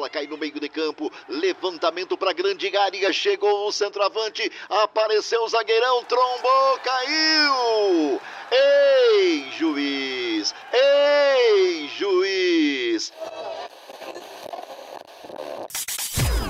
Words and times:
bola 0.00 0.08
cai 0.08 0.26
no 0.26 0.38
meio 0.38 0.58
de 0.58 0.68
campo. 0.68 1.12
Levantamento 1.28 2.16
para 2.16 2.32
grande 2.32 2.74
área. 2.74 3.12
Chegou 3.12 3.68
o 3.68 3.72
centroavante. 3.72 4.50
Apareceu 4.68 5.42
o 5.42 5.48
zagueirão. 5.48 6.02
Trombou, 6.04 6.78
caiu. 6.82 8.20
Ei, 8.50 9.50
juiz! 9.58 10.54
Ei, 10.72 11.88
juiz! 11.88 13.12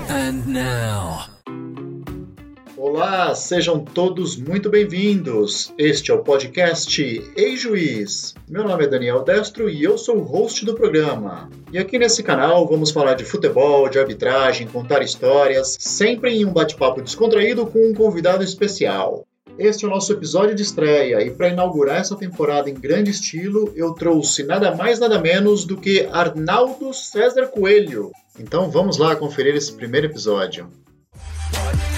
And 0.09 0.47
now. 0.47 1.40
Olá, 2.83 3.35
sejam 3.35 3.85
todos 3.85 4.39
muito 4.39 4.71
bem-vindos. 4.71 5.71
Este 5.77 6.11
é 6.11 6.15
o 6.15 6.25
podcast 6.25 7.31
Ei 7.37 7.55
Juiz. 7.55 8.35
Meu 8.49 8.65
nome 8.65 8.85
é 8.85 8.89
Daniel 8.89 9.23
Destro 9.23 9.69
e 9.69 9.85
eu 9.85 9.99
sou 9.99 10.17
o 10.17 10.23
host 10.23 10.65
do 10.65 10.75
programa. 10.75 11.51
E 11.71 11.79
aqui 11.79 11.99
nesse 11.99 12.23
canal 12.23 12.67
vamos 12.67 12.91
falar 12.91 13.13
de 13.13 13.25
futebol, 13.27 13.87
de 13.91 13.99
arbitragem, 13.99 14.67
contar 14.67 15.03
histórias, 15.03 15.77
sempre 15.79 16.31
em 16.31 16.47
um 16.47 16.55
bate-papo 16.55 17.03
descontraído 17.03 17.67
com 17.67 17.91
um 17.91 17.93
convidado 17.93 18.43
especial. 18.43 19.27
Este 19.59 19.85
é 19.85 19.89
o 19.89 19.91
nosso 19.91 20.15
episódio 20.15 20.55
de 20.55 20.63
estreia 20.63 21.21
e 21.21 21.31
para 21.31 21.51
inaugurar 21.51 21.99
essa 21.99 22.17
temporada 22.17 22.71
em 22.71 22.75
grande 22.75 23.11
estilo, 23.11 23.75
eu 23.77 23.93
trouxe 23.93 24.43
nada 24.43 24.75
mais 24.75 24.99
nada 24.99 25.21
menos 25.21 25.67
do 25.67 25.77
que 25.77 26.09
Arnaldo 26.11 26.95
César 26.95 27.49
Coelho. 27.49 28.11
Então 28.39 28.71
vamos 28.71 28.97
lá 28.97 29.15
conferir 29.15 29.55
esse 29.55 29.71
primeiro 29.75 30.07
episódio. 30.07 30.71
E 31.87 31.90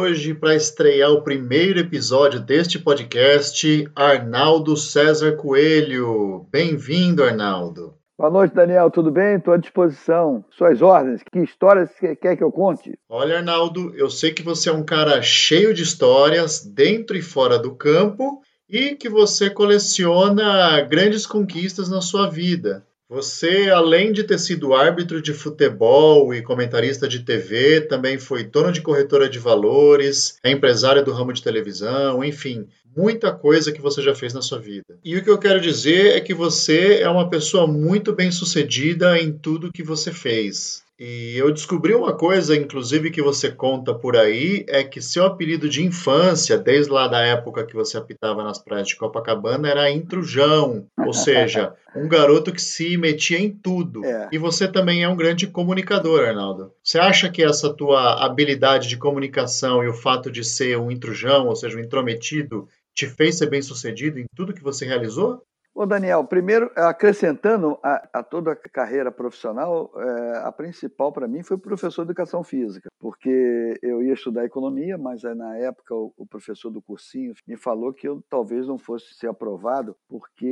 hoje, 0.00 0.32
para 0.32 0.54
estrear 0.54 1.10
o 1.10 1.20
primeiro 1.20 1.78
episódio 1.78 2.40
deste 2.40 2.78
podcast, 2.78 3.86
Arnaldo 3.94 4.74
César 4.74 5.32
Coelho. 5.32 6.46
Bem-vindo, 6.50 7.22
Arnaldo. 7.22 7.92
Boa 8.18 8.30
noite, 8.30 8.54
Daniel. 8.54 8.90
Tudo 8.90 9.10
bem? 9.10 9.36
Estou 9.36 9.52
à 9.52 9.58
disposição. 9.58 10.42
Suas 10.56 10.80
ordens. 10.80 11.20
Que 11.30 11.40
histórias 11.40 11.90
você 11.90 12.16
quer 12.16 12.34
que 12.34 12.42
eu 12.42 12.50
conte? 12.50 12.98
Olha, 13.10 13.36
Arnaldo, 13.36 13.94
eu 13.94 14.08
sei 14.08 14.32
que 14.32 14.42
você 14.42 14.70
é 14.70 14.72
um 14.72 14.82
cara 14.82 15.20
cheio 15.20 15.74
de 15.74 15.82
histórias, 15.82 16.64
dentro 16.64 17.14
e 17.14 17.20
fora 17.20 17.58
do 17.58 17.74
campo, 17.74 18.40
e 18.66 18.94
que 18.94 19.08
você 19.08 19.50
coleciona 19.50 20.80
grandes 20.80 21.26
conquistas 21.26 21.90
na 21.90 22.00
sua 22.00 22.26
vida. 22.26 22.86
Você, 23.10 23.68
além 23.68 24.12
de 24.12 24.22
ter 24.22 24.38
sido 24.38 24.72
árbitro 24.72 25.20
de 25.20 25.34
futebol 25.34 26.32
e 26.32 26.42
comentarista 26.42 27.08
de 27.08 27.24
TV, 27.24 27.80
também 27.80 28.18
foi 28.18 28.44
dono 28.44 28.70
de 28.70 28.80
corretora 28.80 29.28
de 29.28 29.36
valores, 29.36 30.38
é 30.44 30.50
empresário 30.52 31.04
do 31.04 31.10
ramo 31.10 31.32
de 31.32 31.42
televisão, 31.42 32.22
enfim, 32.22 32.68
muita 32.96 33.32
coisa 33.32 33.72
que 33.72 33.80
você 33.80 34.00
já 34.00 34.14
fez 34.14 34.32
na 34.32 34.40
sua 34.40 34.60
vida. 34.60 34.96
E 35.04 35.16
o 35.16 35.24
que 35.24 35.28
eu 35.28 35.38
quero 35.38 35.60
dizer 35.60 36.16
é 36.16 36.20
que 36.20 36.32
você 36.32 37.00
é 37.00 37.08
uma 37.08 37.28
pessoa 37.28 37.66
muito 37.66 38.12
bem 38.12 38.30
sucedida 38.30 39.18
em 39.18 39.32
tudo 39.32 39.72
que 39.72 39.82
você 39.82 40.12
fez. 40.12 40.84
E 41.00 41.34
eu 41.38 41.50
descobri 41.50 41.94
uma 41.94 42.14
coisa, 42.14 42.54
inclusive, 42.54 43.10
que 43.10 43.22
você 43.22 43.50
conta 43.50 43.94
por 43.94 44.18
aí, 44.18 44.66
é 44.68 44.84
que 44.84 45.00
seu 45.00 45.24
apelido 45.24 45.66
de 45.66 45.82
infância, 45.82 46.58
desde 46.58 46.92
lá 46.92 47.08
da 47.08 47.22
época 47.22 47.64
que 47.64 47.74
você 47.74 47.96
apitava 47.96 48.44
nas 48.44 48.58
praias 48.58 48.88
de 48.88 48.96
Copacabana, 48.96 49.66
era 49.66 49.90
intrujão, 49.90 50.86
ou 50.98 51.14
seja, 51.14 51.72
um 51.96 52.06
garoto 52.06 52.52
que 52.52 52.60
se 52.60 52.98
metia 52.98 53.38
em 53.38 53.50
tudo. 53.50 54.04
É. 54.04 54.28
E 54.30 54.36
você 54.36 54.68
também 54.68 55.02
é 55.02 55.08
um 55.08 55.16
grande 55.16 55.46
comunicador, 55.46 56.22
Arnaldo. 56.22 56.70
Você 56.84 56.98
acha 56.98 57.30
que 57.30 57.42
essa 57.42 57.72
tua 57.72 58.22
habilidade 58.22 58.86
de 58.86 58.98
comunicação 58.98 59.82
e 59.82 59.88
o 59.88 59.94
fato 59.94 60.30
de 60.30 60.44
ser 60.44 60.76
um 60.76 60.90
intrujão, 60.90 61.46
ou 61.46 61.56
seja, 61.56 61.78
um 61.78 61.80
intrometido, 61.80 62.68
te 62.94 63.06
fez 63.06 63.38
ser 63.38 63.48
bem 63.48 63.62
sucedido 63.62 64.18
em 64.18 64.26
tudo 64.36 64.52
que 64.52 64.62
você 64.62 64.84
realizou? 64.84 65.42
Ô 65.72 65.86
Daniel, 65.86 66.24
primeiro, 66.24 66.68
acrescentando 66.74 67.78
a, 67.80 68.08
a 68.12 68.22
toda 68.24 68.52
a 68.52 68.56
carreira 68.56 69.12
profissional, 69.12 69.92
é, 69.96 70.38
a 70.38 70.50
principal 70.50 71.12
para 71.12 71.28
mim 71.28 71.44
foi 71.44 71.56
professor 71.56 72.04
de 72.04 72.10
educação 72.10 72.42
física, 72.42 72.90
porque 72.98 73.78
eu 73.80 74.02
ia 74.02 74.14
estudar 74.14 74.44
economia, 74.44 74.98
mas 74.98 75.22
na 75.22 75.56
época 75.56 75.94
o, 75.94 76.12
o, 76.16 76.26
professor 76.26 76.70
do 76.70 76.82
cursinho 76.82 77.34
me 77.46 77.56
falou 77.56 77.94
que 77.94 78.06
eu 78.06 78.20
talvez 78.28 78.66
não 78.66 78.78
fosse 78.78 79.14
ser 79.14 79.28
aprovado, 79.28 79.94
porque 80.08 80.44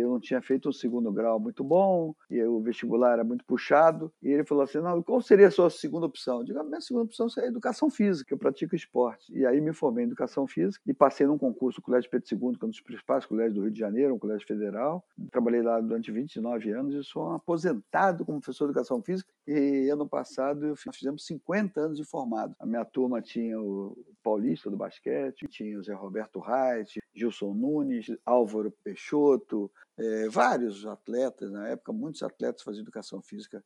eu 0.00 0.08
não 0.08 0.18
tinha 0.18 0.40
feito 0.40 0.70
um 0.70 0.72
segundo 0.72 1.12
grau 1.12 1.38
muito 1.38 1.62
bom, 1.62 2.14
e 2.30 2.42
o 2.42 2.58
vestibular 2.60 3.12
era 3.12 3.24
muito 3.24 3.44
puxado, 3.44 4.10
e 4.22 4.30
ele 4.30 4.42
falou 4.42 4.64
assim, 4.64 4.78
não, 4.78 5.02
qual 5.02 5.20
seria 5.20 5.48
a 5.48 5.50
sua 5.50 5.68
segunda 5.68 6.06
opção? 6.06 6.38
Eu 6.38 6.44
digo, 6.44 6.58
a 6.58 6.64
minha 6.64 6.80
segunda 6.80 7.04
opção 7.04 7.28
seria 7.28 7.50
educação 7.50 7.90
física, 7.90 8.32
eu 8.32 8.38
pratico 8.38 8.74
esporte. 8.74 9.30
E 9.36 9.44
aí 9.44 9.60
me 9.60 9.74
formei 9.74 10.04
em 10.04 10.06
educação 10.06 10.46
física 10.46 10.82
e 10.86 10.94
passei 10.94 11.26
num 11.26 11.36
concurso 11.36 11.78
no 11.80 11.84
Colégio 11.84 12.10
Pedro 12.10 12.26
II, 12.32 12.58
que 12.58 12.64
é 12.64 12.66
um 12.66 12.70
dos 12.70 12.80
principais 12.80 13.26
colégios 13.26 13.54
do 13.54 13.60
Rio 13.60 13.70
de 13.70 13.78
Janeiro, 13.78 14.14
um 14.14 14.18
colégio 14.18 14.45
Federal. 14.46 15.04
Trabalhei 15.30 15.62
lá 15.62 15.80
durante 15.80 16.10
29 16.10 16.70
anos 16.70 16.94
e 16.94 17.04
sou 17.04 17.28
um 17.28 17.34
aposentado 17.34 18.24
como 18.24 18.40
professor 18.40 18.66
de 18.66 18.70
educação 18.70 19.02
física. 19.02 19.32
E 19.46 19.88
ano 19.90 20.08
passado 20.08 20.74
fizemos 20.92 21.26
50 21.26 21.80
anos 21.80 21.98
de 21.98 22.04
formado. 22.04 22.54
A 22.58 22.66
minha 22.66 22.84
turma 22.84 23.20
tinha 23.20 23.60
o 23.60 23.96
Paulista 24.22 24.70
do 24.70 24.76
basquete, 24.76 25.46
tinha 25.48 25.78
o 25.78 25.82
Zé 25.82 25.94
Roberto 25.94 26.40
Reit, 26.40 26.98
Gilson 27.14 27.54
Nunes, 27.54 28.06
Álvaro 28.24 28.72
Peixoto, 28.82 29.70
é, 29.98 30.28
vários 30.28 30.86
atletas. 30.86 31.50
Na 31.50 31.68
época, 31.68 31.92
muitos 31.92 32.22
atletas 32.22 32.62
faziam 32.62 32.82
educação 32.82 33.20
física 33.22 33.62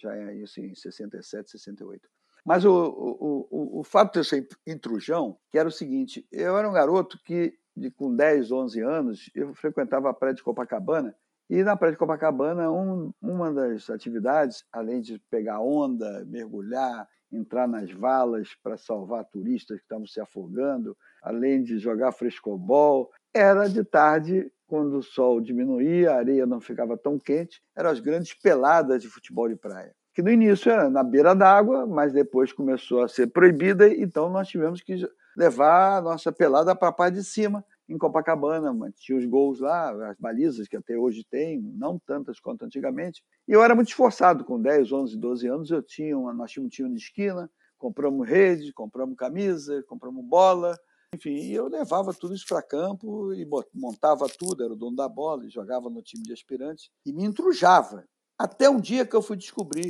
já 0.00 0.32
isso 0.34 0.60
em 0.60 0.74
67, 0.74 1.50
68. 1.50 2.08
Mas 2.44 2.64
o, 2.64 2.70
o, 2.70 3.48
o, 3.50 3.80
o 3.80 3.84
fato 3.84 4.12
de 4.12 4.18
eu 4.18 4.24
ser 4.24 4.46
intrujão, 4.66 5.38
que 5.50 5.58
era 5.58 5.68
o 5.68 5.72
seguinte, 5.72 6.26
eu 6.30 6.58
era 6.58 6.68
um 6.68 6.72
garoto 6.72 7.18
que 7.24 7.58
de, 7.76 7.90
com 7.90 8.14
10, 8.14 8.52
11 8.52 8.80
anos, 8.80 9.30
eu 9.34 9.54
frequentava 9.54 10.10
a 10.10 10.14
praia 10.14 10.34
de 10.34 10.42
Copacabana. 10.42 11.14
E 11.48 11.62
na 11.62 11.76
praia 11.76 11.92
de 11.92 11.98
Copacabana, 11.98 12.70
um, 12.70 13.12
uma 13.20 13.52
das 13.52 13.90
atividades, 13.90 14.64
além 14.72 15.00
de 15.00 15.18
pegar 15.30 15.60
onda, 15.60 16.24
mergulhar, 16.26 17.06
entrar 17.30 17.66
nas 17.66 17.90
valas 17.90 18.54
para 18.62 18.76
salvar 18.76 19.24
turistas 19.24 19.78
que 19.78 19.84
estavam 19.84 20.06
se 20.06 20.20
afogando, 20.20 20.96
além 21.22 21.62
de 21.62 21.78
jogar 21.78 22.12
frescobol, 22.12 23.10
era 23.32 23.68
de 23.68 23.84
tarde, 23.84 24.50
quando 24.66 24.96
o 24.98 25.02
sol 25.02 25.40
diminuía, 25.40 26.12
a 26.12 26.16
areia 26.16 26.46
não 26.46 26.60
ficava 26.60 26.96
tão 26.96 27.18
quente, 27.18 27.62
eram 27.76 27.90
as 27.90 28.00
grandes 28.00 28.32
peladas 28.32 29.02
de 29.02 29.08
futebol 29.08 29.48
de 29.48 29.56
praia. 29.56 29.94
Que 30.14 30.22
no 30.22 30.30
início 30.30 30.70
era 30.70 30.88
na 30.88 31.02
beira 31.02 31.34
d'água, 31.34 31.86
mas 31.86 32.12
depois 32.12 32.52
começou 32.52 33.02
a 33.02 33.08
ser 33.08 33.26
proibida, 33.26 33.88
então 33.88 34.30
nós 34.30 34.48
tivemos 34.48 34.80
que 34.80 34.96
levar 35.36 35.98
a 35.98 36.02
nossa 36.02 36.32
pelada 36.32 36.74
para 36.74 36.88
a 36.88 36.92
parte 36.92 37.14
de 37.14 37.24
cima, 37.24 37.64
em 37.88 37.98
Copacabana, 37.98 38.72
tinha 38.96 39.18
os 39.18 39.26
gols 39.26 39.60
lá, 39.60 40.10
as 40.10 40.16
balizas 40.18 40.66
que 40.66 40.76
até 40.76 40.96
hoje 40.96 41.24
tem, 41.30 41.60
não 41.60 41.98
tantas 41.98 42.40
quanto 42.40 42.64
antigamente. 42.64 43.22
E 43.46 43.52
eu 43.52 43.62
era 43.62 43.74
muito 43.74 43.88
esforçado, 43.88 44.44
com 44.44 44.60
10, 44.60 44.90
11, 44.90 45.18
12 45.18 45.46
anos, 45.48 45.70
eu 45.70 45.82
tinha 45.82 46.16
uma, 46.16 46.32
nós 46.32 46.50
tínhamos 46.50 46.68
um 46.68 46.74
time 46.74 46.90
de 46.90 47.02
esquina, 47.02 47.50
compramos 47.76 48.26
rede, 48.26 48.72
compramos 48.72 49.16
camisa, 49.16 49.82
compramos 49.86 50.24
bola, 50.24 50.78
enfim, 51.14 51.50
eu 51.50 51.68
levava 51.68 52.12
tudo 52.12 52.34
isso 52.34 52.46
para 52.48 52.62
campo 52.62 53.32
e 53.34 53.46
montava 53.72 54.26
tudo, 54.28 54.64
era 54.64 54.72
o 54.72 54.76
dono 54.76 54.96
da 54.96 55.08
bola, 55.08 55.48
jogava 55.48 55.88
no 55.88 56.02
time 56.02 56.24
de 56.24 56.32
aspirantes 56.32 56.90
e 57.06 57.12
me 57.12 57.24
entrujava. 57.24 58.04
Até 58.38 58.68
um 58.68 58.80
dia 58.80 59.06
que 59.06 59.14
eu 59.14 59.22
fui 59.22 59.36
descobrir 59.36 59.88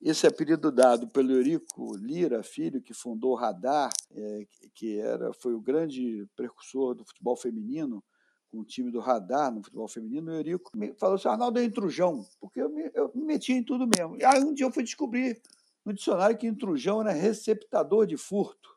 esse 0.00 0.26
apelido 0.26 0.70
dado 0.70 1.08
pelo 1.08 1.32
Eurico 1.32 1.96
Lira, 1.96 2.42
filho, 2.42 2.80
que 2.80 2.94
fundou 2.94 3.32
o 3.32 3.34
Radar, 3.34 3.90
é, 4.12 4.46
que 4.74 4.98
era, 4.98 5.32
foi 5.32 5.54
o 5.54 5.60
grande 5.60 6.26
precursor 6.36 6.94
do 6.94 7.04
futebol 7.04 7.36
feminino, 7.36 8.02
com 8.50 8.60
o 8.60 8.64
time 8.64 8.90
do 8.90 9.00
Radar 9.00 9.52
no 9.52 9.62
futebol 9.62 9.88
feminino, 9.88 10.30
o 10.30 10.34
Eurico 10.34 10.70
me 10.76 10.94
falou 10.94 11.16
assim, 11.16 11.28
Arnaldo 11.28 11.58
é 11.58 11.64
intrujão, 11.64 12.24
porque 12.40 12.60
eu 12.60 12.70
me, 12.70 12.90
eu 12.94 13.10
me 13.14 13.24
metia 13.24 13.56
em 13.56 13.62
tudo 13.62 13.88
mesmo. 13.96 14.16
E 14.16 14.24
aí 14.24 14.42
um 14.42 14.54
dia 14.54 14.66
eu 14.66 14.72
fui 14.72 14.82
descobrir 14.82 15.40
no 15.84 15.92
dicionário 15.92 16.36
que 16.36 16.46
intrujão 16.46 17.00
era 17.00 17.12
receptador 17.12 18.06
de 18.06 18.16
furto. 18.16 18.70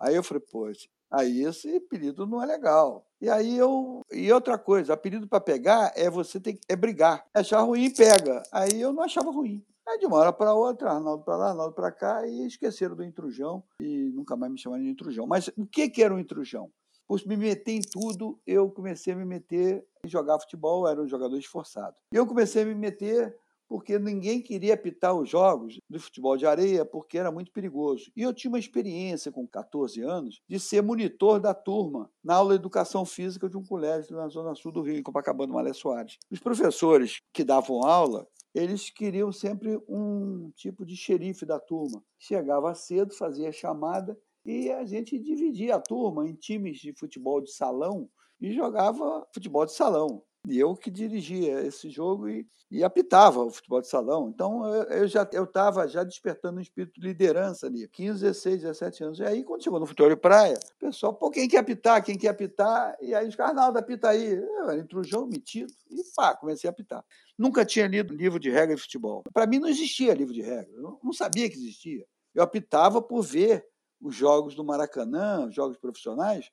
Aí 0.00 0.14
eu 0.14 0.22
falei, 0.22 0.42
pô, 0.48 0.70
aí 1.10 1.42
esse 1.42 1.76
apelido 1.76 2.26
não 2.26 2.42
é 2.42 2.46
legal. 2.46 3.06
E 3.20 3.28
aí 3.28 3.56
eu. 3.56 4.02
E 4.12 4.30
outra 4.32 4.58
coisa, 4.58 4.92
apelido 4.94 5.26
para 5.26 5.40
pegar 5.40 5.92
é 5.96 6.10
você 6.10 6.38
ter 6.38 6.58
é 6.68 6.76
brigar. 6.76 7.24
Achar 7.34 7.60
ruim, 7.60 7.90
pega. 7.90 8.42
Aí 8.52 8.80
eu 8.80 8.92
não 8.92 9.02
achava 9.02 9.30
ruim. 9.30 9.64
Aí 9.88 9.98
de 9.98 10.06
uma 10.06 10.16
hora 10.16 10.32
para 10.32 10.52
outra, 10.52 10.90
Arnaldo 10.90 11.22
para 11.22 11.36
lá, 11.36 11.50
Arnaldo 11.50 11.72
para 11.72 11.92
cá, 11.92 12.26
e 12.26 12.44
esqueceram 12.46 12.96
do 12.96 13.04
intrujão 13.04 13.62
e 13.80 14.10
nunca 14.12 14.36
mais 14.36 14.50
me 14.50 14.58
chamaram 14.58 14.82
de 14.82 14.90
intrujão. 14.90 15.28
Mas 15.28 15.48
o 15.56 15.64
que, 15.64 15.88
que 15.88 16.02
era 16.02 16.12
um 16.12 16.18
intrujão? 16.18 16.70
Por 17.06 17.24
me 17.24 17.36
meter 17.36 17.70
em 17.70 17.80
tudo, 17.80 18.40
eu 18.44 18.68
comecei 18.68 19.12
a 19.12 19.16
me 19.16 19.24
meter 19.24 19.86
em 20.04 20.08
jogar 20.08 20.40
futebol, 20.40 20.88
era 20.88 21.00
um 21.00 21.06
jogador 21.06 21.38
esforçado. 21.38 21.94
E 22.12 22.16
eu 22.16 22.26
comecei 22.26 22.62
a 22.62 22.66
me 22.66 22.74
meter 22.74 23.38
porque 23.68 23.98
ninguém 23.98 24.40
queria 24.40 24.74
apitar 24.74 25.14
os 25.14 25.28
jogos 25.28 25.78
do 25.88 25.98
futebol 25.98 26.36
de 26.36 26.46
areia 26.46 26.84
porque 26.84 27.18
era 27.18 27.30
muito 27.30 27.52
perigoso. 27.52 28.10
E 28.16 28.22
eu 28.22 28.32
tinha 28.32 28.50
uma 28.50 28.58
experiência 28.58 29.32
com 29.32 29.46
14 29.46 30.00
anos 30.02 30.40
de 30.48 30.58
ser 30.60 30.82
monitor 30.82 31.40
da 31.40 31.54
turma 31.54 32.10
na 32.22 32.34
aula 32.34 32.54
de 32.54 32.60
educação 32.60 33.04
física 33.04 33.48
de 33.48 33.56
um 33.56 33.64
colégio 33.64 34.16
na 34.16 34.28
zona 34.28 34.54
sul 34.54 34.72
do 34.72 34.82
Rio, 34.82 34.96
em 34.96 35.02
Copacabana, 35.02 35.52
Malé 35.52 35.72
Soares. 35.72 36.18
Os 36.30 36.38
professores 36.38 37.20
que 37.32 37.44
davam 37.44 37.84
aula, 37.84 38.26
eles 38.54 38.90
queriam 38.90 39.32
sempre 39.32 39.78
um 39.88 40.50
tipo 40.56 40.84
de 40.84 40.96
xerife 40.96 41.44
da 41.44 41.60
turma. 41.60 42.02
Chegava 42.18 42.74
cedo, 42.74 43.14
fazia 43.14 43.52
chamada 43.52 44.18
e 44.44 44.70
a 44.70 44.84
gente 44.84 45.18
dividia 45.18 45.74
a 45.74 45.80
turma 45.80 46.28
em 46.28 46.34
times 46.34 46.78
de 46.78 46.92
futebol 46.92 47.40
de 47.40 47.52
salão 47.52 48.08
e 48.40 48.52
jogava 48.52 49.26
futebol 49.34 49.66
de 49.66 49.72
salão. 49.72 50.22
E 50.48 50.58
eu 50.58 50.76
que 50.76 50.90
dirigia 50.90 51.60
esse 51.66 51.90
jogo 51.90 52.28
e, 52.28 52.46
e 52.70 52.84
apitava 52.84 53.42
o 53.42 53.50
futebol 53.50 53.80
de 53.80 53.88
salão. 53.88 54.28
Então 54.28 54.64
eu, 54.64 54.82
eu 54.84 55.08
já 55.08 55.22
estava 55.22 55.88
já 55.88 56.04
despertando 56.04 56.58
um 56.58 56.62
espírito 56.62 57.00
de 57.00 57.06
liderança 57.06 57.66
ali, 57.66 57.88
15, 57.88 58.20
16, 58.20 58.62
17 58.62 59.04
anos. 59.04 59.18
E 59.18 59.24
aí, 59.24 59.42
quando 59.42 59.64
chegou 59.64 59.80
no 59.80 59.86
futebol 59.86 60.10
de 60.10 60.16
praia, 60.16 60.56
o 60.76 60.78
pessoal, 60.78 61.12
pô, 61.12 61.30
quem 61.30 61.48
quer 61.48 61.58
apitar? 61.58 62.04
Quem 62.04 62.16
quer 62.16 62.28
apitar? 62.28 62.96
E 63.00 63.12
aí 63.12 63.26
os 63.26 63.38
Arnaldo, 63.40 63.78
apita 63.78 64.10
aí. 64.10 64.34
Eu 64.34 64.70
era 64.70 64.78
intrujão, 64.78 65.26
metido, 65.26 65.72
e 65.90 66.02
pá, 66.14 66.36
comecei 66.36 66.68
a 66.68 66.70
apitar. 66.70 67.04
Nunca 67.36 67.64
tinha 67.64 67.88
lido 67.88 68.14
livro 68.14 68.38
de 68.38 68.50
regra 68.50 68.76
de 68.76 68.80
futebol. 68.80 69.24
Para 69.32 69.46
mim 69.46 69.58
não 69.58 69.68
existia 69.68 70.14
livro 70.14 70.32
de 70.32 70.42
regra. 70.42 70.72
Eu 70.72 71.00
não 71.02 71.12
sabia 71.12 71.50
que 71.50 71.56
existia. 71.56 72.06
Eu 72.32 72.42
apitava 72.42 73.02
por 73.02 73.22
ver 73.22 73.66
os 74.00 74.14
jogos 74.14 74.54
do 74.54 74.62
Maracanã, 74.62 75.46
os 75.46 75.54
jogos 75.54 75.76
profissionais, 75.76 76.50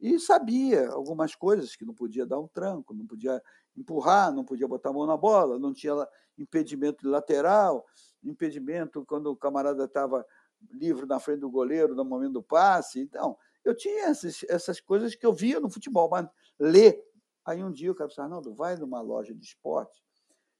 e 0.00 0.18
sabia 0.18 0.88
algumas 0.90 1.34
coisas 1.34 1.76
que 1.76 1.84
não 1.84 1.94
podia 1.94 2.26
dar 2.26 2.38
um 2.38 2.48
tranco, 2.48 2.94
não 2.94 3.06
podia 3.06 3.42
empurrar, 3.76 4.32
não 4.32 4.44
podia 4.44 4.68
botar 4.68 4.90
a 4.90 4.92
mão 4.92 5.06
na 5.06 5.16
bola, 5.16 5.58
não 5.58 5.72
tinha 5.72 5.94
impedimento 6.38 7.08
lateral, 7.08 7.84
impedimento 8.22 9.04
quando 9.06 9.26
o 9.26 9.36
camarada 9.36 9.84
estava 9.84 10.26
livre 10.72 11.06
na 11.06 11.20
frente 11.20 11.40
do 11.40 11.50
goleiro 11.50 11.94
no 11.94 12.04
momento 12.04 12.34
do 12.34 12.42
passe. 12.42 13.00
Então, 13.00 13.36
eu 13.64 13.74
tinha 13.74 14.06
essas, 14.06 14.44
essas 14.48 14.80
coisas 14.80 15.14
que 15.14 15.24
eu 15.24 15.32
via 15.32 15.60
no 15.60 15.70
futebol, 15.70 16.08
mas 16.08 16.28
ler. 16.58 17.02
Aí 17.44 17.62
um 17.62 17.70
dia 17.70 17.92
o 17.92 17.94
cara 17.94 18.08
disse, 18.08 18.20
Arnaldo, 18.20 18.54
vai 18.54 18.76
numa 18.76 19.00
loja 19.00 19.34
de 19.34 19.44
esporte 19.44 20.02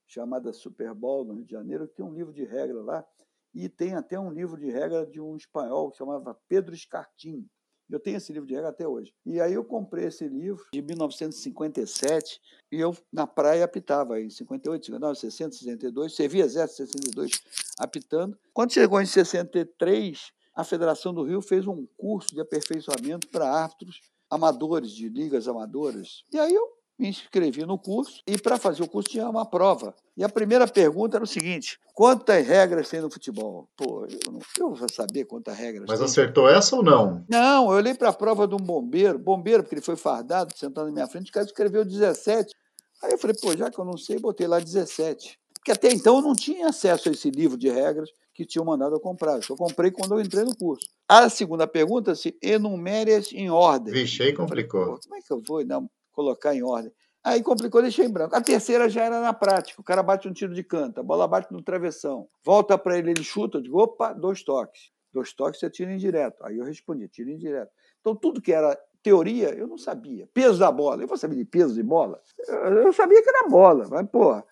chamada 0.06 0.52
Super 0.52 0.94
Bowl, 0.94 1.24
no 1.24 1.34
Rio 1.34 1.44
de 1.44 1.52
Janeiro, 1.52 1.88
que 1.88 1.94
tem 1.94 2.04
um 2.04 2.12
livro 2.12 2.32
de 2.32 2.44
regra 2.44 2.82
lá, 2.82 3.06
e 3.54 3.68
tem 3.68 3.94
até 3.94 4.18
um 4.18 4.30
livro 4.30 4.58
de 4.58 4.70
regra 4.70 5.06
de 5.06 5.20
um 5.20 5.36
espanhol 5.36 5.90
que 5.90 5.96
chamava 5.96 6.38
Pedro 6.48 6.74
Escartin. 6.74 7.48
Eu 7.90 8.00
tenho 8.00 8.16
esse 8.16 8.32
livro 8.32 8.46
de 8.46 8.54
regra 8.54 8.70
até 8.70 8.88
hoje. 8.88 9.14
E 9.24 9.40
aí 9.40 9.52
eu 9.52 9.64
comprei 9.64 10.06
esse 10.06 10.26
livro 10.26 10.64
de 10.72 10.82
1957 10.82 12.40
e 12.72 12.80
eu 12.80 12.96
na 13.12 13.26
praia 13.26 13.64
apitava 13.64 14.20
em 14.20 14.30
58, 14.30 14.86
59, 14.86 15.18
60, 15.18 15.54
62, 15.54 16.14
servia 16.14 16.44
exército 16.44 16.88
62 16.88 17.42
apitando. 17.78 18.38
Quando 18.52 18.72
chegou 18.72 19.00
em 19.00 19.06
63, 19.06 20.32
a 20.54 20.64
Federação 20.64 21.12
do 21.12 21.24
Rio 21.24 21.42
fez 21.42 21.66
um 21.66 21.86
curso 21.96 22.34
de 22.34 22.40
aperfeiçoamento 22.40 23.28
para 23.28 23.50
árbitros 23.50 24.00
amadores, 24.30 24.90
de 24.90 25.08
ligas 25.08 25.46
amadoras. 25.46 26.24
E 26.32 26.38
aí 26.38 26.54
eu 26.54 26.68
me 26.98 27.08
inscrevi 27.08 27.64
no 27.66 27.78
curso 27.78 28.22
e 28.26 28.38
para 28.38 28.58
fazer 28.58 28.82
o 28.82 28.88
curso 28.88 29.10
tinha 29.10 29.28
uma 29.28 29.44
prova. 29.44 29.94
E 30.16 30.22
a 30.22 30.28
primeira 30.28 30.66
pergunta 30.66 31.16
era 31.16 31.24
o 31.24 31.26
seguinte: 31.26 31.78
quantas 31.92 32.46
regras 32.46 32.88
tem 32.88 33.00
no 33.00 33.10
futebol? 33.10 33.68
Pô, 33.76 34.06
eu 34.06 34.32
não 34.32 34.40
eu 34.58 34.74
vou 34.74 34.88
saber 34.88 35.24
quantas 35.24 35.56
regras 35.56 35.86
Mas 35.88 35.98
tem. 35.98 36.06
acertou 36.06 36.48
essa 36.48 36.76
ou 36.76 36.82
não? 36.82 37.24
Não, 37.28 37.70
eu 37.70 37.76
olhei 37.76 37.94
para 37.94 38.10
a 38.10 38.12
prova 38.12 38.46
de 38.46 38.54
um 38.54 38.58
bombeiro, 38.58 39.18
bombeiro, 39.18 39.62
porque 39.62 39.74
ele 39.74 39.82
foi 39.82 39.96
fardado, 39.96 40.56
sentado 40.56 40.86
na 40.86 40.92
minha 40.92 41.06
frente, 41.06 41.30
o 41.30 41.32
cara 41.32 41.46
escreveu 41.46 41.84
17. 41.84 42.54
Aí 43.02 43.12
eu 43.12 43.18
falei, 43.18 43.36
pô, 43.40 43.54
já 43.56 43.70
que 43.70 43.78
eu 43.78 43.84
não 43.84 43.98
sei, 43.98 44.18
botei 44.18 44.46
lá 44.46 44.58
17. 44.58 45.38
Porque 45.54 45.72
até 45.72 45.92
então 45.92 46.16
eu 46.16 46.22
não 46.22 46.34
tinha 46.34 46.68
acesso 46.68 47.08
a 47.08 47.12
esse 47.12 47.30
livro 47.30 47.56
de 47.56 47.68
regras 47.70 48.10
que 48.34 48.44
tinham 48.44 48.64
mandado 48.64 48.94
eu 48.94 49.00
comprar. 49.00 49.36
Eu 49.36 49.42
só 49.42 49.54
comprei 49.54 49.90
quando 49.90 50.14
eu 50.14 50.20
entrei 50.20 50.44
no 50.44 50.56
curso. 50.56 50.86
A 51.08 51.28
segunda 51.28 51.66
pergunta 51.66 52.14
se 52.14 52.36
enumere-as 52.42 53.32
em 53.32 53.50
ordem. 53.50 53.92
Vixe, 53.92 54.22
aí 54.22 54.32
complicou. 54.32 54.98
Como 55.02 55.16
é 55.16 55.20
que 55.20 55.32
eu 55.32 55.40
vou 55.46 55.64
não, 55.64 55.88
colocar 56.14 56.54
em 56.54 56.62
ordem? 56.62 56.92
Aí 57.22 57.42
complicou, 57.42 57.80
deixei 57.80 58.04
em 58.04 58.10
branco. 58.10 58.36
A 58.36 58.40
terceira 58.40 58.88
já 58.88 59.02
era 59.04 59.20
na 59.20 59.32
prática. 59.32 59.80
O 59.80 59.84
cara 59.84 60.02
bate 60.02 60.28
um 60.28 60.32
tiro 60.32 60.54
de 60.54 60.62
canto, 60.62 61.00
a 61.00 61.02
bola 61.02 61.26
bate 61.26 61.52
no 61.52 61.62
travessão. 61.62 62.28
Volta 62.44 62.76
para 62.76 62.98
ele, 62.98 63.10
ele 63.10 63.24
chuta. 63.24 63.58
Eu 63.58 63.62
digo, 63.62 63.78
opa, 63.78 64.12
dois 64.12 64.42
toques. 64.42 64.92
Dois 65.12 65.32
toques 65.32 65.58
você 65.60 65.70
tira 65.70 65.92
indireto. 65.92 66.44
Aí 66.44 66.58
eu 66.58 66.64
respondi, 66.64 67.08
tira 67.08 67.30
indireto. 67.30 67.70
Então 68.00 68.14
tudo 68.14 68.42
que 68.42 68.52
era 68.52 68.78
teoria, 69.02 69.54
eu 69.54 69.66
não 69.66 69.78
sabia. 69.78 70.28
Peso 70.34 70.58
da 70.58 70.70
bola. 70.70 71.02
Eu 71.02 71.08
vou 71.08 71.16
saber 71.16 71.36
de 71.36 71.44
peso 71.44 71.74
de 71.74 71.82
bola? 71.82 72.20
Eu 72.48 72.92
sabia 72.92 73.22
que 73.22 73.28
era 73.28 73.48
bola, 73.48 73.86
mas, 73.90 74.06
porra. 74.08 74.44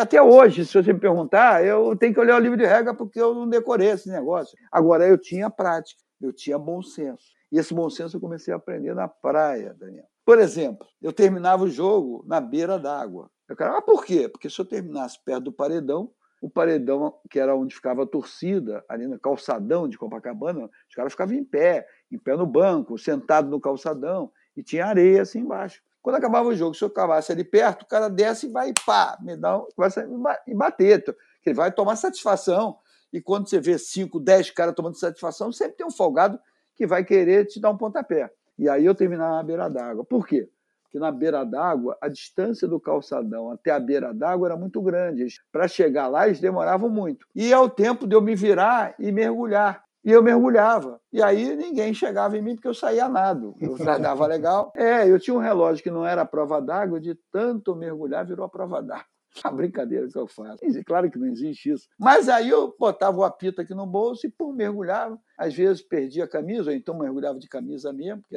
Até 0.00 0.20
hoje, 0.20 0.66
se 0.66 0.74
você 0.74 0.92
me 0.92 1.00
perguntar, 1.00 1.64
eu 1.64 1.96
tenho 1.96 2.12
que 2.12 2.20
olhar 2.20 2.36
o 2.36 2.42
livro 2.42 2.58
de 2.58 2.66
regra 2.66 2.94
porque 2.94 3.20
eu 3.20 3.34
não 3.34 3.48
decorei 3.48 3.88
esse 3.88 4.08
negócio. 4.08 4.56
Agora, 4.70 5.08
eu 5.08 5.16
tinha 5.16 5.48
prática, 5.48 6.00
eu 6.20 6.32
tinha 6.32 6.58
bom 6.58 6.82
senso. 6.82 7.32
E 7.50 7.58
esse 7.58 7.72
bom 7.74 7.88
senso 7.88 8.16
eu 8.16 8.20
comecei 8.20 8.52
a 8.52 8.58
aprender 8.58 8.94
na 8.94 9.08
praia, 9.08 9.74
Daniel. 9.78 10.04
Por 10.30 10.38
exemplo, 10.38 10.86
eu 11.02 11.12
terminava 11.12 11.64
o 11.64 11.68
jogo 11.68 12.24
na 12.24 12.40
beira 12.40 12.78
d'água. 12.78 13.28
Eu 13.48 13.56
quero, 13.56 13.74
ah, 13.74 13.82
por 13.82 14.04
quê? 14.04 14.28
Porque 14.28 14.48
se 14.48 14.60
eu 14.60 14.64
terminasse 14.64 15.18
perto 15.24 15.42
do 15.46 15.52
paredão, 15.52 16.12
o 16.40 16.48
paredão, 16.48 17.18
que 17.28 17.40
era 17.40 17.56
onde 17.56 17.74
ficava 17.74 18.04
a 18.04 18.06
torcida, 18.06 18.84
ali 18.88 19.08
no 19.08 19.18
calçadão 19.18 19.88
de 19.88 19.98
Copacabana, 19.98 20.70
os 20.88 20.94
caras 20.94 21.14
ficavam 21.14 21.34
em 21.34 21.42
pé, 21.42 21.84
em 22.12 22.16
pé 22.16 22.36
no 22.36 22.46
banco, 22.46 22.96
sentado 22.96 23.50
no 23.50 23.60
calçadão, 23.60 24.30
e 24.56 24.62
tinha 24.62 24.86
areia 24.86 25.22
assim 25.22 25.40
embaixo. 25.40 25.82
Quando 26.00 26.14
acabava 26.14 26.48
o 26.48 26.54
jogo, 26.54 26.76
se 26.76 26.84
eu 26.84 26.90
cavasse 26.90 27.32
ali 27.32 27.42
perto, 27.42 27.82
o 27.82 27.88
cara 27.88 28.08
desce 28.08 28.46
e 28.46 28.50
vai, 28.52 28.72
pá, 28.86 29.18
me 29.20 29.36
dá 29.36 29.58
um, 29.58 29.66
começa 29.74 30.02
a 30.02 30.54
bater. 30.54 31.04
Ele 31.44 31.56
vai 31.56 31.72
tomar 31.72 31.96
satisfação. 31.96 32.78
E 33.12 33.20
quando 33.20 33.48
você 33.48 33.58
vê 33.58 33.76
5, 33.76 34.20
10 34.20 34.52
caras 34.52 34.76
tomando 34.76 34.96
satisfação, 34.96 35.50
sempre 35.50 35.78
tem 35.78 35.84
um 35.84 35.90
folgado 35.90 36.38
que 36.76 36.86
vai 36.86 37.04
querer 37.04 37.46
te 37.46 37.60
dar 37.60 37.70
um 37.70 37.76
pontapé. 37.76 38.30
E 38.60 38.68
aí 38.68 38.84
eu 38.84 38.94
terminava 38.94 39.36
na 39.36 39.42
beira 39.42 39.70
d'água. 39.70 40.04
Por 40.04 40.26
quê? 40.26 40.46
Porque 40.82 40.98
na 40.98 41.10
beira 41.10 41.44
d'água, 41.44 41.96
a 41.98 42.08
distância 42.08 42.68
do 42.68 42.78
calçadão 42.78 43.50
até 43.50 43.70
a 43.70 43.80
beira 43.80 44.12
d'água 44.12 44.48
era 44.48 44.56
muito 44.56 44.82
grande. 44.82 45.28
Para 45.50 45.66
chegar 45.66 46.08
lá, 46.08 46.26
eles 46.26 46.40
demoravam 46.40 46.90
muito. 46.90 47.26
E 47.34 47.50
é 47.50 47.58
o 47.58 47.70
tempo 47.70 48.06
de 48.06 48.14
eu 48.14 48.20
me 48.20 48.36
virar 48.36 48.94
e 48.98 49.10
mergulhar. 49.10 49.82
E 50.04 50.12
eu 50.12 50.22
mergulhava. 50.22 51.00
E 51.10 51.22
aí 51.22 51.56
ninguém 51.56 51.94
chegava 51.94 52.36
em 52.36 52.42
mim 52.42 52.54
porque 52.54 52.68
eu 52.68 52.74
saía 52.74 53.08
nado. 53.08 53.54
Eu 53.58 53.78
nadava 53.78 54.26
legal. 54.26 54.70
É, 54.76 55.08
eu 55.08 55.18
tinha 55.18 55.34
um 55.34 55.40
relógio 55.40 55.82
que 55.82 55.90
não 55.90 56.04
era 56.04 56.20
a 56.20 56.26
prova 56.26 56.60
d'água, 56.60 57.00
de 57.00 57.14
tanto 57.32 57.74
mergulhar, 57.74 58.26
virou 58.26 58.44
a 58.44 58.48
prova 58.48 58.82
d'água. 58.82 59.06
A 59.44 59.50
brincadeira 59.50 60.08
que 60.08 60.18
eu 60.18 60.26
faço. 60.26 60.58
Claro 60.84 61.10
que 61.10 61.18
não 61.18 61.26
existe 61.26 61.70
isso. 61.70 61.88
Mas 61.98 62.28
aí 62.28 62.48
eu 62.48 62.74
botava 62.78 63.16
o 63.18 63.24
apito 63.24 63.60
aqui 63.60 63.74
no 63.74 63.86
bolso 63.86 64.26
e, 64.26 64.30
pum, 64.30 64.52
mergulhava. 64.52 65.18
Às 65.38 65.54
vezes 65.54 65.82
perdia 65.82 66.24
a 66.24 66.28
camisa, 66.28 66.70
ou 66.70 66.76
então 66.76 66.98
mergulhava 66.98 67.38
de 67.38 67.48
camisa 67.48 67.92
mesmo, 67.92 68.22
porque 68.22 68.36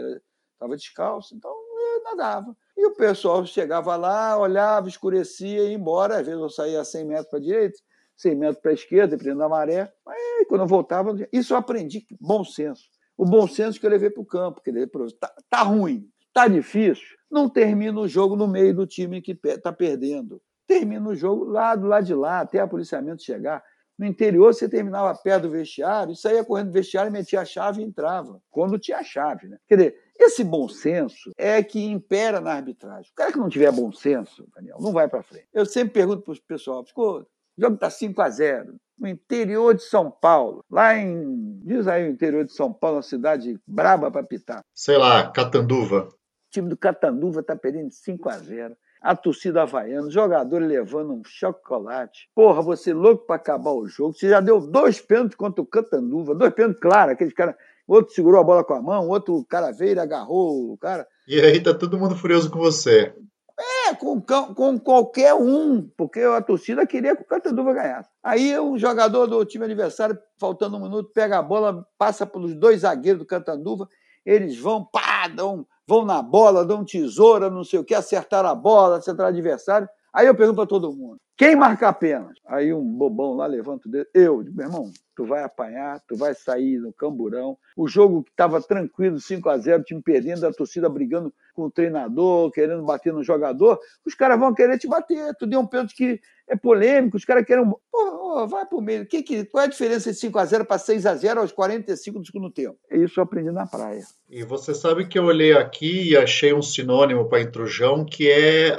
estava 0.53 0.75
descalço. 0.75 1.35
Então 1.35 1.51
eu 1.51 2.03
nadava. 2.03 2.55
E 2.77 2.85
o 2.85 2.95
pessoal 2.95 3.45
chegava 3.45 3.95
lá, 3.95 4.37
olhava, 4.37 4.87
escurecia 4.87 5.63
e 5.63 5.69
ia 5.69 5.73
embora. 5.73 6.19
Às 6.19 6.25
vezes 6.25 6.41
eu 6.41 6.49
saía 6.49 6.81
a 6.81 6.85
100 6.85 7.05
metros 7.05 7.27
para 7.27 7.39
a 7.39 7.41
direita, 7.41 7.79
100 8.17 8.35
metros 8.35 8.61
para 8.61 8.71
a 8.71 8.75
esquerda, 8.75 9.17
dependendo 9.17 9.39
da 9.39 9.49
maré. 9.49 9.91
Mas 10.05 10.17
quando 10.47 10.61
eu 10.61 10.67
voltava, 10.67 11.15
isso 11.31 11.53
eu 11.53 11.57
aprendi 11.57 12.05
bom 12.19 12.43
senso. 12.43 12.83
O 13.17 13.25
bom 13.25 13.47
senso 13.47 13.79
que 13.79 13.85
eu 13.85 13.89
levei 13.89 14.09
para 14.09 14.21
o 14.21 14.25
campo. 14.25 14.61
Que 14.61 14.71
levei 14.71 14.89
tá, 15.19 15.33
tá 15.49 15.61
ruim, 15.63 16.07
tá 16.33 16.47
difícil. 16.47 17.05
Não 17.29 17.49
termina 17.49 17.99
o 17.99 18.07
jogo 18.07 18.35
no 18.35 18.47
meio 18.47 18.75
do 18.75 18.85
time 18.85 19.21
que 19.21 19.37
está 19.43 19.71
perdendo. 19.71 20.41
Termina 20.67 21.09
o 21.09 21.15
jogo 21.15 21.45
lá 21.45 21.75
do 21.75 21.87
lado 21.87 22.05
de 22.05 22.13
lá, 22.13 22.39
até 22.39 22.59
a 22.59 22.67
policiamento 22.67 23.23
chegar. 23.23 23.63
No 23.97 24.05
interior, 24.05 24.53
você 24.53 24.67
terminava 24.67 25.15
perto 25.15 25.43
do 25.43 25.51
vestiário, 25.51 26.15
saía 26.15 26.43
correndo 26.43 26.67
do 26.67 26.73
vestiário, 26.73 27.11
metia 27.11 27.41
a 27.41 27.45
chave 27.45 27.81
e 27.81 27.85
entrava. 27.85 28.41
Quando 28.49 28.79
tinha 28.79 29.03
chave, 29.03 29.47
né? 29.47 29.57
Quer 29.67 29.75
dizer, 29.75 29.95
esse 30.19 30.43
bom 30.43 30.67
senso 30.67 31.31
é 31.37 31.61
que 31.61 31.83
impera 31.83 32.41
na 32.41 32.53
arbitragem. 32.53 33.11
O 33.11 33.15
cara 33.15 33.31
que 33.31 33.37
não 33.37 33.49
tiver 33.49 33.71
bom 33.71 33.91
senso, 33.91 34.47
Daniel, 34.55 34.77
não 34.79 34.91
vai 34.91 35.07
para 35.07 35.21
frente. 35.21 35.47
Eu 35.53 35.65
sempre 35.65 35.93
pergunto 35.93 36.23
para 36.23 36.33
o 36.33 36.41
pessoal, 36.47 36.83
o 36.83 37.25
jogo 37.57 37.75
está 37.75 37.89
5 37.89 38.21
a 38.21 38.29
0 38.29 38.75
no 38.97 39.07
interior 39.07 39.75
de 39.75 39.83
São 39.83 40.09
Paulo, 40.09 40.63
lá 40.69 40.95
em. 40.95 41.59
Diz 41.63 41.87
aí 41.87 42.07
o 42.07 42.11
interior 42.11 42.45
de 42.45 42.53
São 42.53 42.71
Paulo, 42.71 42.97
uma 42.97 43.03
cidade 43.03 43.59
braba 43.67 44.11
para 44.11 44.23
pitar. 44.23 44.63
Sei 44.73 44.97
lá, 44.97 45.31
Catanduva. 45.31 46.09
O 46.09 46.51
time 46.51 46.69
do 46.69 46.77
Catanduva 46.77 47.41
está 47.41 47.55
perdendo 47.55 47.91
5 47.91 48.29
a 48.29 48.37
0 48.37 48.77
a 49.03 49.17
torcida 49.17 49.63
havaiana, 49.63 50.07
os 50.07 50.13
jogadores 50.13 50.65
levando 50.65 51.11
um 51.11 51.21
chocolate. 51.25 52.29
Porra, 52.33 52.61
você 52.61 52.93
louco 52.93 53.27
para 53.27 53.35
acabar 53.35 53.71
o 53.71 53.85
jogo. 53.85 54.13
Você 54.13 54.29
já 54.29 54.39
deu 54.39 54.61
dois 54.61 55.01
pênaltis 55.01 55.35
contra 55.35 55.61
o 55.61 55.65
Catanduva, 55.65 56.33
dois 56.33 56.53
pênaltis 56.53 56.81
claros, 56.81 57.13
aqueles 57.13 57.33
cara. 57.33 57.57
Outro 57.85 58.13
segurou 58.13 58.39
a 58.39 58.43
bola 58.45 58.63
com 58.63 58.73
a 58.73 58.81
mão, 58.81 59.09
outro 59.09 59.43
cara 59.43 59.73
veio 59.73 59.97
e 59.97 59.99
agarrou 59.99 60.71
o 60.71 60.77
cara. 60.77 61.05
E 61.27 61.37
aí 61.37 61.61
tá 61.61 61.73
todo 61.73 61.99
mundo 61.99 62.15
furioso 62.15 62.49
com 62.49 62.59
você. 62.59 63.13
É, 63.59 63.93
com, 63.93 64.21
com 64.21 64.79
qualquer 64.79 65.33
um, 65.33 65.85
porque 65.97 66.21
a 66.21 66.41
torcida 66.41 66.87
queria 66.87 67.13
que 67.13 67.23
o 67.23 67.27
Catanduva 67.27 67.73
ganhasse. 67.73 68.09
Aí 68.23 68.57
um 68.57 68.77
jogador 68.77 69.27
do 69.27 69.43
time 69.43 69.65
adversário, 69.65 70.17
faltando 70.39 70.77
um 70.77 70.81
minuto, 70.81 71.11
pega 71.13 71.39
a 71.39 71.41
bola, 71.41 71.85
passa 71.97 72.25
pelos 72.25 72.55
dois 72.55 72.79
zagueiros 72.81 73.19
do 73.19 73.27
Catanduva, 73.27 73.89
eles 74.25 74.57
vão, 74.57 74.85
pá, 74.85 75.27
dão, 75.27 75.67
vão 75.87 76.05
na 76.05 76.21
bola, 76.21 76.65
dão 76.65 76.83
tesoura, 76.85 77.49
não 77.49 77.63
sei 77.63 77.79
o 77.79 77.85
que, 77.85 77.93
acertar 77.95 78.45
a 78.45 78.55
bola, 78.55 78.97
acertar 78.97 79.25
o 79.27 79.29
adversário. 79.29 79.87
Aí 80.13 80.27
eu 80.27 80.35
pergunto 80.35 80.57
para 80.57 80.67
todo 80.67 80.93
mundo: 80.95 81.19
quem 81.35 81.55
marca 81.55 81.89
a 81.89 81.93
pena? 81.93 82.31
Aí 82.47 82.73
um 82.73 82.83
bobão 82.83 83.33
lá 83.33 83.47
levanta 83.47 83.87
o 83.87 83.91
dedo. 83.91 84.07
Eu, 84.13 84.43
meu 84.53 84.67
irmão, 84.67 84.91
tu 85.15 85.25
vai 85.25 85.43
apanhar, 85.43 85.99
tu 86.07 86.15
vai 86.15 86.35
sair 86.35 86.79
no 86.79 86.93
camburão. 86.93 87.57
O 87.75 87.87
jogo 87.87 88.23
que 88.23 88.29
estava 88.29 88.61
tranquilo, 88.61 89.19
5 89.19 89.49
a 89.49 89.57
0 89.57 89.83
time 89.83 90.01
perdendo, 90.01 90.45
a 90.45 90.53
torcida 90.53 90.87
brigando 90.87 91.33
com 91.55 91.63
o 91.63 91.71
treinador, 91.71 92.51
querendo 92.51 92.83
bater 92.83 93.11
no 93.11 93.23
jogador, 93.23 93.79
os 94.05 94.13
caras 94.13 94.39
vão 94.39 94.53
querer 94.53 94.77
te 94.77 94.87
bater. 94.87 95.33
Tu 95.35 95.47
deu 95.47 95.59
um 95.59 95.67
pênalti 95.67 95.95
que 95.95 96.19
é 96.47 96.55
polêmico, 96.55 97.17
os 97.17 97.25
caras 97.25 97.45
querem. 97.45 97.65
Pô, 97.91 98.47
vai 98.47 98.65
pro 98.65 98.81
meio. 98.81 99.05
Que, 99.05 99.23
que, 99.23 99.45
qual 99.45 99.63
é 99.63 99.67
a 99.67 99.69
diferença 99.69 100.11
de 100.11 100.17
5x0 100.17 100.65
para 100.65 100.77
6x0 100.77 101.37
aos 101.37 101.51
45 101.51 102.19
do 102.19 102.25
segundo 102.25 102.51
tempo? 102.51 102.77
Isso 102.91 103.19
eu 103.19 103.23
aprendi 103.23 103.51
na 103.51 103.65
praia. 103.65 104.03
E 104.29 104.43
você 104.43 104.73
sabe 104.73 105.07
que 105.07 105.17
eu 105.17 105.25
olhei 105.25 105.53
aqui 105.53 106.11
e 106.11 106.17
achei 106.17 106.53
um 106.53 106.61
sinônimo 106.61 107.27
para 107.27 107.41
intrujão 107.41 108.05
que 108.05 108.29
é 108.29 108.77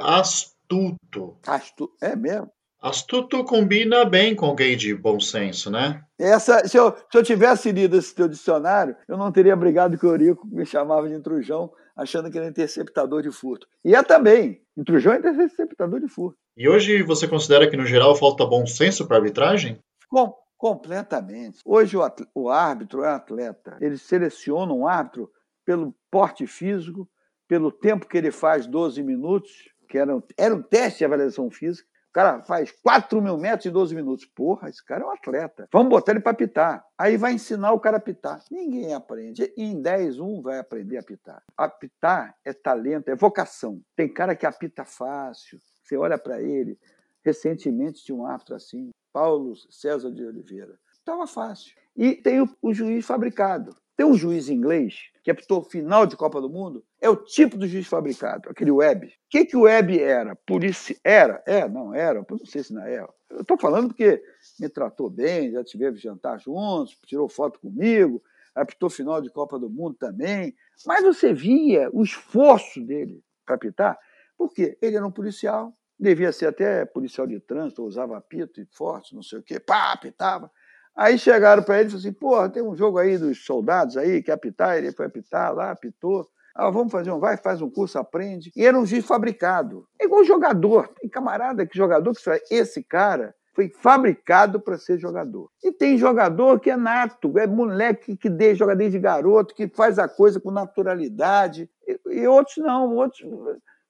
astuto. 0.65 1.37
Astuto, 1.45 1.93
é 2.01 2.15
mesmo? 2.15 2.51
Astuto 2.81 3.43
combina 3.43 4.05
bem 4.05 4.35
com 4.35 4.45
alguém 4.45 4.77
de 4.77 4.93
bom 4.93 5.19
senso, 5.19 5.71
né? 5.71 6.03
Essa, 6.19 6.67
se, 6.67 6.77
eu, 6.77 6.95
se 7.11 7.17
eu 7.17 7.23
tivesse 7.23 7.71
lido 7.71 7.97
esse 7.97 8.13
teu 8.13 8.27
dicionário, 8.27 8.95
eu 9.07 9.17
não 9.17 9.31
teria 9.31 9.55
brigado 9.55 9.97
que 9.97 10.05
o 10.05 10.09
Eurico 10.09 10.45
me 10.45 10.65
chamava 10.65 11.07
de 11.07 11.15
intrujão, 11.15 11.71
achando 11.95 12.29
que 12.29 12.37
era 12.37 12.47
interceptador 12.47 13.23
de 13.23 13.31
furto. 13.31 13.67
E 13.83 13.95
é 13.95 14.03
também. 14.03 14.61
Intrujão 14.77 15.13
é 15.13 15.17
interceptador 15.17 15.99
de 15.99 16.07
furto. 16.07 16.37
E 16.55 16.69
hoje 16.69 17.01
você 17.01 17.27
considera 17.27 17.67
que, 17.67 17.77
no 17.77 17.85
geral, 17.85 18.15
falta 18.15 18.45
bom 18.45 18.67
senso 18.67 19.07
para 19.07 19.17
arbitragem? 19.17 19.79
Com, 20.07 20.35
completamente. 20.55 21.59
Hoje 21.65 21.97
o, 21.97 22.01
o 22.35 22.49
árbitro 22.49 23.03
é 23.03 23.09
um 23.09 23.15
atleta. 23.15 23.77
Ele 23.81 23.97
seleciona 23.97 24.71
um 24.73 24.87
árbitro 24.87 25.31
pelo 25.65 25.95
porte 26.11 26.45
físico, 26.45 27.09
pelo 27.47 27.71
tempo 27.71 28.07
que 28.07 28.17
ele 28.17 28.31
faz 28.31 28.67
12 28.67 29.01
minutos, 29.03 29.69
que 29.95 29.97
era, 29.97 30.23
era 30.37 30.53
um 30.53 30.61
teste 30.61 30.99
de 30.99 31.05
avaliação 31.05 31.49
física. 31.49 31.87
O 32.09 32.13
cara 32.15 32.41
faz 32.41 32.71
4 32.83 33.21
mil 33.21 33.37
metros 33.37 33.65
em 33.65 33.71
12 33.71 33.95
minutos. 33.95 34.25
Porra, 34.25 34.69
esse 34.69 34.83
cara 34.83 35.03
é 35.03 35.07
um 35.07 35.11
atleta. 35.11 35.69
Vamos 35.71 35.89
botar 35.89 36.11
ele 36.11 36.21
para 36.21 36.33
pitar. 36.33 36.85
Aí 36.97 37.15
vai 37.15 37.33
ensinar 37.33 37.71
o 37.71 37.79
cara 37.79 37.97
a 37.97 37.99
pitar. 37.99 38.43
Ninguém 38.51 38.93
aprende. 38.93 39.53
E 39.55 39.63
em 39.63 39.81
10, 39.81 40.19
um 40.19 40.41
vai 40.41 40.59
aprender 40.59 40.97
a 40.97 41.03
pitar. 41.03 41.41
Apitar 41.57 42.35
é 42.43 42.51
talento, 42.51 43.09
é 43.09 43.15
vocação. 43.15 43.81
Tem 43.95 44.07
cara 44.07 44.35
que 44.35 44.45
apita 44.45 44.83
fácil, 44.83 45.59
você 45.81 45.95
olha 45.95 46.17
para 46.17 46.41
ele, 46.41 46.77
recentemente 47.23 48.03
tinha 48.03 48.17
um 48.17 48.25
árbitro 48.25 48.55
assim, 48.55 48.89
Paulo 49.13 49.53
César 49.69 50.11
de 50.11 50.25
Oliveira. 50.25 50.77
Estava 50.91 51.27
fácil. 51.27 51.73
E 51.95 52.15
tem 52.15 52.41
o, 52.41 52.49
o, 52.61 52.73
juiz 52.73 53.05
fabricado. 53.05 53.75
Tem 53.95 54.05
um 54.05 54.15
juiz 54.15 54.49
inglês 54.49 55.09
que 55.23 55.31
apitou 55.31 55.63
final 55.63 56.05
de 56.05 56.17
Copa 56.17 56.41
do 56.41 56.49
Mundo, 56.49 56.83
é 57.05 57.09
o 57.09 57.15
tipo 57.15 57.55
do 57.55 57.67
juiz 57.67 57.85
fabricado, 57.85 58.49
aquele 58.49 58.71
web. 58.71 59.05
O 59.05 59.11
que, 59.29 59.45
que 59.45 59.55
o 59.55 59.61
web 59.61 59.99
era? 60.01 60.35
Polícia. 60.35 60.97
Era? 61.03 61.43
É, 61.45 61.67
não 61.69 61.93
era, 61.93 62.25
não 62.27 62.45
sei 62.45 62.63
se 62.63 62.73
não 62.73 62.81
é. 62.81 63.05
Eu 63.29 63.41
estou 63.41 63.59
falando 63.59 63.89
porque 63.89 64.23
me 64.59 64.67
tratou 64.67 65.07
bem, 65.07 65.51
já 65.51 65.63
tivemos 65.63 66.01
jantar 66.01 66.39
juntos, 66.39 66.97
tirou 67.05 67.29
foto 67.29 67.59
comigo, 67.59 68.23
apitou 68.55 68.89
final 68.89 69.21
de 69.21 69.29
Copa 69.29 69.59
do 69.59 69.69
Mundo 69.69 69.95
também. 69.99 70.55
Mas 70.85 71.03
você 71.03 71.31
via 71.31 71.89
o 71.93 72.01
esforço 72.01 72.81
dele 72.81 73.23
para 73.45 73.55
apitar. 73.55 73.99
Por 74.35 74.51
quê? 74.51 74.75
Ele 74.81 74.95
era 74.95 75.05
um 75.05 75.11
policial, 75.11 75.77
devia 75.99 76.31
ser 76.31 76.47
até 76.47 76.85
policial 76.85 77.27
de 77.27 77.39
trânsito, 77.39 77.83
usava 77.83 78.17
apito 78.17 78.59
e 78.59 78.65
forte, 78.65 79.13
não 79.13 79.21
sei 79.21 79.39
o 79.39 79.43
quê, 79.43 79.59
pá, 79.59 79.91
apitava. 79.91 80.49
Aí 80.95 81.19
chegaram 81.19 81.61
para 81.61 81.79
ele 81.79 81.89
e 81.89 81.91
falaram 81.91 82.09
assim: 82.09 82.19
porra, 82.19 82.49
tem 82.49 82.63
um 82.63 82.75
jogo 82.75 82.97
aí 82.97 83.15
dos 83.15 83.45
soldados 83.45 83.95
aí, 83.95 84.23
quer 84.23 84.31
apitar? 84.31 84.77
Ele 84.77 84.91
foi 84.91 85.05
apitar 85.05 85.53
lá, 85.53 85.69
apitou. 85.69 86.27
Ah, 86.55 86.69
vamos 86.69 86.91
fazer 86.91 87.11
um, 87.11 87.19
vai, 87.19 87.35
faz 87.35 87.61
um 87.61 87.69
curso, 87.69 87.99
aprende. 87.99 88.49
E 88.55 88.65
era 88.65 88.79
um 88.79 88.85
juiz 88.85 89.05
fabricado. 89.05 89.85
É 89.99 90.05
igual 90.05 90.23
jogador. 90.23 90.87
Tem 90.99 91.09
camarada 91.09 91.65
que 91.65 91.77
jogador 91.77 92.13
que 92.13 92.23
fala, 92.23 92.39
esse 92.49 92.81
cara 92.81 93.35
foi 93.53 93.69
fabricado 93.69 94.59
para 94.59 94.77
ser 94.77 94.97
jogador. 94.97 95.49
E 95.63 95.71
tem 95.71 95.97
jogador 95.97 96.59
que 96.59 96.69
é 96.69 96.77
nato, 96.77 97.37
é 97.37 97.45
moleque 97.45 98.15
que 98.15 98.29
deixa, 98.29 98.59
joga 98.59 98.75
desde 98.75 98.99
garoto, 98.99 99.53
que 99.53 99.67
faz 99.67 99.99
a 99.99 100.07
coisa 100.07 100.39
com 100.39 100.49
naturalidade. 100.49 101.69
E, 101.87 101.99
e 102.21 102.27
outros 102.27 102.57
não, 102.57 102.95
outros 102.95 103.21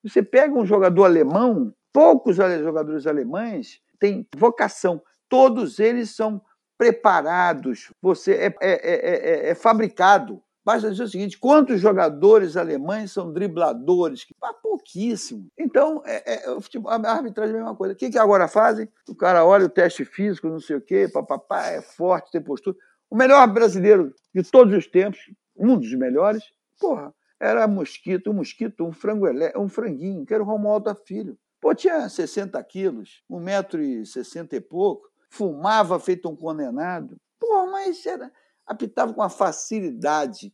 você 0.04 0.22
pega 0.22 0.54
um 0.54 0.66
jogador 0.66 1.06
alemão, 1.06 1.74
poucos 1.92 2.36
jogadores 2.36 3.08
alemães 3.08 3.82
têm 4.00 4.28
vocação, 4.36 5.02
todos 5.28 5.80
eles 5.80 6.16
são 6.16 6.40
preparados, 6.78 7.92
você 8.00 8.34
é, 8.34 8.56
é, 8.62 9.48
é, 9.48 9.50
é 9.50 9.56
fabricado. 9.56 10.44
Basta 10.66 10.90
dizer 10.90 11.04
o 11.04 11.08
seguinte: 11.08 11.38
quantos 11.38 11.80
jogadores 11.80 12.58
alemães 12.58 13.12
são 13.12 13.32
dribladores? 13.32 14.26
Ah, 14.42 14.54
pouquíssimo. 14.54 15.48
Então, 15.58 16.02
é, 16.04 16.34
é, 16.34 16.46
a 16.48 17.12
arbitragem 17.12 17.54
é 17.54 17.60
a 17.60 17.62
mesma 17.62 17.76
coisa. 17.76 17.94
O 17.94 17.98
que, 17.98 18.10
que 18.10 18.18
agora 18.18 18.48
fazem? 18.48 18.90
O 19.08 19.16
cara 19.16 19.46
olha 19.46 19.66
o 19.66 19.70
teste 19.70 20.04
físico, 20.04 20.50
não 20.50 20.60
sei 20.60 20.78
o 20.78 20.82
quê, 20.82 21.08
papapá, 21.08 21.68
é 21.68 21.82
forte, 21.82 22.32
tem 22.32 22.42
postura. 22.42 22.76
O 23.10 23.16
melhor 23.16 23.46
brasileiro 23.54 24.12
de 24.34 24.42
todos 24.42 24.76
os 24.76 24.88
tempos, 24.88 25.20
um 25.56 25.78
dos 25.78 25.94
melhores, 25.94 26.44
porra, 26.80 27.14
era 27.40 27.68
mosquito, 27.68 28.32
um 28.32 28.34
mosquito, 28.34 28.84
um 28.84 28.92
frango 28.92 29.28
um 29.56 29.70
franguinho, 29.70 30.26
que 30.26 30.34
era 30.34 30.42
o 30.42 30.46
Romualdo 30.46 30.94
Filho. 31.06 31.38
Pô, 31.62 31.76
tinha 31.76 32.10
60 32.10 32.62
quilos, 32.64 33.24
1,60m 33.30 34.54
e 34.54 34.62
pouco, 34.62 35.08
fumava 35.30 36.00
feito 36.00 36.28
um 36.28 36.36
condenado. 36.36 37.18
Pô, 37.40 37.68
mas 37.68 38.04
era, 38.06 38.32
apitava 38.66 39.14
com 39.14 39.22
uma 39.22 39.30
facilidade, 39.30 40.52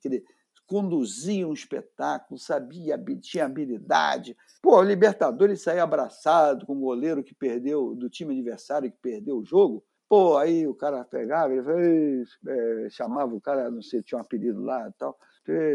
conduzia 0.65 1.47
um 1.47 1.53
espetáculo, 1.53 2.39
sabia, 2.39 3.01
tinha 3.21 3.45
habilidade. 3.45 4.35
Pô, 4.61 4.77
o 4.77 4.83
Libertadores 4.83 5.61
saía 5.61 5.83
abraçado 5.83 6.65
com 6.65 6.73
o 6.73 6.79
goleiro 6.79 7.23
que 7.23 7.33
perdeu, 7.33 7.93
do 7.95 8.09
time 8.09 8.33
adversário 8.33 8.91
que 8.91 8.97
perdeu 9.01 9.37
o 9.37 9.45
jogo. 9.45 9.83
Pô, 10.07 10.37
aí 10.37 10.67
o 10.67 10.75
cara 10.75 11.03
pegava, 11.05 11.53
ele 11.53 12.23
é, 12.47 12.89
chamava 12.89 13.33
o 13.33 13.41
cara, 13.41 13.71
não 13.71 13.81
sei, 13.81 14.01
tinha 14.01 14.17
um 14.17 14.21
apelido 14.21 14.61
lá 14.61 14.87
e 14.87 14.93
tal 14.93 15.17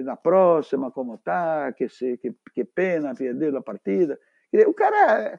na 0.04 0.16
próxima, 0.16 0.90
como 0.90 1.18
tá, 1.18 1.72
que, 1.72 1.88
que, 1.88 2.34
que 2.54 2.64
pena 2.64 3.14
perder 3.14 3.54
a 3.56 3.62
partida. 3.62 4.18
O 4.66 4.74
cara 4.74 5.38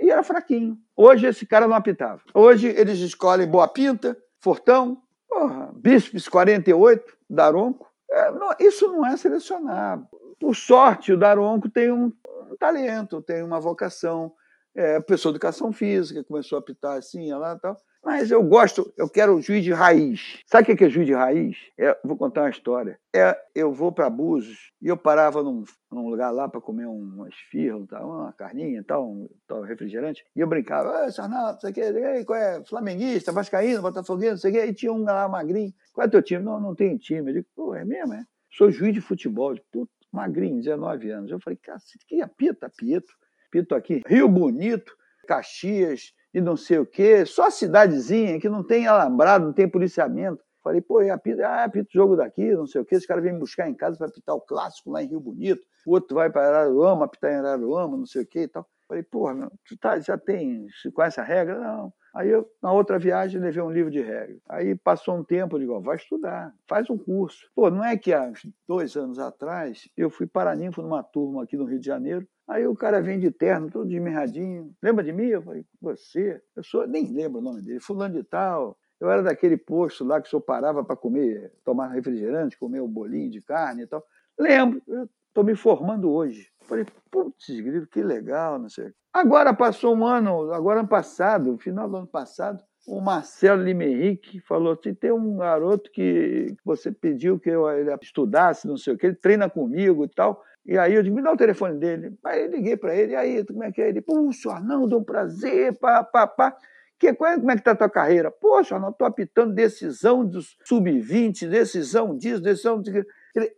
e 0.00 0.10
era 0.10 0.22
fraquinho. 0.22 0.78
Hoje 0.96 1.26
esse 1.26 1.44
cara 1.44 1.66
não 1.66 1.76
apitava. 1.76 2.22
Hoje 2.32 2.68
eles 2.68 2.98
escolhem 3.00 3.48
Boa 3.48 3.66
Pinta, 3.66 4.16
Fortão, 4.38 5.02
porra, 5.34 5.70
Bispes 5.74 6.28
48, 6.28 7.16
Daronco. 7.28 7.90
É, 8.08 8.30
não, 8.30 8.50
isso 8.60 8.86
não 8.88 9.04
é 9.04 9.16
selecionar. 9.16 10.00
Por 10.38 10.54
sorte, 10.54 11.12
o 11.12 11.18
Daronco 11.18 11.68
tem 11.68 11.90
um, 11.90 12.12
um 12.50 12.56
talento, 12.56 13.20
tem 13.20 13.42
uma 13.42 13.60
vocação. 13.60 14.32
É, 14.74 15.00
pessoa 15.00 15.32
de 15.32 15.36
educação 15.36 15.72
física, 15.72 16.24
começou 16.24 16.56
a 16.56 16.60
apitar 16.60 16.96
assim, 16.96 17.32
lá 17.32 17.54
e 17.54 17.60
tal. 17.60 17.76
Mas 18.04 18.30
eu 18.30 18.42
gosto, 18.42 18.92
eu 18.98 19.08
quero 19.08 19.40
juiz 19.40 19.64
de 19.64 19.72
raiz. 19.72 20.42
Sabe 20.46 20.70
o 20.70 20.76
que 20.76 20.84
é 20.84 20.90
juiz 20.90 21.06
de 21.06 21.14
raiz? 21.14 21.56
É, 21.78 21.98
vou 22.04 22.18
contar 22.18 22.42
uma 22.42 22.50
história. 22.50 22.98
É, 23.14 23.34
eu 23.54 23.72
vou 23.72 23.90
para 23.90 24.10
Búzios 24.10 24.72
e 24.82 24.88
eu 24.88 24.96
parava 24.96 25.42
num, 25.42 25.64
num 25.90 26.08
lugar 26.10 26.30
lá 26.30 26.46
para 26.46 26.60
comer 26.60 26.86
uma 26.86 27.26
esfirra, 27.30 27.78
uma 28.02 28.32
carninha 28.34 28.80
e 28.80 28.84
tal, 28.84 29.10
um 29.10 29.26
tal 29.46 29.62
refrigerante, 29.62 30.22
e 30.36 30.40
eu 30.40 30.46
brincava, 30.46 31.06
não 31.06 31.58
sei 31.58 31.70
o 31.70 31.72
que, 31.72 32.24
qual 32.26 32.38
é? 32.38 32.62
Flamenguista, 32.64 33.32
Vascaíno, 33.32 33.80
Botafoguense, 33.80 34.32
não 34.32 34.52
sei 34.52 34.68
e 34.68 34.74
tinha 34.74 34.92
um 34.92 35.02
lá 35.02 35.26
magrinho. 35.26 35.72
Qual 35.94 36.06
é 36.06 36.10
teu 36.10 36.22
time? 36.22 36.42
Não, 36.42 36.60
não 36.60 36.74
tem 36.74 36.98
time. 36.98 37.30
Eu 37.30 37.34
digo, 37.36 37.46
pô, 37.56 37.74
é 37.74 37.86
mesmo, 37.86 38.12
é? 38.12 38.24
Sou 38.50 38.70
juiz 38.70 38.92
de 38.92 39.00
futebol, 39.00 39.56
puto, 39.72 39.90
magrinho, 40.12 40.60
19 40.60 41.10
anos. 41.10 41.30
Eu 41.30 41.40
falei, 41.40 41.56
cacete, 41.56 42.04
que 42.06 42.20
apita, 42.20 42.70
Pito? 42.76 43.12
Pito 43.54 43.72
aqui, 43.72 44.02
Rio 44.04 44.28
Bonito, 44.28 44.92
Caxias, 45.28 46.12
e 46.34 46.40
não 46.40 46.56
sei 46.56 46.80
o 46.80 46.86
quê, 46.86 47.24
só 47.24 47.48
cidadezinha 47.50 48.40
que 48.40 48.48
não 48.48 48.64
tem 48.64 48.88
alambrado, 48.88 49.44
não 49.44 49.52
tem 49.52 49.68
policiamento. 49.68 50.42
Falei, 50.60 50.80
pô, 50.80 50.98
apita, 50.98 51.46
ah, 51.46 51.62
apita 51.62 51.88
o 51.88 51.92
jogo 51.92 52.16
daqui, 52.16 52.52
não 52.52 52.66
sei 52.66 52.80
o 52.80 52.84
quê. 52.84 52.96
Esse 52.96 53.06
cara 53.06 53.20
vem 53.20 53.32
me 53.32 53.38
buscar 53.38 53.68
em 53.68 53.74
casa 53.74 53.96
para 53.96 54.08
apitar 54.08 54.34
o 54.34 54.40
clássico 54.40 54.90
lá 54.90 55.04
em 55.04 55.06
Rio 55.06 55.20
Bonito. 55.20 55.62
O 55.86 55.92
outro 55.92 56.16
vai 56.16 56.30
para 56.30 56.48
Araruama, 56.48 57.04
apitar 57.04 57.30
em 57.30 57.36
Araruama, 57.36 57.96
não 57.96 58.06
sei 58.06 58.22
o 58.22 58.26
quê 58.26 58.40
e 58.40 58.48
tal. 58.48 58.66
Falei, 58.88 59.04
porra, 59.04 59.34
meu, 59.34 59.52
tu 59.68 59.78
tá, 59.78 60.00
já 60.00 60.18
tem, 60.18 60.66
conhece 60.92 61.20
a 61.20 61.22
regra? 61.22 61.56
Não. 61.56 61.92
Aí 62.12 62.30
eu, 62.30 62.48
na 62.60 62.72
outra 62.72 62.98
viagem, 62.98 63.40
levei 63.40 63.62
um 63.62 63.70
livro 63.70 63.90
de 63.90 64.00
regra. 64.00 64.36
Aí 64.48 64.74
passou 64.74 65.16
um 65.16 65.22
tempo, 65.22 65.54
eu 65.54 65.60
digo, 65.60 65.74
ó, 65.74 65.80
vai 65.80 65.94
estudar, 65.96 66.52
faz 66.68 66.90
um 66.90 66.98
curso. 66.98 67.48
Pô, 67.54 67.70
não 67.70 67.84
é 67.84 67.96
que 67.96 68.12
há 68.12 68.32
dois 68.66 68.96
anos 68.96 69.20
atrás 69.20 69.88
eu 69.96 70.10
fui 70.10 70.26
paraninfo 70.26 70.82
numa 70.82 71.04
turma 71.04 71.44
aqui 71.44 71.56
no 71.56 71.64
Rio 71.64 71.78
de 71.78 71.86
Janeiro, 71.86 72.26
Aí 72.46 72.66
o 72.66 72.74
cara 72.74 73.00
vem 73.00 73.18
de 73.18 73.30
terno, 73.30 73.70
todo 73.70 73.88
desmirradinho. 73.88 74.74
Lembra 74.82 75.02
de 75.02 75.12
mim? 75.12 75.26
Eu 75.26 75.42
falei, 75.42 75.64
você? 75.80 76.42
Eu 76.54 76.62
sou, 76.62 76.86
nem 76.86 77.12
lembro 77.12 77.40
o 77.40 77.42
nome 77.42 77.62
dele, 77.62 77.80
fulano 77.80 78.14
de 78.14 78.22
tal. 78.22 78.78
Eu 79.00 79.10
era 79.10 79.22
daquele 79.22 79.56
posto 79.56 80.04
lá 80.04 80.20
que 80.20 80.28
o 80.28 80.30
senhor 80.30 80.42
parava 80.42 80.84
para 80.84 80.96
comer, 80.96 81.52
tomar 81.64 81.88
refrigerante, 81.88 82.58
comer 82.58 82.80
o 82.80 82.84
um 82.84 82.88
bolinho 82.88 83.30
de 83.30 83.40
carne 83.40 83.82
e 83.82 83.86
tal. 83.86 84.04
Lembro, 84.38 84.82
estou 85.28 85.44
me 85.44 85.56
formando 85.56 86.10
hoje. 86.10 86.48
Falei, 86.62 86.86
putz, 87.10 87.48
grito, 87.48 87.88
que 87.88 88.02
legal, 88.02 88.58
não 88.58 88.68
sei. 88.68 88.92
Agora 89.12 89.54
passou 89.54 89.94
um 89.94 90.06
ano, 90.06 90.52
agora 90.52 90.80
ano 90.80 90.88
passado, 90.88 91.58
final 91.58 91.88
do 91.88 91.96
ano 91.96 92.06
passado, 92.06 92.62
o 92.86 93.00
Marcelo 93.00 93.62
Limerick 93.62 94.40
falou 94.40 94.72
assim: 94.72 94.94
tem 94.94 95.12
um 95.12 95.36
garoto 95.38 95.90
que 95.90 96.54
você 96.64 96.92
pediu 96.92 97.38
que 97.38 97.48
eu 97.48 97.66
estudasse, 98.02 98.66
não 98.66 98.76
sei 98.76 98.94
o 98.94 98.98
que, 98.98 99.06
ele 99.06 99.14
treina 99.14 99.48
comigo 99.48 100.04
e 100.04 100.08
tal. 100.08 100.42
E 100.66 100.78
aí 100.78 100.94
eu 100.94 101.02
digo, 101.02 101.16
me 101.16 101.22
dá 101.22 101.32
o 101.32 101.36
telefone 101.36 101.78
dele. 101.78 102.16
Aí 102.24 102.42
eu 102.42 102.50
liguei 102.50 102.76
para 102.76 102.94
ele, 102.94 103.12
e 103.12 103.16
aí, 103.16 103.44
como 103.44 103.62
é 103.62 103.70
que 103.70 103.82
é? 103.82 103.88
Ele, 103.88 104.00
puxa, 104.00 104.52
Arnaldo, 104.52 104.94
é 104.94 104.98
um 104.98 105.04
prazer, 105.04 105.78
pá, 105.78 106.02
pá, 106.02 106.26
pá. 106.26 106.56
Que, 106.98 107.12
como 107.12 107.50
é 107.50 107.54
que 107.54 107.60
está 107.60 107.72
a 107.72 107.76
tua 107.76 107.90
carreira? 107.90 108.30
Poxa, 108.30 108.76
Arnaldo, 108.76 108.94
estou 108.94 109.06
apitando 109.06 109.52
decisão 109.52 110.24
dos 110.24 110.56
sub-20, 110.64 111.48
decisão 111.48 112.16
disso, 112.16 112.40
decisão 112.40 112.80
disso. 112.80 113.06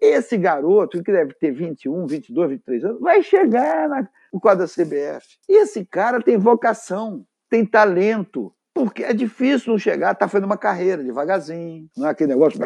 Esse 0.00 0.36
garoto, 0.36 1.02
que 1.02 1.12
deve 1.12 1.34
ter 1.34 1.52
21, 1.52 2.06
22, 2.06 2.50
23 2.50 2.84
anos, 2.84 3.00
vai 3.00 3.22
chegar 3.22 3.88
na, 3.88 4.08
no 4.32 4.40
quadro 4.40 4.66
da 4.66 4.72
CBF. 4.72 5.38
E 5.48 5.62
esse 5.62 5.84
cara 5.84 6.20
tem 6.20 6.36
vocação. 6.36 7.24
tem 7.48 7.64
talento. 7.64 8.52
Porque 8.74 9.02
é 9.02 9.14
difícil 9.14 9.72
não 9.72 9.78
chegar, 9.78 10.14
tá 10.14 10.28
fazendo 10.28 10.44
uma 10.44 10.58
carreira 10.58 11.02
devagarzinho, 11.02 11.88
não 11.96 12.08
é 12.08 12.10
aquele 12.10 12.34
negócio, 12.34 12.60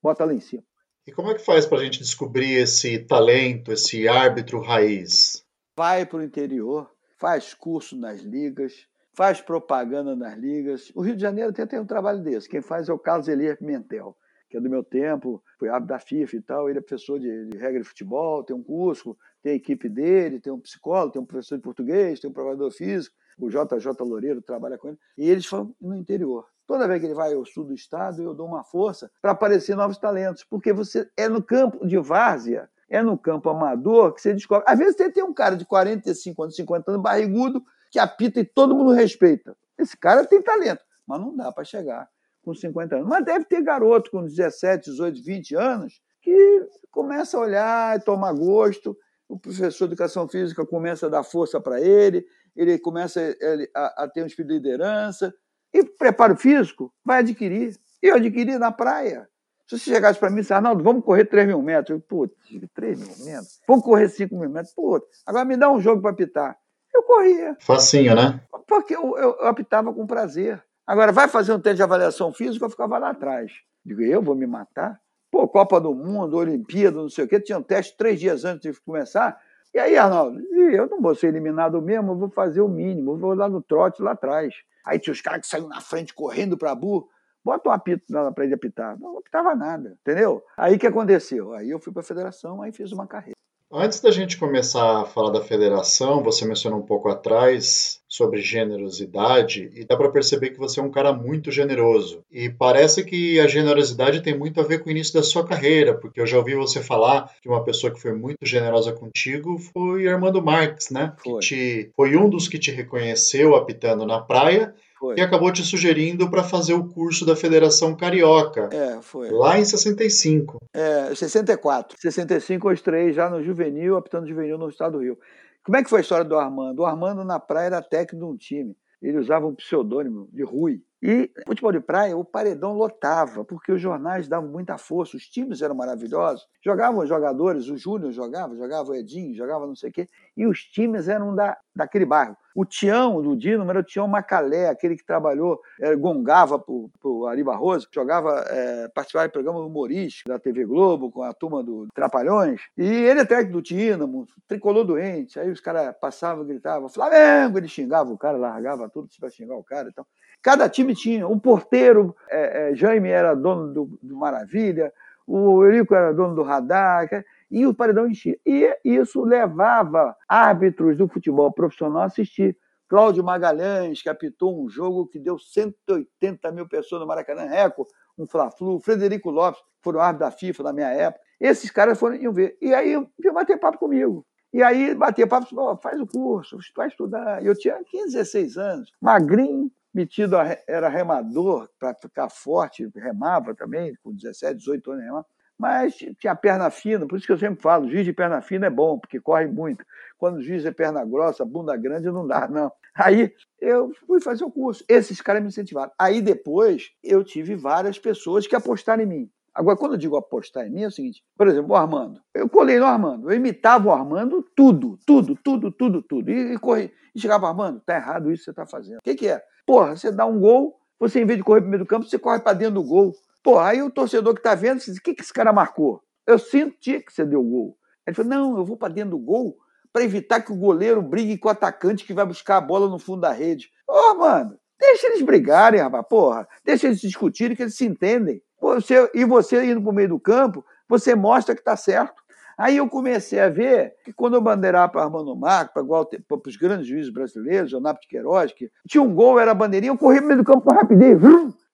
bota 0.00 0.24
lá 0.24 0.32
em 0.32 0.38
cima. 0.38 0.62
E 1.04 1.10
como 1.10 1.30
é 1.30 1.34
que 1.34 1.44
faz 1.44 1.66
para 1.66 1.78
a 1.78 1.84
gente 1.84 1.98
descobrir 1.98 2.52
esse 2.52 2.96
talento, 3.00 3.72
esse 3.72 4.06
árbitro 4.06 4.60
raiz? 4.60 5.44
Vai 5.76 6.06
para 6.06 6.18
o 6.18 6.22
interior, 6.22 6.88
faz 7.18 7.54
curso 7.54 7.96
nas 7.96 8.20
ligas, 8.20 8.86
faz 9.12 9.40
propaganda 9.40 10.14
nas 10.14 10.38
ligas. 10.38 10.92
O 10.94 11.00
Rio 11.00 11.16
de 11.16 11.22
Janeiro 11.22 11.50
até 11.50 11.66
tem 11.66 11.80
um 11.80 11.86
trabalho 11.86 12.22
desse. 12.22 12.48
Quem 12.48 12.62
faz 12.62 12.88
é 12.88 12.92
o 12.92 12.98
Carlos 13.00 13.26
Elias 13.26 13.58
Pimentel, 13.58 14.16
que 14.48 14.56
é 14.56 14.60
do 14.60 14.70
meu 14.70 14.84
tempo, 14.84 15.42
foi 15.58 15.68
árbitro 15.68 15.96
da 15.96 15.98
FIFA 15.98 16.36
e 16.36 16.40
tal. 16.40 16.70
Ele 16.70 16.78
é 16.78 16.82
professor 16.82 17.18
de, 17.18 17.46
de 17.46 17.58
regra 17.58 17.80
de 17.80 17.88
futebol, 17.88 18.44
tem 18.44 18.54
um 18.54 18.62
curso, 18.62 19.18
tem 19.42 19.54
a 19.54 19.56
equipe 19.56 19.88
dele, 19.88 20.38
tem 20.38 20.52
um 20.52 20.60
psicólogo, 20.60 21.14
tem 21.14 21.22
um 21.22 21.26
professor 21.26 21.56
de 21.56 21.62
português, 21.62 22.20
tem 22.20 22.30
um 22.30 22.32
provedor 22.32 22.70
físico 22.70 23.16
o 23.38 23.48
JJ 23.48 23.92
Loureiro 24.00 24.42
trabalha 24.42 24.78
com 24.78 24.88
ele, 24.88 24.98
e 25.16 25.28
eles 25.28 25.46
foram 25.46 25.74
no 25.80 25.94
interior. 25.94 26.46
Toda 26.66 26.86
vez 26.86 27.00
que 27.00 27.06
ele 27.06 27.14
vai 27.14 27.34
ao 27.34 27.44
sul 27.44 27.64
do 27.64 27.74
estado, 27.74 28.22
eu 28.22 28.34
dou 28.34 28.46
uma 28.46 28.62
força 28.62 29.10
para 29.20 29.32
aparecer 29.32 29.76
novos 29.76 29.98
talentos, 29.98 30.44
porque 30.44 30.72
você 30.72 31.08
é 31.16 31.28
no 31.28 31.42
campo 31.42 31.86
de 31.86 31.98
várzea, 31.98 32.68
é 32.88 33.02
no 33.02 33.18
campo 33.18 33.48
amador 33.48 34.14
que 34.14 34.20
você 34.20 34.32
descobre. 34.32 34.64
Às 34.68 34.78
vezes 34.78 34.96
você 34.96 35.10
tem 35.10 35.24
um 35.24 35.34
cara 35.34 35.56
de 35.56 35.64
45 35.64 36.42
anos, 36.42 36.56
50 36.56 36.90
anos, 36.90 37.02
barrigudo, 37.02 37.62
que 37.90 37.98
apita 37.98 38.40
e 38.40 38.44
todo 38.44 38.74
mundo 38.74 38.92
respeita. 38.92 39.56
Esse 39.78 39.96
cara 39.96 40.24
tem 40.24 40.40
talento, 40.42 40.82
mas 41.06 41.20
não 41.20 41.34
dá 41.34 41.50
para 41.50 41.64
chegar 41.64 42.08
com 42.42 42.54
50 42.54 42.96
anos. 42.96 43.08
Mas 43.08 43.24
deve 43.24 43.44
ter 43.44 43.62
garoto 43.62 44.10
com 44.10 44.24
17, 44.24 44.90
18, 44.90 45.22
20 45.22 45.54
anos 45.56 46.00
que 46.20 46.68
começa 46.90 47.36
a 47.36 47.40
olhar 47.40 47.98
e 47.98 48.02
tomar 48.02 48.32
gosto. 48.32 48.96
O 49.28 49.38
professor 49.38 49.86
de 49.86 49.94
educação 49.94 50.28
física 50.28 50.64
começa 50.66 51.06
a 51.06 51.08
dar 51.08 51.24
força 51.24 51.60
para 51.60 51.80
ele, 51.80 52.24
ele 52.54 52.78
começa 52.78 53.34
a, 53.74 54.04
a 54.04 54.08
ter 54.08 54.22
um 54.22 54.26
espírito 54.26 54.50
de 54.50 54.56
liderança. 54.56 55.34
E 55.72 55.84
preparo 55.84 56.36
físico 56.36 56.92
vai 57.04 57.20
adquirir. 57.20 57.76
E 58.02 58.08
eu 58.08 58.16
adquiri 58.16 58.58
na 58.58 58.70
praia. 58.70 59.28
Se 59.66 59.78
você 59.78 59.90
chegasse 59.90 60.18
para 60.18 60.28
mim 60.28 60.38
e 60.38 60.40
disse, 60.40 60.52
Arnaldo, 60.52 60.82
vamos 60.82 61.04
correr 61.04 61.24
3 61.24 61.46
mil 61.46 61.62
metros. 61.62 61.90
Eu, 61.90 62.00
putz, 62.00 62.34
3 62.74 62.98
mil 62.98 63.24
metros? 63.24 63.60
Vamos 63.66 63.84
correr 63.84 64.08
5 64.08 64.36
mil 64.36 64.50
metros? 64.50 64.74
Putz, 64.74 65.22
agora 65.24 65.44
me 65.44 65.56
dá 65.56 65.70
um 65.70 65.80
jogo 65.80 66.02
para 66.02 66.10
apitar. 66.10 66.58
Eu 66.92 67.02
corria. 67.04 67.56
Facinho, 67.60 68.14
né? 68.14 68.40
Porque 68.66 68.94
eu, 68.94 69.16
eu, 69.16 69.36
eu 69.40 69.46
apitava 69.46 69.92
com 69.94 70.06
prazer. 70.06 70.62
Agora, 70.86 71.12
vai 71.12 71.28
fazer 71.28 71.52
um 71.52 71.60
teste 71.60 71.76
de 71.76 71.82
avaliação 71.82 72.32
física, 72.32 72.66
eu 72.66 72.70
ficava 72.70 72.98
lá 72.98 73.10
atrás. 73.10 73.52
Digo, 73.84 74.02
eu 74.02 74.20
vou 74.20 74.34
me 74.34 74.46
matar? 74.46 75.00
Pô, 75.30 75.48
Copa 75.48 75.80
do 75.80 75.94
Mundo, 75.94 76.36
Olimpíada, 76.36 76.98
não 76.98 77.08
sei 77.08 77.24
o 77.24 77.28
quê, 77.28 77.40
tinha 77.40 77.58
um 77.58 77.62
teste 77.62 77.96
três 77.96 78.20
dias 78.20 78.44
antes 78.44 78.74
de 78.74 78.80
começar. 78.82 79.40
E 79.72 79.78
aí, 79.78 79.96
Arnaldo, 79.96 80.38
eu 80.54 80.86
não 80.86 81.00
vou 81.00 81.14
ser 81.14 81.28
eliminado 81.28 81.80
mesmo, 81.80 82.12
eu 82.12 82.18
vou 82.18 82.28
fazer 82.28 82.60
o 82.60 82.68
mínimo, 82.68 83.16
vou 83.16 83.34
lá 83.34 83.48
no 83.48 83.62
trote 83.62 84.02
lá 84.02 84.12
atrás. 84.12 84.52
Aí 84.84 84.98
tinha 84.98 85.12
os 85.12 85.20
caras 85.20 85.40
que 85.40 85.46
saíram 85.46 85.68
na 85.68 85.80
frente 85.80 86.14
correndo 86.14 86.56
para 86.56 86.74
Bu, 86.74 87.08
bota 87.44 87.68
um 87.68 87.72
apito 87.72 88.04
para 88.34 88.44
ele 88.44 88.54
apitar. 88.54 88.98
Não 88.98 89.18
apitava 89.18 89.54
nada, 89.54 89.96
entendeu? 90.00 90.44
Aí 90.56 90.76
o 90.76 90.78
que 90.78 90.86
aconteceu? 90.86 91.52
Aí 91.54 91.70
eu 91.70 91.80
fui 91.80 91.92
para 91.92 92.02
a 92.02 92.04
federação, 92.04 92.62
aí 92.62 92.72
fiz 92.72 92.92
uma 92.92 93.06
carreira. 93.06 93.41
Antes 93.74 94.00
da 94.00 94.10
gente 94.10 94.36
começar 94.36 95.00
a 95.00 95.06
falar 95.06 95.30
da 95.30 95.40
federação, 95.40 96.22
você 96.22 96.44
mencionou 96.44 96.78
um 96.78 96.84
pouco 96.84 97.08
atrás 97.08 98.02
sobre 98.06 98.42
generosidade 98.42 99.70
e 99.74 99.82
dá 99.82 99.96
para 99.96 100.10
perceber 100.10 100.50
que 100.50 100.58
você 100.58 100.78
é 100.78 100.82
um 100.82 100.90
cara 100.90 101.10
muito 101.10 101.50
generoso. 101.50 102.22
E 102.30 102.50
parece 102.50 103.02
que 103.02 103.40
a 103.40 103.46
generosidade 103.46 104.20
tem 104.20 104.36
muito 104.36 104.60
a 104.60 104.62
ver 104.62 104.80
com 104.80 104.90
o 104.90 104.92
início 104.92 105.14
da 105.14 105.22
sua 105.22 105.46
carreira, 105.46 105.94
porque 105.94 106.20
eu 106.20 106.26
já 106.26 106.36
ouvi 106.36 106.54
você 106.54 106.82
falar 106.82 107.30
que 107.40 107.48
uma 107.48 107.64
pessoa 107.64 107.90
que 107.90 107.98
foi 107.98 108.12
muito 108.12 108.44
generosa 108.44 108.92
contigo 108.92 109.58
foi 109.58 110.06
Armando 110.06 110.42
Marques, 110.42 110.90
né? 110.90 111.14
Foi. 111.24 111.40
Que 111.40 111.46
te, 111.46 111.90
foi 111.96 112.14
um 112.14 112.28
dos 112.28 112.48
que 112.48 112.58
te 112.58 112.70
reconheceu 112.70 113.56
apitando 113.56 114.04
na 114.04 114.20
praia 114.20 114.74
Foi. 115.02 115.16
e 115.18 115.20
acabou 115.20 115.50
te 115.52 115.64
sugerindo 115.64 116.30
para 116.30 116.44
fazer 116.44 116.74
o 116.74 116.86
curso 116.86 117.26
da 117.26 117.34
Federação 117.34 117.96
Carioca. 117.96 118.68
É, 118.72 119.02
foi. 119.02 119.30
Lá 119.30 119.58
em 119.58 119.64
65. 119.64 120.58
É, 120.72 121.12
64. 121.12 121.98
65 122.00 122.68
eu 122.68 122.72
estreiei 122.72 123.12
já 123.12 123.28
no 123.28 123.42
juvenil, 123.42 123.96
apitando 123.96 124.28
juvenil 124.28 124.56
no 124.56 124.68
estado 124.68 124.92
do 124.92 125.02
Rio. 125.02 125.18
Como 125.64 125.76
é 125.76 125.82
que 125.82 125.90
foi 125.90 125.98
a 125.98 126.02
história 126.02 126.24
do 126.24 126.36
Armando? 126.36 126.78
O 126.78 126.86
Armando 126.86 127.24
na 127.24 127.40
praia 127.40 127.66
era 127.66 127.82
técnico 127.82 128.24
de 128.24 128.32
um 128.32 128.36
time. 128.36 128.76
Ele 129.02 129.18
usava 129.18 129.44
um 129.44 129.56
pseudônimo 129.56 130.28
de 130.32 130.44
Rui. 130.44 130.80
E 131.02 131.28
futebol 131.44 131.72
de 131.72 131.80
praia, 131.80 132.16
o 132.16 132.24
paredão 132.24 132.74
lotava, 132.74 133.44
porque 133.44 133.72
os 133.72 133.82
jornais 133.82 134.28
davam 134.28 134.48
muita 134.48 134.78
força, 134.78 135.16
os 135.16 135.26
times 135.26 135.60
eram 135.60 135.74
maravilhosos. 135.74 136.46
Jogavam 136.64 137.00
os 137.02 137.08
jogadores, 137.08 137.66
o 137.68 137.76
Júnior 137.76 138.12
jogava, 138.12 138.54
jogava 138.54 138.92
o 138.92 138.94
Edinho, 138.94 139.34
jogava 139.34 139.66
não 139.66 139.74
sei 139.74 139.90
o 139.90 139.92
quê, 139.92 140.08
e 140.36 140.46
os 140.46 140.60
times 140.62 141.08
eram 141.08 141.34
da, 141.34 141.58
daquele 141.74 142.04
bairro. 142.06 142.36
O 142.54 142.64
Tião, 142.64 143.20
do 143.20 143.34
Dino, 143.34 143.68
era 143.68 143.80
o 143.80 143.82
Tião 143.82 144.06
Macalé, 144.06 144.68
aquele 144.68 144.94
que 144.94 145.04
trabalhou, 145.04 145.60
eh, 145.80 145.96
gongava 145.96 146.56
para 146.58 146.72
o 147.08 147.26
Ari 147.26 147.42
Barroso, 147.42 147.88
jogava, 147.92 148.44
eh, 148.48 148.88
participava 148.94 149.26
de 149.26 149.32
programa 149.32 149.58
humorístico 149.58 150.28
da 150.28 150.38
TV 150.38 150.64
Globo, 150.66 151.10
com 151.10 151.22
a 151.22 151.32
turma 151.32 151.64
do 151.64 151.88
Trapalhões. 151.94 152.60
E 152.76 152.84
ele 152.84 153.20
é 153.20 153.24
técnico 153.24 153.54
do 153.54 153.62
Dínamo, 153.62 154.26
tricolor 154.46 154.84
doente. 154.84 155.40
Aí 155.40 155.50
os 155.50 155.60
caras 155.60 155.94
passavam, 155.98 156.44
gritavam, 156.44 156.88
Flamengo! 156.88 157.58
Ele 157.58 157.68
xingava 157.68 158.12
o 158.12 158.18
cara, 158.18 158.36
largava 158.36 158.88
tudo 158.88 159.08
para 159.18 159.30
xingar 159.30 159.56
o 159.56 159.64
cara 159.64 159.88
e 159.88 159.92
tal. 159.92 160.06
Cada 160.42 160.68
time 160.68 160.94
tinha. 160.94 161.26
O 161.26 161.38
porteiro, 161.38 162.16
é, 162.28 162.70
é, 162.70 162.74
Jaime 162.74 163.08
era 163.08 163.34
dono 163.34 163.72
do, 163.72 163.98
do 164.02 164.16
Maravilha, 164.16 164.92
o 165.26 165.62
Eurico 165.62 165.94
era 165.94 166.12
dono 166.12 166.34
do 166.34 166.42
Radar, 166.42 167.08
e 167.50 167.66
o 167.66 167.74
paredão 167.74 168.08
enchia. 168.08 168.38
E 168.44 168.76
isso 168.84 169.22
levava 169.22 170.16
árbitros 170.28 170.96
do 170.96 171.06
futebol 171.06 171.52
profissional 171.52 172.02
a 172.02 172.06
assistir. 172.06 172.56
Cláudio 172.88 173.24
Magalhães, 173.24 174.02
que 174.02 174.08
apitou 174.08 174.62
um 174.62 174.68
jogo 174.68 175.06
que 175.06 175.18
deu 175.18 175.38
180 175.38 176.52
mil 176.52 176.68
pessoas 176.68 177.00
no 177.00 177.06
Maracanã 177.06 177.44
Reco, 177.44 177.86
um 178.18 178.26
Fla-Flu, 178.26 178.80
Frederico 178.80 179.30
Lopes, 179.30 179.60
que 179.60 179.82
foram 179.82 180.00
árbitros 180.00 180.30
da 180.30 180.36
FIFA 180.36 180.62
na 180.64 180.72
minha 180.72 180.88
época. 180.88 181.24
Esses 181.40 181.70
caras 181.70 181.98
foram 181.98 182.16
iam 182.16 182.32
ver. 182.32 182.58
E 182.60 182.74
aí 182.74 182.92
iam 182.92 183.08
bater 183.32 183.58
papo 183.58 183.78
comigo. 183.78 184.26
E 184.52 184.62
aí 184.62 184.94
bater 184.94 185.26
papo, 185.26 185.46
oh, 185.56 185.76
faz 185.76 185.98
o 185.98 186.06
curso, 186.06 186.58
vai 186.76 186.88
estudar. 186.88 187.42
Eu 187.44 187.56
tinha 187.56 187.82
15, 187.82 188.12
16 188.12 188.56
anos, 188.58 188.92
magrinho, 189.00 189.70
metido 189.92 190.36
a, 190.36 190.56
era 190.66 190.88
remador 190.88 191.68
para 191.78 191.94
ficar 191.94 192.28
forte, 192.28 192.88
remava 192.94 193.54
também, 193.54 193.94
com 194.02 194.14
17, 194.14 194.56
18 194.56 194.90
anos 194.92 195.04
remava, 195.04 195.26
mas 195.58 195.94
tinha 196.18 196.34
perna 196.34 196.70
fina, 196.70 197.06
por 197.06 197.16
isso 197.16 197.26
que 197.26 197.32
eu 197.32 197.38
sempre 197.38 197.62
falo, 197.62 197.88
juiz 197.88 198.04
de 198.04 198.12
perna 198.12 198.40
fina 198.40 198.66
é 198.66 198.70
bom, 198.70 198.98
porque 198.98 199.20
corre 199.20 199.46
muito. 199.46 199.84
Quando 200.18 200.38
o 200.38 200.42
juiz 200.42 200.64
é 200.64 200.72
perna 200.72 201.04
grossa, 201.04 201.44
bunda 201.44 201.76
grande, 201.76 202.10
não 202.10 202.26
dá, 202.26 202.48
não. 202.48 202.72
Aí 202.94 203.32
eu 203.60 203.92
fui 204.06 204.20
fazer 204.20 204.44
o 204.44 204.50
curso. 204.50 204.84
Esses 204.88 205.20
caras 205.20 205.40
me 205.40 205.48
incentivaram. 205.48 205.92
Aí 205.98 206.20
depois 206.20 206.90
eu 207.02 207.22
tive 207.22 207.54
várias 207.54 207.98
pessoas 207.98 208.46
que 208.46 208.56
apostaram 208.56 209.04
em 209.04 209.06
mim. 209.06 209.30
Agora, 209.54 209.76
quando 209.76 209.92
eu 209.92 209.98
digo 209.98 210.16
apostar 210.16 210.66
em 210.66 210.70
mim, 210.70 210.82
é 210.82 210.86
o 210.88 210.90
seguinte: 210.90 211.22
por 211.36 211.46
exemplo, 211.46 211.72
o 211.72 211.76
Armando. 211.76 212.20
Eu 212.34 212.48
colei 212.48 212.78
no 212.78 212.86
Armando, 212.86 213.30
eu 213.30 213.36
imitava 213.36 213.88
o 213.88 213.92
Armando 213.92 214.42
tudo, 214.56 214.98
tudo, 215.06 215.36
tudo, 215.36 215.70
tudo, 215.70 216.02
tudo. 216.02 216.30
E, 216.30 216.54
e 216.54 216.58
corri. 216.58 216.92
E 217.14 217.20
chegava, 217.20 217.46
Armando, 217.46 217.80
tá 217.80 217.96
errado 217.96 218.32
isso 218.32 218.40
que 218.40 218.44
você 218.46 218.50
está 218.50 218.66
fazendo. 218.66 218.98
O 218.98 219.02
que, 219.02 219.14
que 219.14 219.28
é? 219.28 219.42
Porra, 219.66 219.96
você 219.96 220.10
dá 220.10 220.26
um 220.26 220.40
gol, 220.40 220.78
você 220.98 221.20
em 221.20 221.26
vez 221.26 221.38
de 221.38 221.44
correr 221.44 221.60
para 221.60 221.68
o 221.68 221.70
meio 221.70 221.82
do 221.82 221.88
campo, 221.88 222.06
você 222.06 222.18
corre 222.18 222.40
para 222.40 222.52
dentro 222.52 222.74
do 222.74 222.84
gol. 222.84 223.14
Porra, 223.42 223.68
aí 223.68 223.82
o 223.82 223.90
torcedor 223.90 224.34
que 224.34 224.40
está 224.40 224.54
vendo, 224.54 224.78
diz, 224.78 224.96
o 224.96 225.02
que, 225.02 225.14
que 225.14 225.22
esse 225.22 225.32
cara 225.32 225.52
marcou? 225.52 226.02
Eu 226.26 226.38
senti 226.38 227.00
que 227.00 227.12
você 227.12 227.24
deu 227.24 227.42
gol. 227.42 227.76
Ele 228.06 228.14
falou, 228.14 228.30
não, 228.30 228.56
eu 228.58 228.64
vou 228.64 228.76
para 228.76 228.92
dentro 228.92 229.10
do 229.10 229.18
gol 229.18 229.56
para 229.92 230.04
evitar 230.04 230.40
que 230.40 230.52
o 230.52 230.56
goleiro 230.56 231.02
brigue 231.02 231.36
com 231.36 231.48
o 231.48 231.50
atacante 231.50 232.04
que 232.04 232.14
vai 232.14 232.24
buscar 232.24 232.56
a 232.56 232.60
bola 232.60 232.88
no 232.88 232.98
fundo 232.98 233.20
da 233.20 233.32
rede. 233.32 233.70
Ô, 233.86 233.92
oh, 233.92 234.14
mano, 234.14 234.58
deixa 234.80 235.06
eles 235.08 235.22
brigarem, 235.22 235.80
rapaz, 235.80 236.06
porra. 236.08 236.48
Deixa 236.64 236.86
eles 236.86 237.00
discutirem 237.00 237.56
que 237.56 237.62
eles 237.62 237.76
se 237.76 237.84
entendem. 237.84 238.42
Você, 238.60 239.10
e 239.12 239.24
você 239.24 239.64
indo 239.64 239.82
para 239.82 239.90
o 239.90 239.94
meio 239.94 240.08
do 240.08 240.20
campo, 240.20 240.64
você 240.88 241.14
mostra 241.14 241.54
que 241.54 241.60
está 241.60 241.76
certo. 241.76 242.21
Aí 242.62 242.76
eu 242.76 242.88
comecei 242.88 243.40
a 243.40 243.48
ver 243.48 243.92
que 244.04 244.12
quando 244.12 244.34
eu 244.34 244.40
bandeirava 244.40 244.92
para 244.92 245.02
Armando 245.02 245.34
Marco, 245.34 245.74
para 245.74 246.38
os 246.46 246.56
grandes 246.56 246.86
juízes 246.86 247.12
brasileiros, 247.12 247.72
Leonardo 247.72 247.98
de 247.98 248.06
Queiroz, 248.06 248.52
que 248.52 248.70
tinha 248.88 249.02
um 249.02 249.12
gol, 249.12 249.40
era 249.40 249.52
bandeirinha, 249.52 249.90
eu 249.90 249.98
corria 249.98 250.20
no 250.20 250.28
meio 250.28 250.38
do 250.38 250.44
campo 250.44 250.60
com 250.60 250.72
rapidez. 250.72 251.20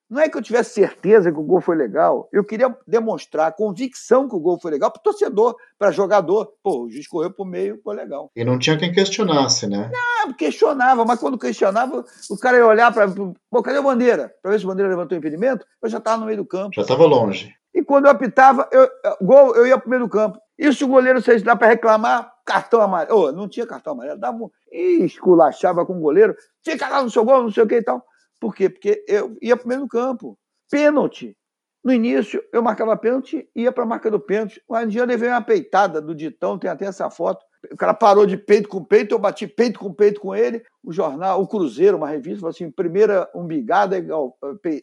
Não 0.08 0.18
é 0.18 0.30
que 0.30 0.38
eu 0.38 0.40
tivesse 0.40 0.72
certeza 0.72 1.30
que 1.30 1.38
o 1.38 1.42
gol 1.42 1.60
foi 1.60 1.76
legal, 1.76 2.26
eu 2.32 2.42
queria 2.42 2.74
demonstrar 2.86 3.48
a 3.48 3.52
convicção 3.52 4.26
que 4.26 4.34
o 4.34 4.40
gol 4.40 4.58
foi 4.58 4.70
legal 4.70 4.90
para 4.90 5.00
o 5.00 5.02
torcedor, 5.02 5.56
para 5.78 5.90
jogador. 5.90 6.54
Pô, 6.62 6.84
o 6.84 6.90
juiz 6.90 7.06
correu 7.06 7.30
para 7.30 7.44
o 7.44 7.46
meio, 7.46 7.78
foi 7.84 7.94
legal. 7.94 8.30
E 8.34 8.42
não 8.42 8.58
tinha 8.58 8.78
quem 8.78 8.90
questionasse, 8.90 9.66
né? 9.66 9.90
Não, 9.92 10.32
questionava, 10.32 11.04
mas 11.04 11.20
quando 11.20 11.36
questionava, 11.36 12.02
o 12.30 12.38
cara 12.38 12.56
ia 12.56 12.66
olhar 12.66 12.90
para. 12.94 13.06
Pô, 13.50 13.62
cadê 13.62 13.76
a 13.76 13.82
bandeira? 13.82 14.32
Para 14.40 14.52
ver 14.52 14.58
se 14.58 14.64
a 14.64 14.68
bandeira 14.68 14.88
levantou 14.88 15.16
o 15.16 15.18
impedimento, 15.18 15.66
eu 15.82 15.90
já 15.90 15.98
estava 15.98 16.16
no 16.16 16.24
meio 16.24 16.38
do 16.38 16.46
campo. 16.46 16.74
Já 16.74 16.80
estava 16.80 17.04
longe. 17.04 17.54
E 17.74 17.82
quando 17.82 18.06
eu 18.06 18.10
apitava, 18.10 18.68
eu, 18.72 18.88
gol, 19.20 19.54
eu 19.54 19.66
ia 19.66 19.78
para 19.78 19.86
o 19.86 19.90
meio 19.90 20.02
do 20.02 20.08
campo. 20.08 20.38
E 20.58 20.72
se 20.72 20.84
o 20.84 20.88
goleiro 20.88 21.22
saísse 21.22 21.44
lá 21.44 21.54
para 21.54 21.68
reclamar, 21.68 22.32
cartão 22.44 22.80
amarelo. 22.80 23.18
Oh, 23.18 23.32
não 23.32 23.48
tinha 23.48 23.66
cartão 23.66 23.92
amarelo, 23.92 24.18
dava 24.18 24.36
um... 24.36 24.50
e 24.72 25.04
esculachava 25.04 25.86
com 25.86 25.96
o 25.96 26.00
goleiro, 26.00 26.34
fica 26.64 26.88
lá 26.88 27.02
no 27.02 27.10
seu 27.10 27.24
gol, 27.24 27.42
não 27.42 27.50
sei 27.50 27.62
o 27.62 27.68
que 27.68 27.76
e 27.76 27.82
tal. 27.82 28.04
Por 28.40 28.54
quê? 28.54 28.68
Porque 28.68 29.04
eu 29.06 29.36
ia 29.40 29.56
para 29.56 29.64
o 29.64 29.68
meio 29.68 29.80
do 29.82 29.88
campo. 29.88 30.38
Pênalti. 30.70 31.36
No 31.84 31.92
início, 31.92 32.42
eu 32.52 32.62
marcava 32.62 32.96
pênalti 32.96 33.48
ia 33.54 33.70
para 33.70 33.84
a 33.84 33.86
marca 33.86 34.10
do 34.10 34.18
pênalti. 34.18 34.62
Um 34.68 34.86
dia 34.86 35.02
eu 35.02 35.06
levei 35.06 35.28
uma 35.28 35.40
peitada 35.40 36.02
do 36.02 36.14
Ditão, 36.14 36.58
tem 36.58 36.70
até 36.70 36.86
essa 36.86 37.08
foto. 37.08 37.44
O 37.72 37.76
cara 37.76 37.94
parou 37.94 38.26
de 38.26 38.36
peito 38.36 38.68
com 38.68 38.84
peito, 38.84 39.14
eu 39.14 39.18
bati 39.18 39.46
peito 39.46 39.78
com 39.80 39.92
peito 39.92 40.20
com 40.20 40.34
ele. 40.34 40.62
O 40.82 40.92
jornal, 40.92 41.40
o 41.40 41.46
Cruzeiro, 41.46 41.96
uma 41.96 42.08
revista, 42.08 42.40
falou 42.40 42.50
assim: 42.50 42.70
primeira 42.70 43.28
umbigada 43.34 43.96
é, 43.96 44.02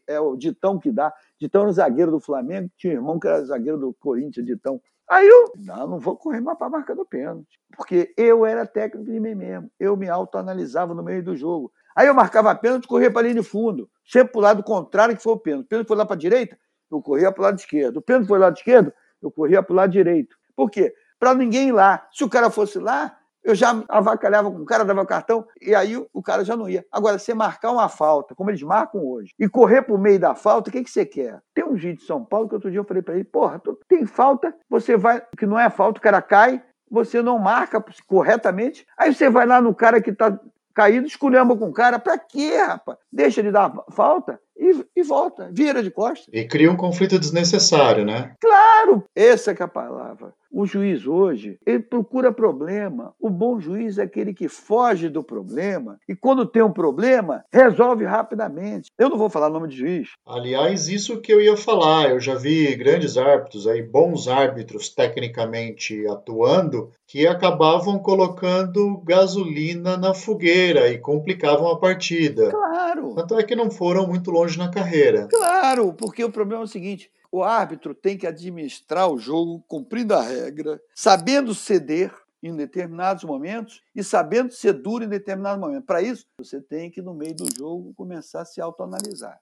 é 0.08 0.20
o 0.20 0.36
Ditão 0.36 0.80
que 0.80 0.92
dá. 0.92 1.14
Ditão 1.40 1.64
era 1.64 1.72
zagueiro 1.72 2.12
do 2.12 2.20
Flamengo, 2.20 2.70
tinha 2.78 2.94
um 2.94 2.98
irmão 2.98 3.20
que 3.20 3.28
era 3.28 3.44
zagueiro 3.46 3.78
do 3.78 3.94
Corinthians, 3.94 4.46
Ditão. 4.46 4.82
Aí 5.08 5.28
eu, 5.28 5.52
não, 5.58 5.88
não 5.88 6.00
vou 6.00 6.18
correr 6.18 6.42
mais 6.42 6.58
para 6.58 6.68
a 6.68 6.70
marca 6.70 6.96
do 6.96 7.06
pênalti, 7.06 7.60
porque 7.78 8.14
eu 8.18 8.46
era 8.46 8.66
técnico 8.66 9.12
de 9.12 9.20
mim 9.20 9.36
mesmo. 9.36 9.70
Eu 9.80 9.96
me 9.96 10.10
autoanalisava 10.10 10.96
no 10.96 11.04
meio 11.04 11.24
do 11.24 11.36
jogo. 11.36 11.72
Aí 11.96 12.08
eu 12.08 12.14
marcava 12.14 12.56
pênalti, 12.56 12.88
corria 12.88 13.12
para 13.12 13.20
a 13.20 13.24
linha 13.24 13.36
de 13.36 13.44
fundo, 13.44 13.90
sempre 14.06 14.34
para 14.34 14.40
o 14.40 14.42
lado 14.42 14.64
contrário 14.64 15.16
que 15.16 15.22
foi 15.22 15.34
o 15.34 15.38
pênalti. 15.38 15.66
O 15.66 15.70
pênalti 15.70 15.88
foi 15.88 15.98
lá 15.98 16.06
para 16.06 16.16
a 16.16 16.20
direita, 16.20 16.58
eu 16.92 17.02
corria 17.02 17.32
para 17.32 17.42
o 17.42 17.44
lado 17.44 17.60
esquerdo. 17.60 17.98
O 17.98 18.02
pênalti 18.02 18.28
foi 18.28 18.40
lá 18.40 18.48
lado 18.48 18.58
esquerdo, 18.58 18.94
eu 19.22 19.32
corria 19.32 19.62
para 19.62 19.74
o 19.74 19.76
lado 19.76 19.92
direito. 19.92 20.36
Por 20.56 20.72
quê? 20.72 20.94
Para 21.20 21.36
ninguém 21.36 21.70
ir 21.70 21.72
lá. 21.72 22.08
Se 22.12 22.24
o 22.24 22.30
cara 22.30 22.50
fosse 22.50 22.80
lá, 22.80 23.16
eu 23.46 23.54
já 23.54 23.84
avacalhava 23.88 24.52
com 24.52 24.58
o 24.58 24.66
cara, 24.66 24.84
dava 24.84 25.06
cartão, 25.06 25.46
e 25.62 25.76
aí 25.76 25.96
o 25.96 26.22
cara 26.22 26.44
já 26.44 26.58
não 26.58 26.68
ia. 26.68 26.84
Agora, 26.92 27.20
você 27.20 27.34
marcar 27.34 27.72
uma 27.72 27.88
falta, 27.88 28.34
como 28.34 28.50
eles 28.50 28.64
marcam 28.64 29.06
hoje, 29.06 29.34
e 29.40 29.48
correr 29.48 29.84
para 29.84 29.94
o 29.94 30.00
meio 30.00 30.20
da 30.20 30.34
falta, 30.34 30.70
o 30.70 30.74
que, 30.74 30.84
que 30.84 30.90
você 30.90 31.06
quer? 31.06 31.40
Tem 31.54 31.64
um 31.64 31.78
juiz 31.78 31.98
de 31.98 32.04
São 32.04 32.26
Paulo 32.26 32.50
que 32.50 32.56
outro 32.56 32.72
dia 32.72 32.80
eu 32.80 32.84
falei 32.84 33.04
para 33.04 33.14
ele: 33.14 33.24
porra, 33.24 33.62
tem 33.88 34.06
falta, 34.06 34.54
você 34.68 34.98
vai, 34.98 35.22
que 35.38 35.46
não 35.46 35.60
é 35.60 35.70
falta, 35.70 36.00
o 36.00 36.02
cara 36.02 36.22
cai, 36.22 36.62
você 36.90 37.22
não 37.22 37.38
marca 37.38 37.84
corretamente, 38.08 38.86
aí 38.98 39.14
você 39.14 39.30
vai 39.30 39.46
lá 39.46 39.62
no 39.62 39.76
cara 39.76 40.02
que 40.02 40.10
está 40.10 40.38
caído, 40.74 41.06
esculhamba 41.06 41.56
com 41.56 41.70
o 41.70 41.74
cara. 41.74 42.00
Pra 42.00 42.18
quê, 42.18 42.58
rapaz? 42.58 42.98
Deixa 43.12 43.44
de 43.44 43.52
dar 43.52 43.72
falta 43.92 44.40
e, 44.58 44.86
e, 44.96 45.04
volta, 45.04 45.50
vira 45.52 45.84
de 45.84 45.92
costas. 45.92 46.28
E 46.32 46.46
cria 46.46 46.72
um 46.72 46.78
conflito 46.78 47.20
desnecessário, 47.20 48.06
né? 48.06 48.34
Claro, 48.40 49.04
essa 49.16 49.52
é, 49.52 49.64
a 49.64 49.68
palavra. 49.68 50.34
O 50.58 50.66
juiz 50.66 51.06
hoje, 51.06 51.60
ele 51.66 51.80
procura 51.80 52.32
problema. 52.32 53.14
O 53.20 53.30
bom 53.30 53.60
juiz 53.60 53.98
é 53.98 54.04
aquele 54.04 54.34
que 54.34 54.48
foge 54.48 55.10
do 55.10 55.22
problema 55.22 56.00
e 56.08 56.16
quando 56.16 56.46
tem 56.46 56.62
um 56.62 56.72
problema, 56.72 57.44
resolve 57.52 58.06
rapidamente. 58.06 58.90
Eu 58.98 59.10
não 59.10 59.18
vou 59.18 59.30
falar 59.30 59.50
nome 59.50 59.68
de 59.68 59.76
juiz. 59.76 60.10
Aliás, 60.26 60.88
isso 60.88 61.20
que 61.20 61.34
eu 61.34 61.42
ia 61.42 61.58
falar, 61.58 62.12
eu 62.12 62.22
já 62.22 62.36
vi 62.36 62.74
grandes 62.76 63.18
árbitros 63.18 63.68
aí, 63.68 63.82
bons 63.82 64.30
árbitros 64.30 64.88
tecnicamente 64.88 66.08
atuando, 66.08 66.90
que 67.06 67.28
acabavam 67.28 68.00
colocando 68.00 68.98
gasolina 69.04 69.98
na 69.98 70.14
fogueira 70.14 70.88
e 70.90 70.98
complicavam 70.98 71.68
a 71.68 71.78
partida. 71.78 72.50
Claro. 72.52 73.14
Tanto 73.14 73.38
é 73.38 73.44
que 73.44 73.56
não 73.56 73.70
foram 73.70 74.08
muito 74.08 74.32
longe 74.32 74.45
na 74.56 74.70
carreira. 74.70 75.28
Claro, 75.28 75.94
porque 75.94 76.24
o 76.24 76.32
problema 76.32 76.64
é 76.64 76.66
o 76.66 76.68
seguinte: 76.68 77.12
o 77.32 77.44
árbitro 77.44 77.94
tem 77.96 78.18
que 78.18 78.28
administrar 78.28 79.10
o 79.10 79.18
jogo 79.18 79.64
cumprindo 79.68 80.14
a 80.14 80.22
regra, 80.22 80.82
sabendo 80.94 81.56
ceder 81.56 82.14
em 82.42 82.56
determinados 82.56 83.24
momentos 83.24 83.82
e 83.96 84.04
sabendo 84.04 84.54
ser 84.54 84.74
duro 84.74 85.04
em 85.04 85.10
determinados 85.10 85.60
momentos. 85.60 85.86
Para 85.86 86.02
isso, 86.02 86.26
você 86.38 86.62
tem 86.62 86.92
que, 86.92 87.02
no 87.02 87.14
meio 87.14 87.36
do 87.36 87.48
jogo, 87.58 87.94
começar 87.96 88.42
a 88.42 88.46
se 88.46 88.62
autoanalisar 88.62 89.40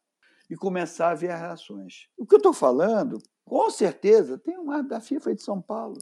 e 0.49 0.55
começar 0.55 1.09
a 1.09 1.15
ver 1.15 1.31
as 1.31 1.39
reações. 1.39 2.07
O 2.17 2.25
que 2.25 2.35
eu 2.35 2.37
estou 2.37 2.53
falando, 2.53 3.17
com 3.43 3.69
certeza, 3.69 4.37
tem 4.37 4.57
um 4.57 4.71
árbitro 4.71 4.97
da 4.97 5.01
FIFA 5.01 5.35
de 5.35 5.43
São 5.43 5.61
Paulo 5.61 5.97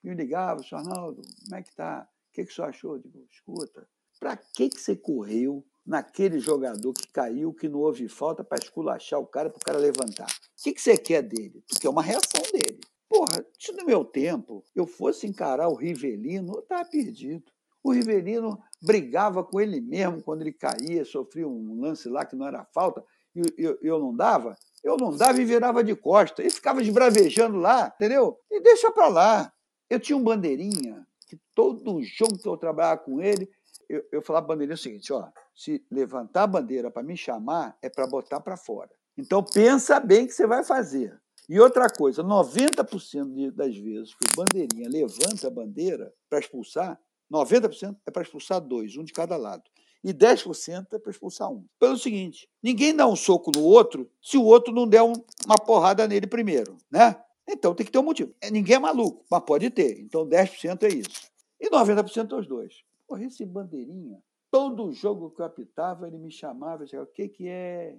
que 0.00 0.08
me 0.08 0.14
ligava, 0.14 0.62
senhor 0.62 0.80
Arnaldo, 0.80 1.22
como 1.44 1.56
é 1.56 1.62
que 1.62 1.68
está? 1.68 2.08
O 2.30 2.32
que, 2.32 2.44
que 2.44 2.52
o 2.52 2.54
senhor 2.54 2.68
achou? 2.68 2.94
Eu 2.94 3.02
digo, 3.02 3.24
escuta, 3.30 3.86
para 4.18 4.36
que, 4.36 4.68
que 4.68 4.80
você 4.80 4.96
correu 4.96 5.64
naquele 5.90 6.38
jogador 6.38 6.92
que 6.92 7.08
caiu, 7.08 7.52
que 7.52 7.68
não 7.68 7.80
houve 7.80 8.08
falta 8.08 8.44
para 8.44 8.62
esculachar 8.62 9.18
o 9.18 9.26
cara, 9.26 9.50
para 9.50 9.58
o 9.58 9.60
cara 9.60 9.76
levantar. 9.76 10.28
O 10.28 10.62
que, 10.62 10.72
que 10.72 10.80
você 10.80 10.96
quer 10.96 11.20
dele? 11.20 11.64
Porque 11.68 11.84
é 11.84 11.90
uma 11.90 12.00
reação 12.00 12.40
dele. 12.52 12.78
Porra, 13.08 13.44
se 13.58 13.72
no 13.72 13.84
meu 13.84 14.04
tempo 14.04 14.64
eu 14.72 14.86
fosse 14.86 15.26
encarar 15.26 15.68
o 15.68 15.74
Rivelino, 15.74 16.52
eu 16.54 16.60
estava 16.60 16.88
perdido. 16.88 17.42
O 17.82 17.90
Rivelino 17.90 18.56
brigava 18.80 19.42
com 19.42 19.60
ele 19.60 19.80
mesmo 19.80 20.22
quando 20.22 20.42
ele 20.42 20.52
caía, 20.52 21.04
sofria 21.04 21.48
um 21.48 21.80
lance 21.80 22.08
lá 22.08 22.24
que 22.24 22.36
não 22.36 22.46
era 22.46 22.64
falta, 22.72 23.02
e 23.34 23.42
eu, 23.58 23.76
eu, 23.82 23.98
não 23.98 24.14
dava. 24.14 24.56
Eu 24.84 24.96
não 24.96 25.16
dava 25.16 25.42
e 25.42 25.44
virava 25.44 25.82
de 25.82 25.96
costa. 25.96 26.40
E 26.40 26.50
ficava 26.50 26.80
esbravejando 26.80 27.58
lá, 27.58 27.92
entendeu? 27.96 28.38
E 28.48 28.60
deixa 28.60 28.92
para 28.92 29.08
lá. 29.08 29.52
Eu 29.88 29.98
tinha 29.98 30.16
um 30.16 30.22
bandeirinha, 30.22 31.04
que 31.26 31.36
todo 31.52 32.00
jogo 32.00 32.38
que 32.38 32.48
eu 32.48 32.56
trabalhava 32.56 33.00
com 33.00 33.20
ele, 33.20 33.50
eu, 33.88 34.04
eu 34.12 34.22
falava 34.22 34.46
bandeirinha 34.46 34.74
o 34.74 34.78
seguinte: 34.78 35.12
ó, 35.12 35.28
se 35.60 35.84
levantar 35.90 36.44
a 36.44 36.46
bandeira 36.46 36.90
para 36.90 37.02
me 37.02 37.14
chamar, 37.14 37.76
é 37.82 37.90
para 37.90 38.06
botar 38.06 38.40
para 38.40 38.56
fora. 38.56 38.90
Então 39.14 39.44
pensa 39.44 40.00
bem 40.00 40.24
o 40.24 40.26
que 40.26 40.32
você 40.32 40.46
vai 40.46 40.64
fazer. 40.64 41.20
E 41.46 41.60
outra 41.60 41.86
coisa, 41.90 42.24
90% 42.24 43.50
das 43.50 43.76
vezes 43.76 44.14
que 44.14 44.24
o 44.24 44.36
bandeirinha 44.36 44.88
levanta 44.88 45.48
a 45.48 45.50
bandeira 45.50 46.14
para 46.30 46.38
expulsar, 46.38 46.98
90% 47.30 47.94
é 48.06 48.10
para 48.10 48.22
expulsar 48.22 48.58
dois, 48.58 48.96
um 48.96 49.04
de 49.04 49.12
cada 49.12 49.36
lado. 49.36 49.62
E 50.02 50.14
10% 50.14 50.94
é 50.94 50.98
para 50.98 51.10
expulsar 51.10 51.52
um. 51.52 51.66
Pelo 51.78 51.98
seguinte, 51.98 52.48
ninguém 52.62 52.96
dá 52.96 53.06
um 53.06 53.14
soco 53.14 53.50
no 53.54 53.62
outro 53.62 54.10
se 54.22 54.38
o 54.38 54.44
outro 54.44 54.72
não 54.72 54.88
der 54.88 55.02
um, 55.02 55.12
uma 55.44 55.58
porrada 55.58 56.08
nele 56.08 56.26
primeiro, 56.26 56.78
né? 56.90 57.22
Então 57.46 57.74
tem 57.74 57.84
que 57.84 57.92
ter 57.92 57.98
um 57.98 58.04
motivo. 58.04 58.34
É, 58.40 58.50
ninguém 58.50 58.76
é 58.76 58.78
maluco, 58.78 59.26
mas 59.30 59.44
pode 59.44 59.68
ter. 59.68 60.00
Então 60.00 60.26
10% 60.26 60.84
é 60.84 60.88
isso. 60.88 61.30
E 61.60 61.68
90% 61.68 62.32
é 62.32 62.34
os 62.34 62.46
dois. 62.46 62.82
Porra, 63.06 63.24
esse 63.24 63.44
bandeirinha 63.44 64.22
Todo 64.50 64.92
jogo 64.92 65.30
que 65.30 65.40
eu 65.40 65.46
apitava, 65.46 66.06
ele 66.06 66.18
me 66.18 66.30
chamava, 66.30 66.84
dizia, 66.84 67.02
o 67.02 67.06
que 67.06 67.28
que 67.28 67.48
é? 67.48 67.96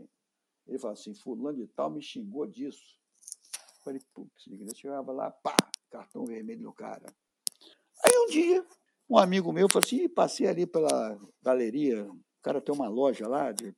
Ele 0.67 0.77
falava 0.77 0.99
assim, 0.99 1.13
fulano 1.13 1.57
de 1.57 1.67
tal 1.67 1.89
me 1.89 2.01
xingou 2.01 2.45
disso. 2.45 2.99
Eu 3.77 3.83
falei, 3.83 4.01
putz, 4.13 4.47
eu 4.47 4.75
chegava 4.75 5.11
lá, 5.11 5.31
pá, 5.31 5.55
cartão 5.89 6.25
vermelho 6.25 6.61
no 6.61 6.73
cara. 6.73 7.05
Aí 8.05 8.13
um 8.17 8.27
dia, 8.27 8.65
um 9.09 9.17
amigo 9.17 9.51
meu 9.51 9.67
falou 9.71 9.85
assim, 9.85 10.07
passei 10.09 10.47
ali 10.47 10.65
pela 10.65 11.19
galeria, 11.41 12.03
o 12.09 12.41
cara 12.41 12.59
tem 12.59 12.73
uma 12.73 12.89
loja 12.89 13.27
lá 13.27 13.51
de 13.51 13.73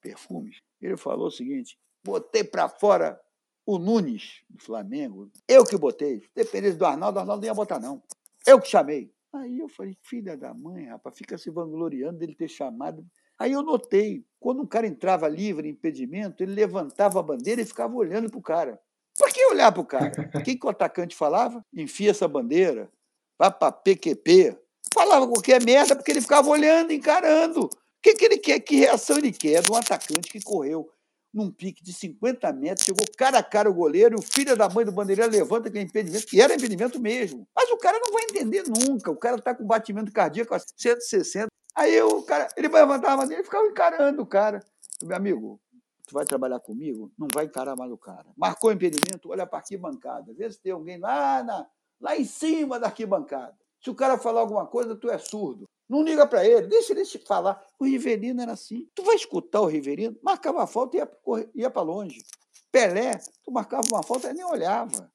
perfumes. 0.00 0.60
Ele 0.80 0.96
falou 0.96 1.28
o 1.28 1.30
seguinte, 1.30 1.78
botei 2.04 2.42
para 2.42 2.68
fora 2.68 3.20
o 3.64 3.78
Nunes, 3.78 4.42
do 4.48 4.62
Flamengo. 4.62 5.30
Eu 5.48 5.64
que 5.64 5.76
botei. 5.76 6.22
Dependesse 6.34 6.76
do 6.76 6.86
Arnaldo, 6.86 7.18
o 7.18 7.20
Arnaldo 7.20 7.40
não 7.40 7.46
ia 7.46 7.54
botar, 7.54 7.80
não. 7.80 8.02
Eu 8.46 8.60
que 8.60 8.68
chamei. 8.68 9.12
Aí 9.38 9.58
eu 9.58 9.68
falei, 9.68 9.96
filha 10.02 10.36
da 10.36 10.54
mãe, 10.54 10.86
rapaz, 10.86 11.16
fica 11.16 11.36
se 11.36 11.50
vangloriando 11.50 12.18
dele 12.18 12.34
ter 12.34 12.48
chamado. 12.48 13.04
Aí 13.38 13.52
eu 13.52 13.62
notei, 13.62 14.24
quando 14.40 14.62
um 14.62 14.66
cara 14.66 14.86
entrava 14.86 15.28
livre, 15.28 15.68
impedimento, 15.68 16.42
ele 16.42 16.54
levantava 16.54 17.20
a 17.20 17.22
bandeira 17.22 17.60
e 17.60 17.66
ficava 17.66 17.94
olhando 17.94 18.30
para 18.30 18.38
o 18.38 18.42
cara. 18.42 18.80
Por 19.18 19.30
que 19.30 19.44
olhar 19.46 19.72
para 19.72 19.80
o 19.80 19.86
cara? 19.86 20.30
O 20.34 20.42
que, 20.42 20.56
que 20.56 20.66
o 20.66 20.70
atacante 20.70 21.14
falava? 21.14 21.64
Enfia 21.72 22.10
essa 22.10 22.26
bandeira, 22.26 22.90
vá 23.38 23.50
para 23.50 23.72
PQP. 23.72 24.56
Falava 24.94 25.26
qualquer 25.28 25.62
merda 25.62 25.94
porque 25.94 26.10
ele 26.10 26.22
ficava 26.22 26.48
olhando, 26.48 26.92
encarando. 26.92 27.64
O 27.64 27.70
que, 28.02 28.14
que 28.14 28.24
ele 28.24 28.38
quer? 28.38 28.60
Que 28.60 28.76
reação 28.76 29.18
ele 29.18 29.32
quer 29.32 29.62
de 29.62 29.70
um 29.70 29.76
atacante 29.76 30.30
que 30.30 30.40
correu 30.40 30.88
num 31.36 31.50
pique 31.50 31.82
de 31.82 31.92
50 31.92 32.50
metros, 32.54 32.86
chegou 32.86 33.04
cara 33.16 33.38
a 33.38 33.42
cara 33.42 33.68
o 33.68 33.74
goleiro, 33.74 34.16
e 34.16 34.18
o 34.18 34.22
filho 34.22 34.56
da 34.56 34.68
mãe 34.68 34.84
do 34.84 34.90
bandeirinha 34.90 35.26
levanta 35.26 35.68
aquele 35.68 35.84
impedimento, 35.84 36.26
que 36.26 36.40
era 36.40 36.54
impedimento 36.54 36.98
mesmo. 36.98 37.46
Mas 37.54 37.70
o 37.70 37.76
cara 37.76 37.98
não 37.98 38.10
vai 38.10 38.22
entender 38.24 38.64
nunca. 38.66 39.10
O 39.10 39.16
cara 39.16 39.36
está 39.36 39.54
com 39.54 39.66
batimento 39.66 40.10
cardíaco 40.10 40.54
a 40.54 40.58
160. 40.58 41.48
Aí 41.74 42.00
o 42.00 42.22
cara, 42.22 42.48
ele 42.56 42.70
vai 42.70 42.80
levantar 42.80 43.12
a 43.12 43.16
bandeira 43.18 43.42
e 43.42 43.44
ficava 43.44 43.66
encarando 43.66 44.22
o 44.22 44.26
cara. 44.26 44.64
Meu 45.02 45.14
amigo, 45.14 45.60
tu 46.06 46.14
vai 46.14 46.24
trabalhar 46.24 46.58
comigo? 46.58 47.12
Não 47.18 47.28
vai 47.34 47.44
encarar 47.44 47.76
mais 47.76 47.92
o 47.92 47.98
cara. 47.98 48.26
Marcou 48.34 48.72
impedimento, 48.72 49.28
olha 49.28 49.46
para 49.46 49.58
arquibancada. 49.58 50.32
Vê 50.32 50.50
se 50.50 50.58
tem 50.58 50.72
alguém 50.72 50.98
lá, 50.98 51.42
na, 51.42 51.66
lá 52.00 52.16
em 52.16 52.24
cima 52.24 52.80
da 52.80 52.86
arquibancada. 52.86 53.54
Se 53.84 53.90
o 53.90 53.94
cara 53.94 54.16
falar 54.16 54.40
alguma 54.40 54.66
coisa, 54.66 54.96
tu 54.96 55.10
é 55.10 55.18
surdo. 55.18 55.68
Não 55.88 56.02
liga 56.02 56.26
para 56.26 56.44
ele, 56.44 56.66
deixa 56.66 56.92
ele 56.92 57.04
te 57.04 57.18
falar. 57.18 57.64
O 57.78 57.84
Riverino 57.84 58.42
era 58.42 58.52
assim. 58.52 58.88
Tu 58.94 59.02
vai 59.04 59.14
escutar 59.14 59.60
o 59.60 59.66
Riverino, 59.66 60.16
marcava 60.22 60.58
uma 60.58 60.66
falta 60.66 60.96
e 60.96 61.00
ia, 61.00 61.10
ia 61.54 61.70
para 61.70 61.82
longe. 61.82 62.24
Pelé, 62.72 63.18
tu 63.44 63.52
marcava 63.52 63.86
uma 63.90 64.02
falta 64.02 64.30
e 64.30 64.34
nem 64.34 64.44
olhava. 64.44 65.10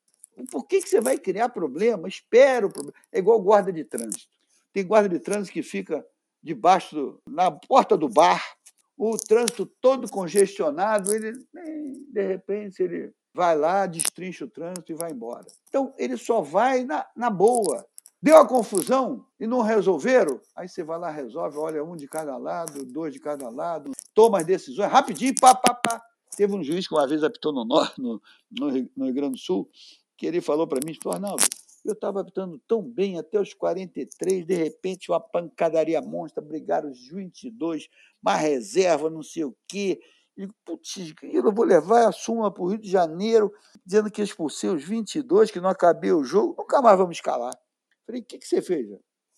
Por 0.49 0.65
que, 0.65 0.81
que 0.81 0.89
você 0.89 1.01
vai 1.01 1.17
criar 1.17 1.49
problema? 1.49 2.07
Espera 2.07 2.65
o 2.65 2.71
problema. 2.71 2.97
É 3.11 3.19
igual 3.19 3.41
guarda 3.41 3.71
de 3.71 3.83
trânsito. 3.83 4.29
Tem 4.73 4.85
guarda 4.85 5.09
de 5.09 5.19
trânsito 5.19 5.51
que 5.51 5.61
fica 5.61 6.05
debaixo, 6.41 6.95
do, 6.95 7.21
na 7.27 7.51
porta 7.51 7.97
do 7.97 8.09
bar, 8.09 8.41
o 8.97 9.17
trânsito 9.17 9.65
todo 9.65 10.09
congestionado, 10.09 11.13
ele, 11.13 11.33
de 12.11 12.21
repente, 12.21 12.81
ele 12.81 13.13
vai 13.33 13.55
lá, 13.57 13.85
destrincha 13.85 14.45
o 14.45 14.49
trânsito 14.49 14.91
e 14.91 14.95
vai 14.95 15.11
embora. 15.11 15.45
Então, 15.67 15.93
ele 15.97 16.17
só 16.17 16.41
vai 16.41 16.83
na, 16.83 17.05
na 17.15 17.29
boa. 17.29 17.85
Deu 18.23 18.37
a 18.37 18.47
confusão 18.47 19.25
e 19.39 19.47
não 19.47 19.61
resolveram? 19.61 20.39
Aí 20.55 20.69
você 20.69 20.83
vai 20.83 20.99
lá, 20.99 21.09
resolve, 21.09 21.57
olha, 21.57 21.83
um 21.83 21.95
de 21.95 22.07
cada 22.07 22.37
lado, 22.37 22.85
dois 22.85 23.11
de 23.11 23.19
cada 23.19 23.49
lado, 23.49 23.91
toma 24.13 24.39
as 24.39 24.45
decisões, 24.45 24.91
rapidinho, 24.91 25.33
pá, 25.41 25.55
pá, 25.55 25.73
pá. 25.73 25.99
Teve 26.37 26.53
um 26.53 26.63
juiz 26.63 26.87
que 26.87 26.93
uma 26.93 27.07
vez 27.07 27.23
apitou 27.23 27.51
no, 27.51 27.65
no, 27.97 28.21
no, 28.51 28.69
Rio 28.69 29.13
Grande 29.13 29.31
do 29.31 29.37
Sul, 29.39 29.67
que 30.15 30.27
ele 30.27 30.39
falou 30.39 30.67
para 30.67 30.79
mim, 30.85 30.95
Arnaldo, 31.07 31.43
eu 31.83 31.93
estava 31.93 32.21
apitando 32.21 32.61
tão 32.67 32.83
bem 32.83 33.17
até 33.17 33.41
os 33.41 33.55
43, 33.55 34.45
de 34.45 34.53
repente 34.53 35.09
uma 35.09 35.19
pancadaria 35.19 35.99
monstra, 35.99 36.43
brigaram 36.43 36.91
os 36.91 37.07
22, 37.07 37.89
uma 38.21 38.35
reserva, 38.35 39.09
não 39.09 39.23
sei 39.23 39.45
o 39.45 39.57
quê. 39.67 39.99
E, 40.37 40.47
putz, 40.63 41.11
eu 41.23 41.51
vou 41.51 41.65
levar 41.65 42.07
a 42.07 42.11
suma 42.11 42.51
para 42.51 42.61
o 42.61 42.67
Rio 42.67 42.77
de 42.77 42.89
Janeiro, 42.89 43.51
dizendo 43.83 44.11
que 44.11 44.21
expulsei 44.21 44.69
os 44.69 44.83
22, 44.83 45.49
que 45.49 45.59
não 45.59 45.69
acabei 45.69 46.11
o 46.11 46.23
jogo, 46.23 46.55
nunca 46.55 46.83
mais 46.83 46.99
vamos 46.99 47.17
escalar. 47.17 47.53
Falei, 48.11 48.23
o 48.23 48.25
que, 48.25 48.37
que 48.39 48.45
você 48.45 48.61
fez? 48.61 48.89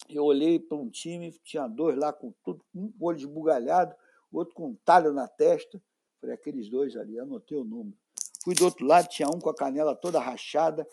eu 0.09 0.23
olhei 0.23 0.59
para 0.59 0.75
um 0.75 0.89
time, 0.89 1.31
tinha 1.43 1.67
dois 1.67 1.95
lá 1.95 2.11
com 2.11 2.33
tudo, 2.43 2.65
um 2.73 2.91
olho 2.99 3.19
esbugalhado, 3.19 3.95
outro 4.31 4.55
com 4.55 4.69
um 4.69 4.77
talho 4.83 5.13
na 5.13 5.27
testa. 5.27 5.79
Falei, 6.19 6.35
aqueles 6.35 6.71
dois 6.71 6.97
ali, 6.97 7.19
anotei 7.19 7.55
o 7.55 7.63
número. 7.63 7.95
Fui 8.43 8.55
do 8.55 8.65
outro 8.65 8.83
lado, 8.83 9.07
tinha 9.07 9.27
um 9.27 9.39
com 9.39 9.49
a 9.51 9.55
canela 9.55 9.95
toda 9.95 10.19
rachada, 10.19 10.87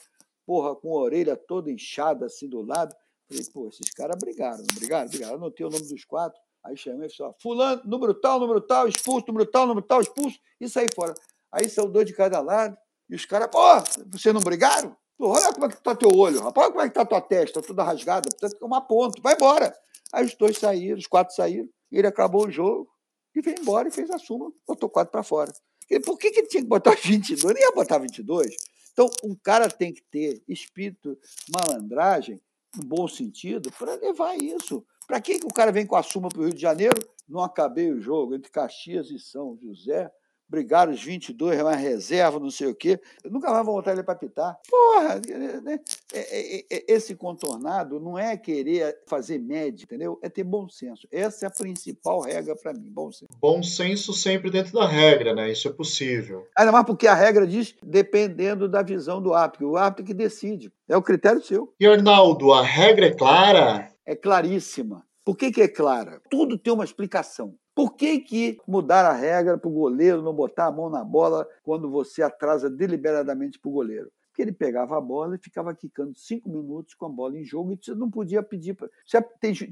porra, 0.44 0.76
com 0.76 0.90
a 0.90 1.00
orelha 1.00 1.34
toda 1.34 1.70
inchada 1.70 2.26
assim 2.26 2.50
do 2.50 2.60
lado. 2.60 2.94
Falei, 3.26 3.44
pô, 3.50 3.68
esses 3.68 3.90
caras 3.92 4.16
brigaram, 4.20 4.58
não 4.58 4.74
brigaram? 4.74 5.08
Brigaram. 5.08 5.34
Anotei 5.36 5.64
o 5.64 5.70
nome 5.70 5.88
dos 5.88 6.04
quatro. 6.04 6.38
Aí 6.62 6.76
chamei 6.76 7.06
e 7.08 7.16
falei, 7.16 7.32
fulano, 7.40 7.82
número 7.86 8.12
tal, 8.12 8.38
número 8.38 8.60
tal, 8.60 8.86
expulso, 8.86 9.26
número 9.26 9.50
tal, 9.50 9.66
número 9.66 9.86
tal, 9.86 10.02
expulso, 10.02 10.38
e 10.60 10.68
saí 10.68 10.86
fora. 10.94 11.14
Aí 11.50 11.66
saiu 11.66 11.88
dois 11.88 12.06
de 12.06 12.12
cada 12.12 12.42
lado, 12.42 12.76
e 13.08 13.14
os 13.14 13.24
caras, 13.24 13.48
pô, 13.50 13.58
vocês 14.12 14.34
não 14.34 14.42
brigaram? 14.42 14.94
Olha 15.22 15.52
como 15.52 15.66
é 15.66 15.68
que 15.68 15.74
está 15.74 15.94
teu 15.94 16.08
olho, 16.08 16.40
rapaz, 16.40 16.66
olha 16.66 16.72
como 16.72 16.80
é 16.80 16.84
que 16.84 16.90
está 16.90 17.04
tua 17.04 17.20
testa, 17.20 17.60
toda 17.60 17.82
rasgada, 17.82 18.30
precisa 18.30 18.50
ficar 18.50 18.66
uma 18.66 18.80
ponta, 18.80 19.20
vai 19.20 19.34
embora. 19.34 19.76
Aí 20.12 20.24
os 20.24 20.34
dois 20.34 20.56
saíram, 20.56 20.96
os 20.96 21.06
quatro 21.06 21.34
saíram, 21.34 21.68
ele 21.92 22.06
acabou 22.06 22.46
o 22.46 22.50
jogo 22.50 22.88
e 23.34 23.42
veio 23.42 23.60
embora 23.60 23.88
e 23.88 23.90
fez 23.90 24.10
a 24.10 24.18
suma, 24.18 24.50
botou 24.66 24.88
quatro 24.88 25.12
para 25.12 25.22
fora. 25.22 25.52
E 25.90 26.00
por 26.00 26.16
que, 26.16 26.30
que 26.30 26.40
ele 26.40 26.48
tinha 26.48 26.62
que 26.62 26.68
botar 26.68 26.96
22? 27.02 27.42
Não 27.54 27.60
ia 27.60 27.72
botar 27.72 27.98
22. 27.98 28.56
Então, 28.92 29.10
um 29.22 29.34
cara 29.34 29.68
tem 29.68 29.92
que 29.92 30.02
ter 30.10 30.42
espírito, 30.48 31.16
malandragem, 31.54 32.40
no 32.76 32.84
bom 32.84 33.06
sentido, 33.06 33.70
para 33.72 33.96
levar 33.96 34.36
isso. 34.36 34.84
Para 35.06 35.20
que, 35.20 35.38
que 35.38 35.46
o 35.46 35.52
cara 35.52 35.72
vem 35.72 35.86
com 35.86 35.96
a 35.96 36.02
suma 36.02 36.28
para 36.28 36.40
o 36.40 36.44
Rio 36.44 36.54
de 36.54 36.60
Janeiro? 36.60 36.96
Não 37.28 37.42
acabei 37.42 37.90
o 37.90 38.00
jogo 38.00 38.34
entre 38.34 38.50
Caxias 38.50 39.10
e 39.10 39.18
São 39.18 39.56
José 39.60 40.10
brigaram 40.50 40.92
os 40.92 41.02
22, 41.02 41.62
mais 41.62 41.80
reserva, 41.80 42.40
não 42.40 42.50
sei 42.50 42.66
o 42.66 42.74
quê. 42.74 43.00
Eu 43.22 43.30
nunca 43.30 43.50
mais 43.50 43.64
vou 43.64 43.74
voltar 43.74 43.92
ele 43.92 44.02
para 44.02 44.16
pitar. 44.16 44.58
Porra, 44.68 45.20
né? 45.62 45.78
É, 46.12 46.18
é, 46.18 46.64
é, 46.68 46.84
esse 46.88 47.14
contornado 47.14 48.00
não 48.00 48.18
é 48.18 48.36
querer 48.36 48.98
fazer 49.06 49.38
média, 49.38 49.84
entendeu? 49.84 50.18
É 50.22 50.28
ter 50.28 50.42
bom 50.42 50.68
senso. 50.68 51.06
Essa 51.12 51.46
é 51.46 51.48
a 51.48 51.52
principal 51.52 52.20
regra 52.20 52.56
para 52.56 52.72
mim, 52.72 52.90
bom 52.90 53.12
senso. 53.12 53.30
Bom 53.40 53.62
senso 53.62 54.12
sempre 54.12 54.50
dentro 54.50 54.72
da 54.72 54.86
regra, 54.86 55.32
né? 55.32 55.50
Isso 55.52 55.68
é 55.68 55.72
possível. 55.72 56.46
Ainda 56.56 56.72
mais 56.72 56.84
porque 56.84 57.06
a 57.06 57.14
regra 57.14 57.46
diz 57.46 57.76
dependendo 57.82 58.68
da 58.68 58.82
visão 58.82 59.22
do 59.22 59.32
árbitro. 59.32 59.70
O 59.70 59.76
árbitro 59.76 60.04
que 60.04 60.14
decide. 60.14 60.72
É 60.88 60.96
o 60.96 61.02
critério 61.02 61.40
seu. 61.40 61.72
E, 61.78 61.86
Arnaldo, 61.86 62.52
a 62.52 62.62
regra 62.64 63.06
é 63.06 63.14
clara? 63.14 63.92
É 64.04 64.16
claríssima. 64.16 65.06
Por 65.24 65.36
que, 65.36 65.52
que 65.52 65.62
é 65.62 65.68
clara? 65.68 66.20
Tudo 66.28 66.58
tem 66.58 66.72
uma 66.72 66.84
explicação. 66.84 67.54
Por 67.80 67.94
que, 67.94 68.18
que 68.18 68.58
mudar 68.68 69.06
a 69.06 69.12
regra 69.14 69.56
para 69.56 69.66
o 69.66 69.72
goleiro 69.72 70.20
não 70.20 70.34
botar 70.34 70.66
a 70.66 70.70
mão 70.70 70.90
na 70.90 71.02
bola 71.02 71.48
quando 71.62 71.90
você 71.90 72.22
atrasa 72.22 72.68
deliberadamente 72.68 73.58
para 73.58 73.70
o 73.70 73.72
goleiro? 73.72 74.12
Porque 74.26 74.42
ele 74.42 74.52
pegava 74.52 74.98
a 74.98 75.00
bola 75.00 75.36
e 75.36 75.38
ficava 75.38 75.74
quicando 75.74 76.14
cinco 76.14 76.50
minutos 76.50 76.92
com 76.92 77.06
a 77.06 77.08
bola 77.08 77.38
em 77.38 77.42
jogo 77.42 77.72
e 77.72 77.78
você 77.82 77.94
não 77.94 78.10
podia 78.10 78.42
pedir. 78.42 78.74
Pra... 78.74 78.86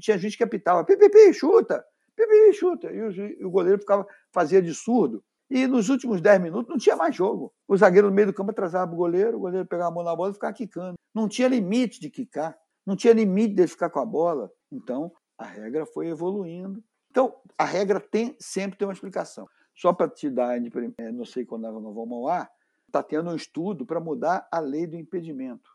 tinha 0.01 0.17
gente 0.17 0.35
que 0.35 0.43
apitava, 0.43 0.83
pipipi, 0.83 1.31
chuta, 1.35 1.85
pipipi, 2.15 2.51
chuta. 2.51 2.91
E 2.91 2.99
o, 2.99 3.11
e 3.11 3.45
o 3.45 3.51
goleiro 3.51 3.77
ficava, 3.77 4.07
fazia 4.31 4.59
de 4.59 4.73
surdo. 4.73 5.23
E 5.47 5.67
nos 5.67 5.89
últimos 5.89 6.19
dez 6.19 6.41
minutos 6.41 6.67
não 6.67 6.79
tinha 6.79 6.95
mais 6.95 7.15
jogo. 7.15 7.53
O 7.67 7.77
zagueiro 7.77 8.09
no 8.09 8.15
meio 8.15 8.29
do 8.29 8.33
campo 8.33 8.49
atrasava 8.49 8.91
o 8.91 8.97
goleiro, 8.97 9.37
o 9.37 9.41
goleiro 9.41 9.67
pegava 9.67 9.91
a 9.91 9.93
mão 9.93 10.03
na 10.03 10.15
bola 10.15 10.31
e 10.31 10.33
ficava 10.33 10.53
quicando. 10.53 10.95
Não 11.13 11.27
tinha 11.27 11.47
limite 11.47 11.99
de 11.99 12.09
quicar, 12.09 12.57
não 12.83 12.95
tinha 12.95 13.13
limite 13.13 13.53
de 13.53 13.67
ficar 13.67 13.91
com 13.91 13.99
a 13.99 14.05
bola. 14.05 14.51
Então, 14.71 15.11
a 15.37 15.45
regra 15.45 15.85
foi 15.85 16.07
evoluindo 16.07 16.83
então, 17.19 17.35
a 17.57 17.65
regra 17.65 17.99
tem 17.99 18.33
sempre 18.39 18.77
tem 18.77 18.87
uma 18.87 18.93
explicação. 18.93 19.45
Só 19.75 19.91
para 19.91 20.09
te 20.09 20.29
dar, 20.29 20.57
é, 20.57 21.11
não 21.11 21.25
sei 21.25 21.45
quando 21.45 21.63
nós 21.63 21.73
vamos 21.73 22.29
ar, 22.29 22.49
está 22.87 23.03
tendo 23.03 23.29
um 23.29 23.35
estudo 23.35 23.85
para 23.85 23.99
mudar 23.99 24.47
a 24.49 24.59
lei 24.59 24.87
do 24.87 24.95
impedimento. 24.95 25.69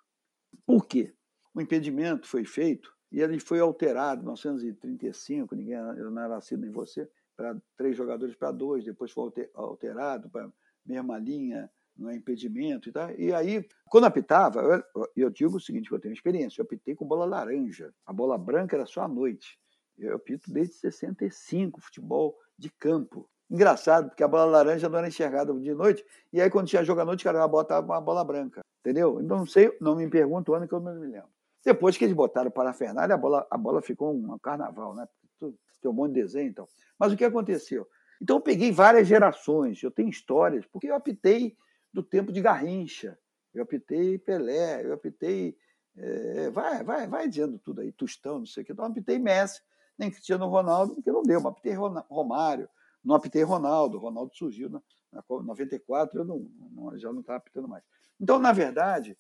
Por 0.65 0.87
quê? 0.87 1.15
O 1.55 1.61
impedimento 1.61 2.27
foi 2.27 2.47
feito 2.47 2.91
e 3.13 3.21
ele 3.21 3.39
foi 3.39 3.61
alterado 3.61 4.23
em 4.23 4.25
1935, 4.25 5.55
ninguém 5.55 5.77
não 5.77 6.19
era 6.19 6.29
nascido 6.29 6.63
nem 6.63 6.71
você, 6.71 7.07
para 7.37 7.55
três 7.77 7.95
jogadores 7.95 8.35
para 8.35 8.51
dois, 8.51 8.83
depois 8.83 9.13
foi 9.13 9.31
alterado 9.55 10.31
para 10.31 10.51
mesma 10.87 11.19
linha, 11.19 11.71
não 11.95 12.09
é 12.09 12.17
impedimento 12.17 12.89
e 12.89 12.93
tal. 12.93 13.11
E 13.19 13.35
aí, 13.35 13.69
quando 13.91 14.05
apitava, 14.05 14.61
eu, 14.95 15.09
eu 15.15 15.31
digo 15.31 15.59
o 15.59 15.61
seguinte, 15.61 15.93
eu 15.93 16.01
tenho 16.01 16.15
experiência, 16.15 16.61
eu 16.61 16.65
apitei 16.65 16.95
com 16.95 17.07
bola 17.07 17.27
laranja, 17.27 17.93
a 18.07 18.15
bola 18.15 18.39
branca 18.39 18.77
era 18.77 18.87
só 18.87 19.03
à 19.03 19.09
noite. 19.09 19.59
Eu 19.99 20.17
apito 20.17 20.53
desde 20.53 20.75
65 20.75 21.81
futebol 21.81 22.37
de 22.59 22.71
campo. 22.71 23.29
Engraçado, 23.51 24.09
porque 24.09 24.23
a 24.23 24.29
bola 24.29 24.45
laranja 24.47 24.89
não 24.89 24.99
era 24.99 25.09
enxergada 25.09 25.53
de 25.53 25.75
noite, 25.75 26.05
e 26.33 26.41
aí 26.41 26.51
quando 26.51 26.67
tinha 26.67 26.83
jogo 26.83 27.01
à 27.01 27.05
noite, 27.05 27.23
cara, 27.23 27.47
botava 27.47 27.87
uma 27.87 28.01
bola 28.01 28.25
branca. 28.25 28.63
Entendeu? 28.81 29.21
Então 29.21 29.39
não 29.39 29.47
sei, 29.47 29.77
não 29.81 29.97
me 29.97 30.09
pergunto 30.09 30.53
o 30.53 30.55
ano 30.55 30.67
que 30.67 30.75
eu 30.75 30.81
não 30.81 30.95
me 30.95 31.07
lembro. 31.07 31.29
Depois 31.65 31.97
que 31.97 32.05
eles 32.05 32.15
botaram 32.15 32.51
para 32.51 32.71
a 32.71 32.73
Fernalha, 32.75 33.15
a 33.15 33.19
bola, 33.19 33.47
a 33.51 33.57
bola 33.57 33.81
ficou 33.81 34.13
um 34.13 34.39
carnaval, 34.39 34.95
né? 34.95 35.09
Tem 35.41 35.91
um 35.91 35.95
monte 35.95 36.15
de 36.15 36.23
desenho 36.23 36.49
então. 36.49 36.69
Mas 36.99 37.13
o 37.13 37.17
que 37.17 37.25
aconteceu? 37.25 37.87
Então 38.21 38.37
eu 38.37 38.41
peguei 38.41 38.73
várias 38.73 39.07
gerações, 39.07 39.83
eu 39.83 39.91
tenho 39.91 40.09
histórias, 40.09 40.67
porque 40.67 40.89
eu 40.89 40.95
apitei 40.95 41.57
do 41.93 42.03
tempo 42.03 42.33
de 42.33 42.41
Garrincha, 42.41 43.19
eu 43.55 43.63
apitei 43.63 44.19
Pelé, 44.19 44.85
eu 44.85 44.93
apitei. 44.93 45.57
É, 45.97 46.51
vai, 46.51 46.83
vai, 46.83 47.07
vai 47.07 47.29
dizendo 47.29 47.59
tudo 47.59 47.81
aí, 47.81 47.93
Tostão, 47.93 48.41
não 48.41 48.47
sei 48.47 48.63
o 48.63 48.67
que. 48.67 48.73
Então 48.73 48.85
eu 48.85 48.91
apitei 48.91 49.19
Messi 49.19 49.63
nem 49.99 50.11
Cristiano 50.11 50.49
Ronaldo, 50.49 50.95
porque 50.95 51.11
não 51.11 51.23
deu. 51.23 51.41
Mas 51.41 51.53
apitei 51.53 51.75
Romário, 51.75 52.69
não 53.05 53.15
apitei 53.15 53.43
Ronaldo. 53.43 53.99
Ronaldo 53.99 54.35
surgiu 54.35 54.69
na, 54.69 54.83
na 55.13 55.23
94, 55.29 56.21
eu 56.21 56.25
não, 56.25 56.39
não, 56.73 56.99
já 56.99 57.13
não 57.13 57.21
estava 57.21 57.39
apitando 57.39 57.69
mais. 57.69 57.85
Então, 58.21 58.39
na 58.39 58.53
verdade, 58.53 59.17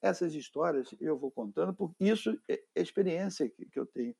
essas 0.00 0.34
histórias 0.34 0.94
eu 1.00 1.16
vou 1.16 1.30
contando, 1.30 1.74
porque 1.74 2.04
isso 2.04 2.38
é 2.48 2.60
experiência 2.74 3.48
que, 3.48 3.66
que 3.66 3.78
eu 3.78 3.86
tenho. 3.86 4.14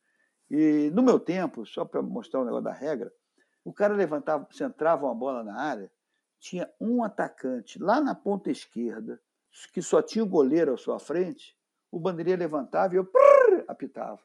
E 0.50 0.90
no 0.94 1.02
meu 1.02 1.18
tempo, 1.18 1.66
só 1.66 1.84
para 1.84 2.02
mostrar 2.02 2.40
o 2.40 2.44
negócio 2.44 2.64
da 2.64 2.72
regra, 2.72 3.12
o 3.64 3.72
cara 3.72 3.94
levantava, 3.94 4.46
centrava 4.52 5.06
uma 5.06 5.14
bola 5.14 5.42
na 5.42 5.60
área, 5.60 5.90
tinha 6.38 6.70
um 6.80 7.02
atacante 7.02 7.82
lá 7.82 8.00
na 8.00 8.14
ponta 8.14 8.50
esquerda, 8.50 9.20
que 9.72 9.82
só 9.82 10.00
tinha 10.02 10.22
o 10.22 10.28
goleiro 10.28 10.74
à 10.74 10.76
sua 10.76 10.98
frente, 10.98 11.56
o 11.90 11.98
bandeirinha 11.98 12.36
levantava 12.36 12.94
e 12.94 12.98
eu 12.98 13.04
prrr, 13.04 13.64
apitava 13.66 14.20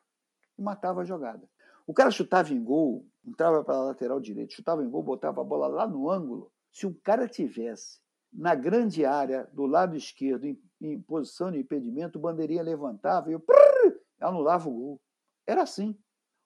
e 0.57 0.61
matava 0.61 1.01
a 1.01 1.05
jogada. 1.05 1.49
O 1.91 1.93
cara 1.93 2.09
chutava 2.09 2.53
em 2.53 2.63
gol, 2.63 3.05
entrava 3.21 3.65
para 3.65 3.75
a 3.75 3.83
lateral 3.83 4.17
direita, 4.17 4.55
chutava 4.55 4.81
em 4.81 4.89
gol, 4.89 5.03
botava 5.03 5.41
a 5.41 5.43
bola 5.43 5.67
lá 5.67 5.85
no 5.85 6.09
ângulo. 6.09 6.49
Se 6.71 6.87
o 6.87 6.95
cara 7.03 7.27
tivesse 7.27 7.99
na 8.31 8.55
grande 8.55 9.03
área 9.03 9.43
do 9.51 9.65
lado 9.65 9.97
esquerdo, 9.97 10.45
em, 10.45 10.57
em 10.79 11.01
posição 11.01 11.51
de 11.51 11.59
impedimento, 11.59 12.17
o 12.17 12.21
bandeirinha 12.21 12.63
levantava 12.63 13.29
e 13.29 13.33
eu 13.33 13.41
prrr, 13.41 13.99
anulava 14.21 14.69
o 14.69 14.73
gol. 14.73 15.01
Era 15.45 15.63
assim. 15.63 15.99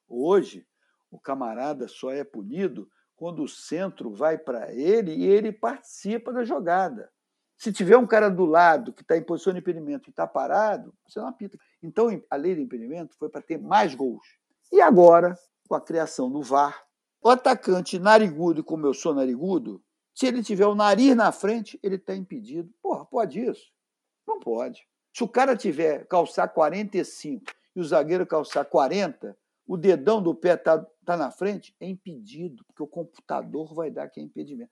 Hoje, 0.08 0.66
o 1.12 1.20
camarada 1.20 1.86
só 1.86 2.10
é 2.10 2.24
punido 2.24 2.90
quando 3.14 3.44
o 3.44 3.48
centro 3.48 4.10
vai 4.10 4.36
para 4.36 4.74
ele 4.74 5.14
e 5.14 5.26
ele 5.26 5.52
participa 5.52 6.32
da 6.32 6.42
jogada. 6.42 7.08
Se 7.56 7.72
tiver 7.72 7.96
um 7.96 8.06
cara 8.06 8.28
do 8.28 8.44
lado 8.44 8.92
que 8.92 9.02
está 9.02 9.16
em 9.16 9.22
posição 9.22 9.52
de 9.52 9.60
impedimento 9.60 10.08
e 10.08 10.10
está 10.10 10.26
parado, 10.26 10.92
você 11.06 11.20
não 11.20 11.28
apita. 11.28 11.56
Então, 11.80 12.20
a 12.28 12.34
lei 12.34 12.56
do 12.56 12.62
impedimento 12.62 13.14
foi 13.16 13.28
para 13.28 13.40
ter 13.40 13.58
mais 13.58 13.94
gols. 13.94 14.26
E 14.72 14.80
agora, 14.80 15.38
com 15.68 15.74
a 15.74 15.80
criação 15.80 16.30
do 16.30 16.42
VAR, 16.42 16.86
o 17.22 17.28
atacante 17.28 17.98
narigudo, 17.98 18.62
como 18.62 18.86
eu 18.86 18.94
sou 18.94 19.14
narigudo, 19.14 19.82
se 20.14 20.26
ele 20.26 20.42
tiver 20.42 20.66
o 20.66 20.74
nariz 20.74 21.14
na 21.14 21.30
frente, 21.32 21.78
ele 21.82 21.96
está 21.96 22.14
impedido. 22.14 22.72
Porra, 22.82 23.04
pode 23.04 23.40
isso? 23.40 23.72
Não 24.26 24.40
pode. 24.40 24.86
Se 25.12 25.24
o 25.24 25.28
cara 25.28 25.56
tiver 25.56 26.06
calçar 26.06 26.48
45 26.48 27.44
e 27.74 27.80
o 27.80 27.84
zagueiro 27.84 28.26
calçar 28.26 28.64
40, 28.64 29.36
o 29.66 29.76
dedão 29.76 30.22
do 30.22 30.34
pé 30.34 30.54
está 30.54 30.78
tá 31.04 31.16
na 31.16 31.30
frente, 31.30 31.74
é 31.80 31.86
impedido, 31.86 32.64
porque 32.64 32.82
o 32.82 32.86
computador 32.86 33.74
vai 33.74 33.90
dar 33.90 34.08
que 34.08 34.20
é 34.20 34.22
impedimento. 34.22 34.70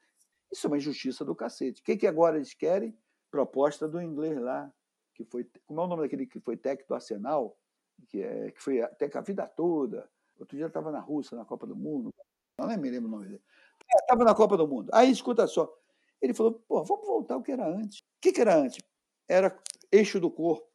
Isso 0.52 0.66
é 0.66 0.68
uma 0.68 0.76
injustiça 0.76 1.24
do 1.24 1.34
cacete. 1.34 1.80
O 1.80 1.84
que, 1.84 1.96
que 1.96 2.06
agora 2.06 2.36
eles 2.36 2.54
querem? 2.54 2.96
Proposta 3.30 3.88
do 3.88 4.00
inglês 4.00 4.40
lá, 4.40 4.72
que 5.14 5.24
foi. 5.24 5.44
Como 5.66 5.80
é 5.80 5.84
o 5.84 5.86
nome 5.88 6.02
daquele 6.02 6.26
que 6.26 6.38
foi 6.40 6.56
técnico 6.56 6.88
do 6.88 6.94
Arsenal? 6.94 7.58
Que, 8.08 8.22
é, 8.22 8.50
que 8.50 8.62
foi 8.62 8.80
até 8.80 9.10
a 9.12 9.20
vida 9.20 9.46
toda. 9.46 10.08
Outro 10.38 10.56
dia 10.56 10.66
estava 10.66 10.90
na 10.90 11.00
Rússia, 11.00 11.36
na 11.36 11.44
Copa 11.44 11.66
do 11.66 11.76
Mundo. 11.76 12.10
Não 12.58 12.66
me 12.66 12.90
lembro 12.90 13.08
o 13.08 13.10
nome 13.10 13.26
dele. 13.26 13.42
Estava 14.00 14.22
é, 14.22 14.24
na 14.24 14.34
Copa 14.34 14.56
do 14.56 14.66
Mundo. 14.66 14.90
Aí, 14.92 15.10
escuta 15.10 15.46
só. 15.46 15.72
Ele 16.20 16.34
falou, 16.34 16.54
pô, 16.66 16.82
vamos 16.84 17.06
voltar 17.06 17.34
ao 17.34 17.42
que 17.42 17.52
era 17.52 17.66
antes. 17.66 18.00
O 18.00 18.04
que, 18.20 18.32
que 18.32 18.40
era 18.40 18.56
antes? 18.56 18.78
Era 19.28 19.56
eixo 19.90 20.20
do 20.20 20.30
corpo. 20.30 20.66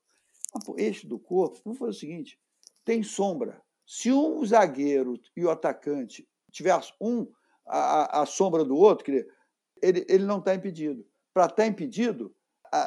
Ah, 0.54 0.60
pô, 0.66 0.76
eixo 0.78 1.08
do 1.08 1.20
corpo, 1.20 1.60
vamos 1.64 1.80
fazer 1.80 1.92
o 1.92 1.94
seguinte: 1.94 2.40
tem 2.84 3.04
sombra. 3.04 3.62
Se 3.86 4.12
um 4.12 4.44
zagueiro 4.46 5.20
e 5.36 5.44
o 5.44 5.50
atacante 5.50 6.28
tiver 6.52 6.80
um 7.00 7.28
a, 7.66 8.22
a 8.22 8.26
sombra 8.26 8.64
do 8.64 8.76
outro, 8.76 9.12
ele, 9.82 10.06
ele 10.08 10.26
não 10.26 10.40
está 10.40 10.54
impedido. 10.54 11.06
Para 11.34 11.46
estar 11.46 11.56
tá 11.56 11.68
impedido, 11.68 12.36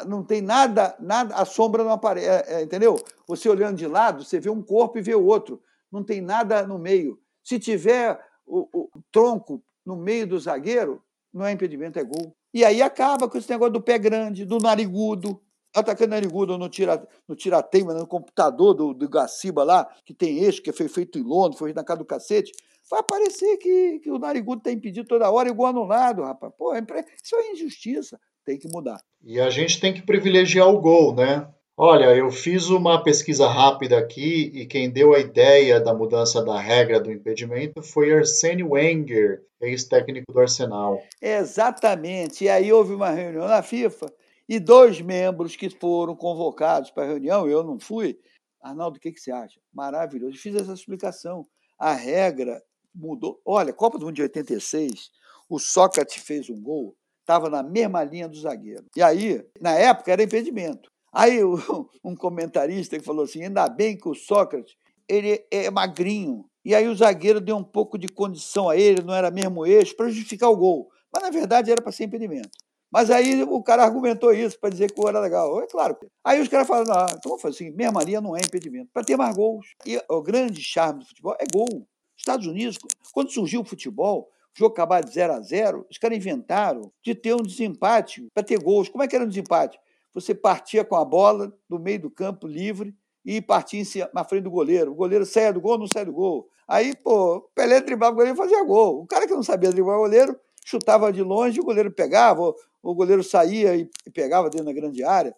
não 0.07 0.23
tem 0.23 0.40
nada, 0.40 0.95
nada, 1.01 1.35
a 1.35 1.45
sombra 1.45 1.83
não 1.83 1.92
aparece, 1.92 2.27
é, 2.29 2.45
é, 2.49 2.62
entendeu? 2.62 2.97
Você 3.27 3.49
olhando 3.49 3.77
de 3.77 3.87
lado, 3.87 4.25
você 4.25 4.38
vê 4.38 4.51
um 4.51 4.62
corpo 4.62 4.99
e 4.99 5.03
vê 5.03 5.14
o 5.14 5.25
outro, 5.25 5.61
não 5.90 6.03
tem 6.03 6.21
nada 6.21 6.66
no 6.66 6.79
meio. 6.79 7.18
Se 7.42 7.59
tiver 7.59 8.21
o, 8.47 8.68
o 8.73 8.90
tronco 9.11 9.62
no 9.85 9.97
meio 9.97 10.27
do 10.27 10.38
zagueiro, 10.38 11.03
não 11.33 11.45
é 11.45 11.53
impedimento, 11.53 11.99
é 11.99 12.05
gol. 12.05 12.35
E 12.53 12.64
aí 12.64 12.83
acaba 12.83 13.29
com 13.29 13.38
esse 13.38 13.51
negócio 13.51 13.73
do 13.73 13.81
pé 13.81 13.99
grande, 13.99 14.45
do 14.45 14.59
narigudo. 14.59 15.40
atacando 15.75 16.11
narigudo 16.11 16.59
no, 16.59 16.68
tira, 16.68 17.07
no 17.27 17.35
tirateima, 17.35 17.95
no 17.95 18.07
computador 18.07 18.75
do, 18.75 18.92
do 18.92 19.09
Gaciba 19.09 19.64
lá, 19.64 19.85
que 20.05 20.12
tem 20.12 20.38
eixo, 20.38 20.62
que 20.62 20.73
foi 20.73 20.88
feito 20.88 21.18
em 21.18 21.23
Londres, 21.23 21.59
foi 21.59 21.73
na 21.73 21.83
casa 21.83 22.01
do 22.01 22.05
cacete, 22.05 22.53
vai 22.90 23.01
aparecer 23.01 23.57
que, 23.57 24.01
que 24.01 24.11
o 24.11 24.18
narigudo 24.18 24.59
está 24.59 24.71
impedido 24.71 25.09
toda 25.09 25.31
hora 25.31 25.51
gol 25.53 25.66
anulado, 25.66 26.23
rapaz. 26.23 26.53
Pô, 26.57 26.75
é 26.75 26.85
isso 27.23 27.37
é 27.37 27.53
injustiça, 27.53 28.21
tem 28.44 28.59
que 28.59 28.68
mudar. 28.68 29.00
E 29.22 29.40
a 29.40 29.50
gente 29.50 29.81
tem 29.81 29.92
que 29.92 30.02
privilegiar 30.02 30.68
o 30.68 30.81
gol, 30.81 31.14
né? 31.14 31.48
Olha, 31.76 32.14
eu 32.14 32.31
fiz 32.31 32.68
uma 32.68 33.02
pesquisa 33.02 33.48
rápida 33.48 33.98
aqui 33.98 34.50
e 34.55 34.66
quem 34.66 34.90
deu 34.90 35.14
a 35.14 35.18
ideia 35.18 35.81
da 35.81 35.94
mudança 35.94 36.44
da 36.44 36.59
regra 36.59 37.00
do 37.00 37.11
impedimento 37.11 37.83
foi 37.83 38.12
Arsene 38.12 38.62
Wenger, 38.62 39.42
ex-técnico 39.61 40.31
do 40.31 40.38
Arsenal. 40.38 41.02
Exatamente. 41.20 42.44
E 42.44 42.48
aí 42.48 42.72
houve 42.72 42.92
uma 42.92 43.11
reunião 43.11 43.48
na 43.48 43.62
FIFA 43.62 44.12
e 44.48 44.61
dois 44.61 45.00
membros 45.00 45.57
que 45.57 45.70
foram 45.70 46.14
convocados 46.14 46.90
para 46.90 47.05
a 47.05 47.07
reunião, 47.07 47.48
eu 47.48 47.64
não 47.64 47.81
fui. 47.81 48.18
Arnaldo, 48.61 48.98
o 48.98 49.00
que, 49.00 49.11
que 49.11 49.20
você 49.20 49.33
acha? 49.33 49.59
Maravilhoso. 49.72 50.35
Eu 50.35 50.40
fiz 50.40 50.55
essa 50.55 50.74
explicação. 50.74 51.44
A 51.78 51.94
regra 51.94 52.62
mudou. 52.94 53.40
Olha, 53.44 53.72
Copa 53.72 53.98
do 53.98 54.05
Mundo 54.05 54.14
de 54.14 54.22
86, 54.22 55.11
o 55.48 55.59
Sócrates 55.59 56.22
fez 56.22 56.50
um 56.50 56.61
gol, 56.61 56.94
estava 57.33 57.49
na 57.49 57.62
mesma 57.62 58.05
linha 58.05 58.29
do 58.29 58.38
zagueiro. 58.38 58.85
E 58.95 59.03
aí, 59.03 59.42
na 59.61 59.73
época, 59.73 60.12
era 60.12 60.23
impedimento. 60.23 60.90
Aí 61.12 61.38
um 62.05 62.14
comentarista 62.14 62.99
que 62.99 63.05
falou 63.05 63.25
assim: 63.25 63.45
ainda 63.45 63.68
bem 63.68 63.97
que 63.97 64.09
o 64.09 64.14
Sócrates 64.14 64.75
ele 65.09 65.45
é 65.51 65.71
magrinho. 65.71 66.45
E 66.64 66.75
aí 66.75 66.87
o 66.87 66.95
zagueiro 66.95 67.40
deu 67.40 67.57
um 67.57 67.64
pouco 67.64 67.99
de 67.99 68.07
condição 68.07 68.68
a 68.68 68.77
ele, 68.77 69.03
não 69.03 69.14
era 69.14 69.31
mesmo 69.31 69.66
eixo, 69.66 69.97
para 69.97 70.09
justificar 70.09 70.49
o 70.49 70.57
gol. 70.57 70.88
Mas 71.12 71.23
na 71.23 71.31
verdade 71.31 71.73
era 71.73 71.83
para 71.83 71.90
ser 71.90 72.05
impedimento. 72.05 72.51
Mas 72.90 73.11
aí 73.11 73.42
o 73.42 73.62
cara 73.62 73.83
argumentou 73.83 74.33
isso 74.33 74.59
para 74.61 74.71
dizer 74.71 74.92
que 74.92 75.01
o 75.01 75.09
era 75.09 75.18
legal. 75.18 75.61
É 75.61 75.66
claro. 75.66 75.97
Aí 76.23 76.40
os 76.40 76.49
caras 76.49 76.66
falaram: 76.66 76.92
ah, 76.92 77.07
então 77.11 77.37
vamos 77.37 77.45
assim, 77.45 77.71
mesma 77.71 78.03
linha 78.03 78.21
não 78.21 78.37
é 78.37 78.40
impedimento. 78.40 78.90
Para 78.92 79.05
ter 79.05 79.16
mais 79.16 79.35
gols. 79.35 79.66
E 79.87 80.01
o 80.09 80.23
grande 80.23 80.61
charme 80.61 81.01
do 81.01 81.07
futebol 81.07 81.37
é 81.38 81.45
gol. 81.53 81.87
Estados 82.16 82.47
Unidos, 82.47 82.79
quando 83.12 83.33
surgiu 83.33 83.62
o 83.62 83.64
futebol, 83.64 84.29
o 84.55 84.59
jogo 84.59 84.73
acabar 84.73 85.03
de 85.03 85.12
0 85.12 85.33
a 85.33 85.41
0 85.41 85.87
os 85.91 85.99
caras 85.99 86.19
inventaram 86.19 86.93
de 87.03 87.15
ter 87.15 87.35
um 87.35 87.43
desempate 87.43 88.27
para 88.35 88.43
ter 88.43 88.59
gols. 88.59 88.88
Como 88.88 89.03
é 89.03 89.09
que 89.09 89.17
era 89.17 89.25
um 89.25 89.29
desempate? 89.29 89.79
você 90.15 90.35
partia 90.35 90.85
com 90.85 90.97
a 90.97 91.05
bola 91.05 91.53
do 91.69 91.79
meio 91.79 92.01
do 92.01 92.11
campo 92.11 92.47
livre 92.47 92.95
e 93.25 93.41
partia 93.41 93.83
na 94.12 94.25
frente 94.25 94.45
do 94.45 94.51
goleiro. 94.51 94.93
O 94.93 94.95
goleiro 94.95 95.25
saia 95.25 95.53
do 95.53 95.61
gol, 95.61 95.79
não 95.79 95.87
sai 95.87 96.05
do 96.05 96.12
gol. 96.12 96.49
Aí, 96.67 96.95
pô, 96.97 97.41
Pelé 97.55 97.81
driblava 97.81 98.12
o 98.12 98.17
goleiro 98.17 98.37
e 98.37 98.38
fazia 98.38 98.62
gol. 98.65 99.03
O 99.03 99.07
cara 99.07 99.27
que 99.27 99.33
não 99.33 99.43
sabia 99.43 99.71
driblar 99.71 99.97
o 99.97 100.03
goleiro 100.03 100.38
chutava 100.65 101.12
de 101.12 101.23
longe, 101.23 101.61
o 101.61 101.65
goleiro 101.65 101.91
pegava, 101.91 102.55
o 102.83 102.95
goleiro 102.95 103.23
saía 103.23 103.75
e 103.75 103.88
pegava 104.12 104.51
dentro 104.51 104.67
da 104.67 104.73
grande 104.73 105.03
área. 105.03 105.35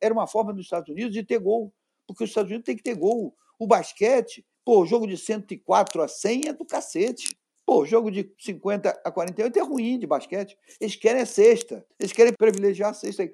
Era 0.00 0.12
uma 0.12 0.26
forma 0.26 0.52
dos 0.52 0.64
Estados 0.64 0.88
Unidos 0.88 1.12
de 1.12 1.22
ter 1.22 1.38
gol, 1.38 1.72
porque 2.06 2.24
os 2.24 2.30
Estados 2.30 2.50
Unidos 2.50 2.64
tem 2.66 2.76
que 2.76 2.82
ter 2.82 2.94
gol. 2.94 3.34
O 3.58 3.66
basquete, 3.66 4.44
pô, 4.64 4.80
o 4.80 4.86
jogo 4.86 5.06
de 5.06 5.16
104 5.16 6.02
a 6.02 6.08
100 6.08 6.48
é 6.48 6.52
do 6.52 6.64
cacete. 6.64 7.36
Pô, 7.66 7.84
jogo 7.84 8.12
de 8.12 8.32
50 8.38 9.02
a 9.04 9.10
48 9.10 9.58
é 9.58 9.62
ruim 9.62 9.98
de 9.98 10.06
basquete. 10.06 10.56
Eles 10.80 10.94
querem 10.94 11.22
a 11.22 11.26
sexta. 11.26 11.84
Eles 11.98 12.12
querem 12.12 12.32
privilegiar 12.32 12.90
a 12.90 12.94
sexta, 12.94 13.28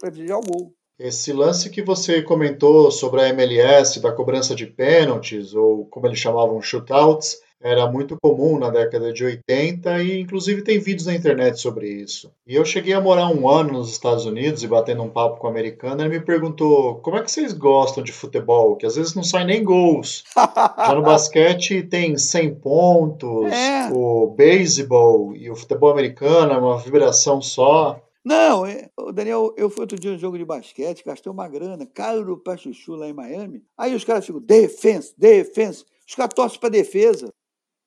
privilegiar 0.00 0.38
o 0.38 0.42
gol. 0.42 0.74
Esse 0.98 1.32
lance 1.32 1.70
que 1.70 1.82
você 1.82 2.22
comentou 2.22 2.90
sobre 2.90 3.20
a 3.20 3.28
MLS, 3.30 4.00
da 4.00 4.12
cobrança 4.12 4.54
de 4.54 4.66
pênaltis, 4.66 5.54
ou 5.54 5.86
como 5.86 6.06
eles 6.06 6.20
chamavam, 6.20 6.62
shootouts, 6.62 7.38
era 7.64 7.90
muito 7.90 8.18
comum 8.20 8.58
na 8.58 8.68
década 8.68 9.10
de 9.10 9.24
80 9.24 10.02
e 10.02 10.20
inclusive 10.20 10.60
tem 10.60 10.78
vídeos 10.78 11.06
na 11.06 11.14
internet 11.14 11.58
sobre 11.58 11.88
isso. 11.88 12.30
E 12.46 12.54
eu 12.54 12.62
cheguei 12.62 12.92
a 12.92 13.00
morar 13.00 13.28
um 13.28 13.48
ano 13.48 13.72
nos 13.72 13.90
Estados 13.90 14.26
Unidos 14.26 14.62
e 14.62 14.68
batendo 14.68 15.02
um 15.02 15.08
papo 15.08 15.40
com 15.40 15.46
o 15.46 15.50
americano, 15.50 16.02
ele 16.02 16.10
me 16.10 16.20
perguntou 16.20 16.96
como 16.96 17.16
é 17.16 17.22
que 17.22 17.30
vocês 17.30 17.54
gostam 17.54 18.04
de 18.04 18.12
futebol, 18.12 18.76
que 18.76 18.84
às 18.84 18.96
vezes 18.96 19.14
não 19.14 19.22
sai 19.22 19.44
nem 19.44 19.64
gols. 19.64 20.24
Já 20.36 20.94
no 20.94 21.02
basquete 21.02 21.82
tem 21.82 22.18
100 22.18 22.54
pontos, 22.56 23.50
é. 23.50 23.88
o 23.90 24.26
beisebol 24.36 25.34
e 25.34 25.50
o 25.50 25.56
futebol 25.56 25.90
americano 25.90 26.52
é 26.52 26.58
uma 26.58 26.78
vibração 26.78 27.40
só. 27.40 27.98
Não, 28.24 28.64
é, 28.64 28.88
Daniel, 29.12 29.52
eu 29.56 29.68
fui 29.68 29.82
outro 29.82 29.98
dia 29.98 30.12
no 30.12 30.18
jogo 30.18 30.38
de 30.38 30.44
basquete, 30.46 31.04
gastei 31.04 31.30
uma 31.30 31.46
grana, 31.46 31.84
caro 31.84 32.38
pra 32.38 32.56
chuchu 32.56 32.94
lá 32.94 33.06
em 33.06 33.12
Miami. 33.12 33.62
Aí 33.76 33.94
os 33.94 34.02
caras 34.02 34.24
ficam, 34.24 34.40
defense, 34.40 35.12
defense. 35.18 35.84
Os 36.08 36.14
caras 36.14 36.32
torcem 36.34 36.58
pra 36.58 36.70
defesa. 36.70 37.28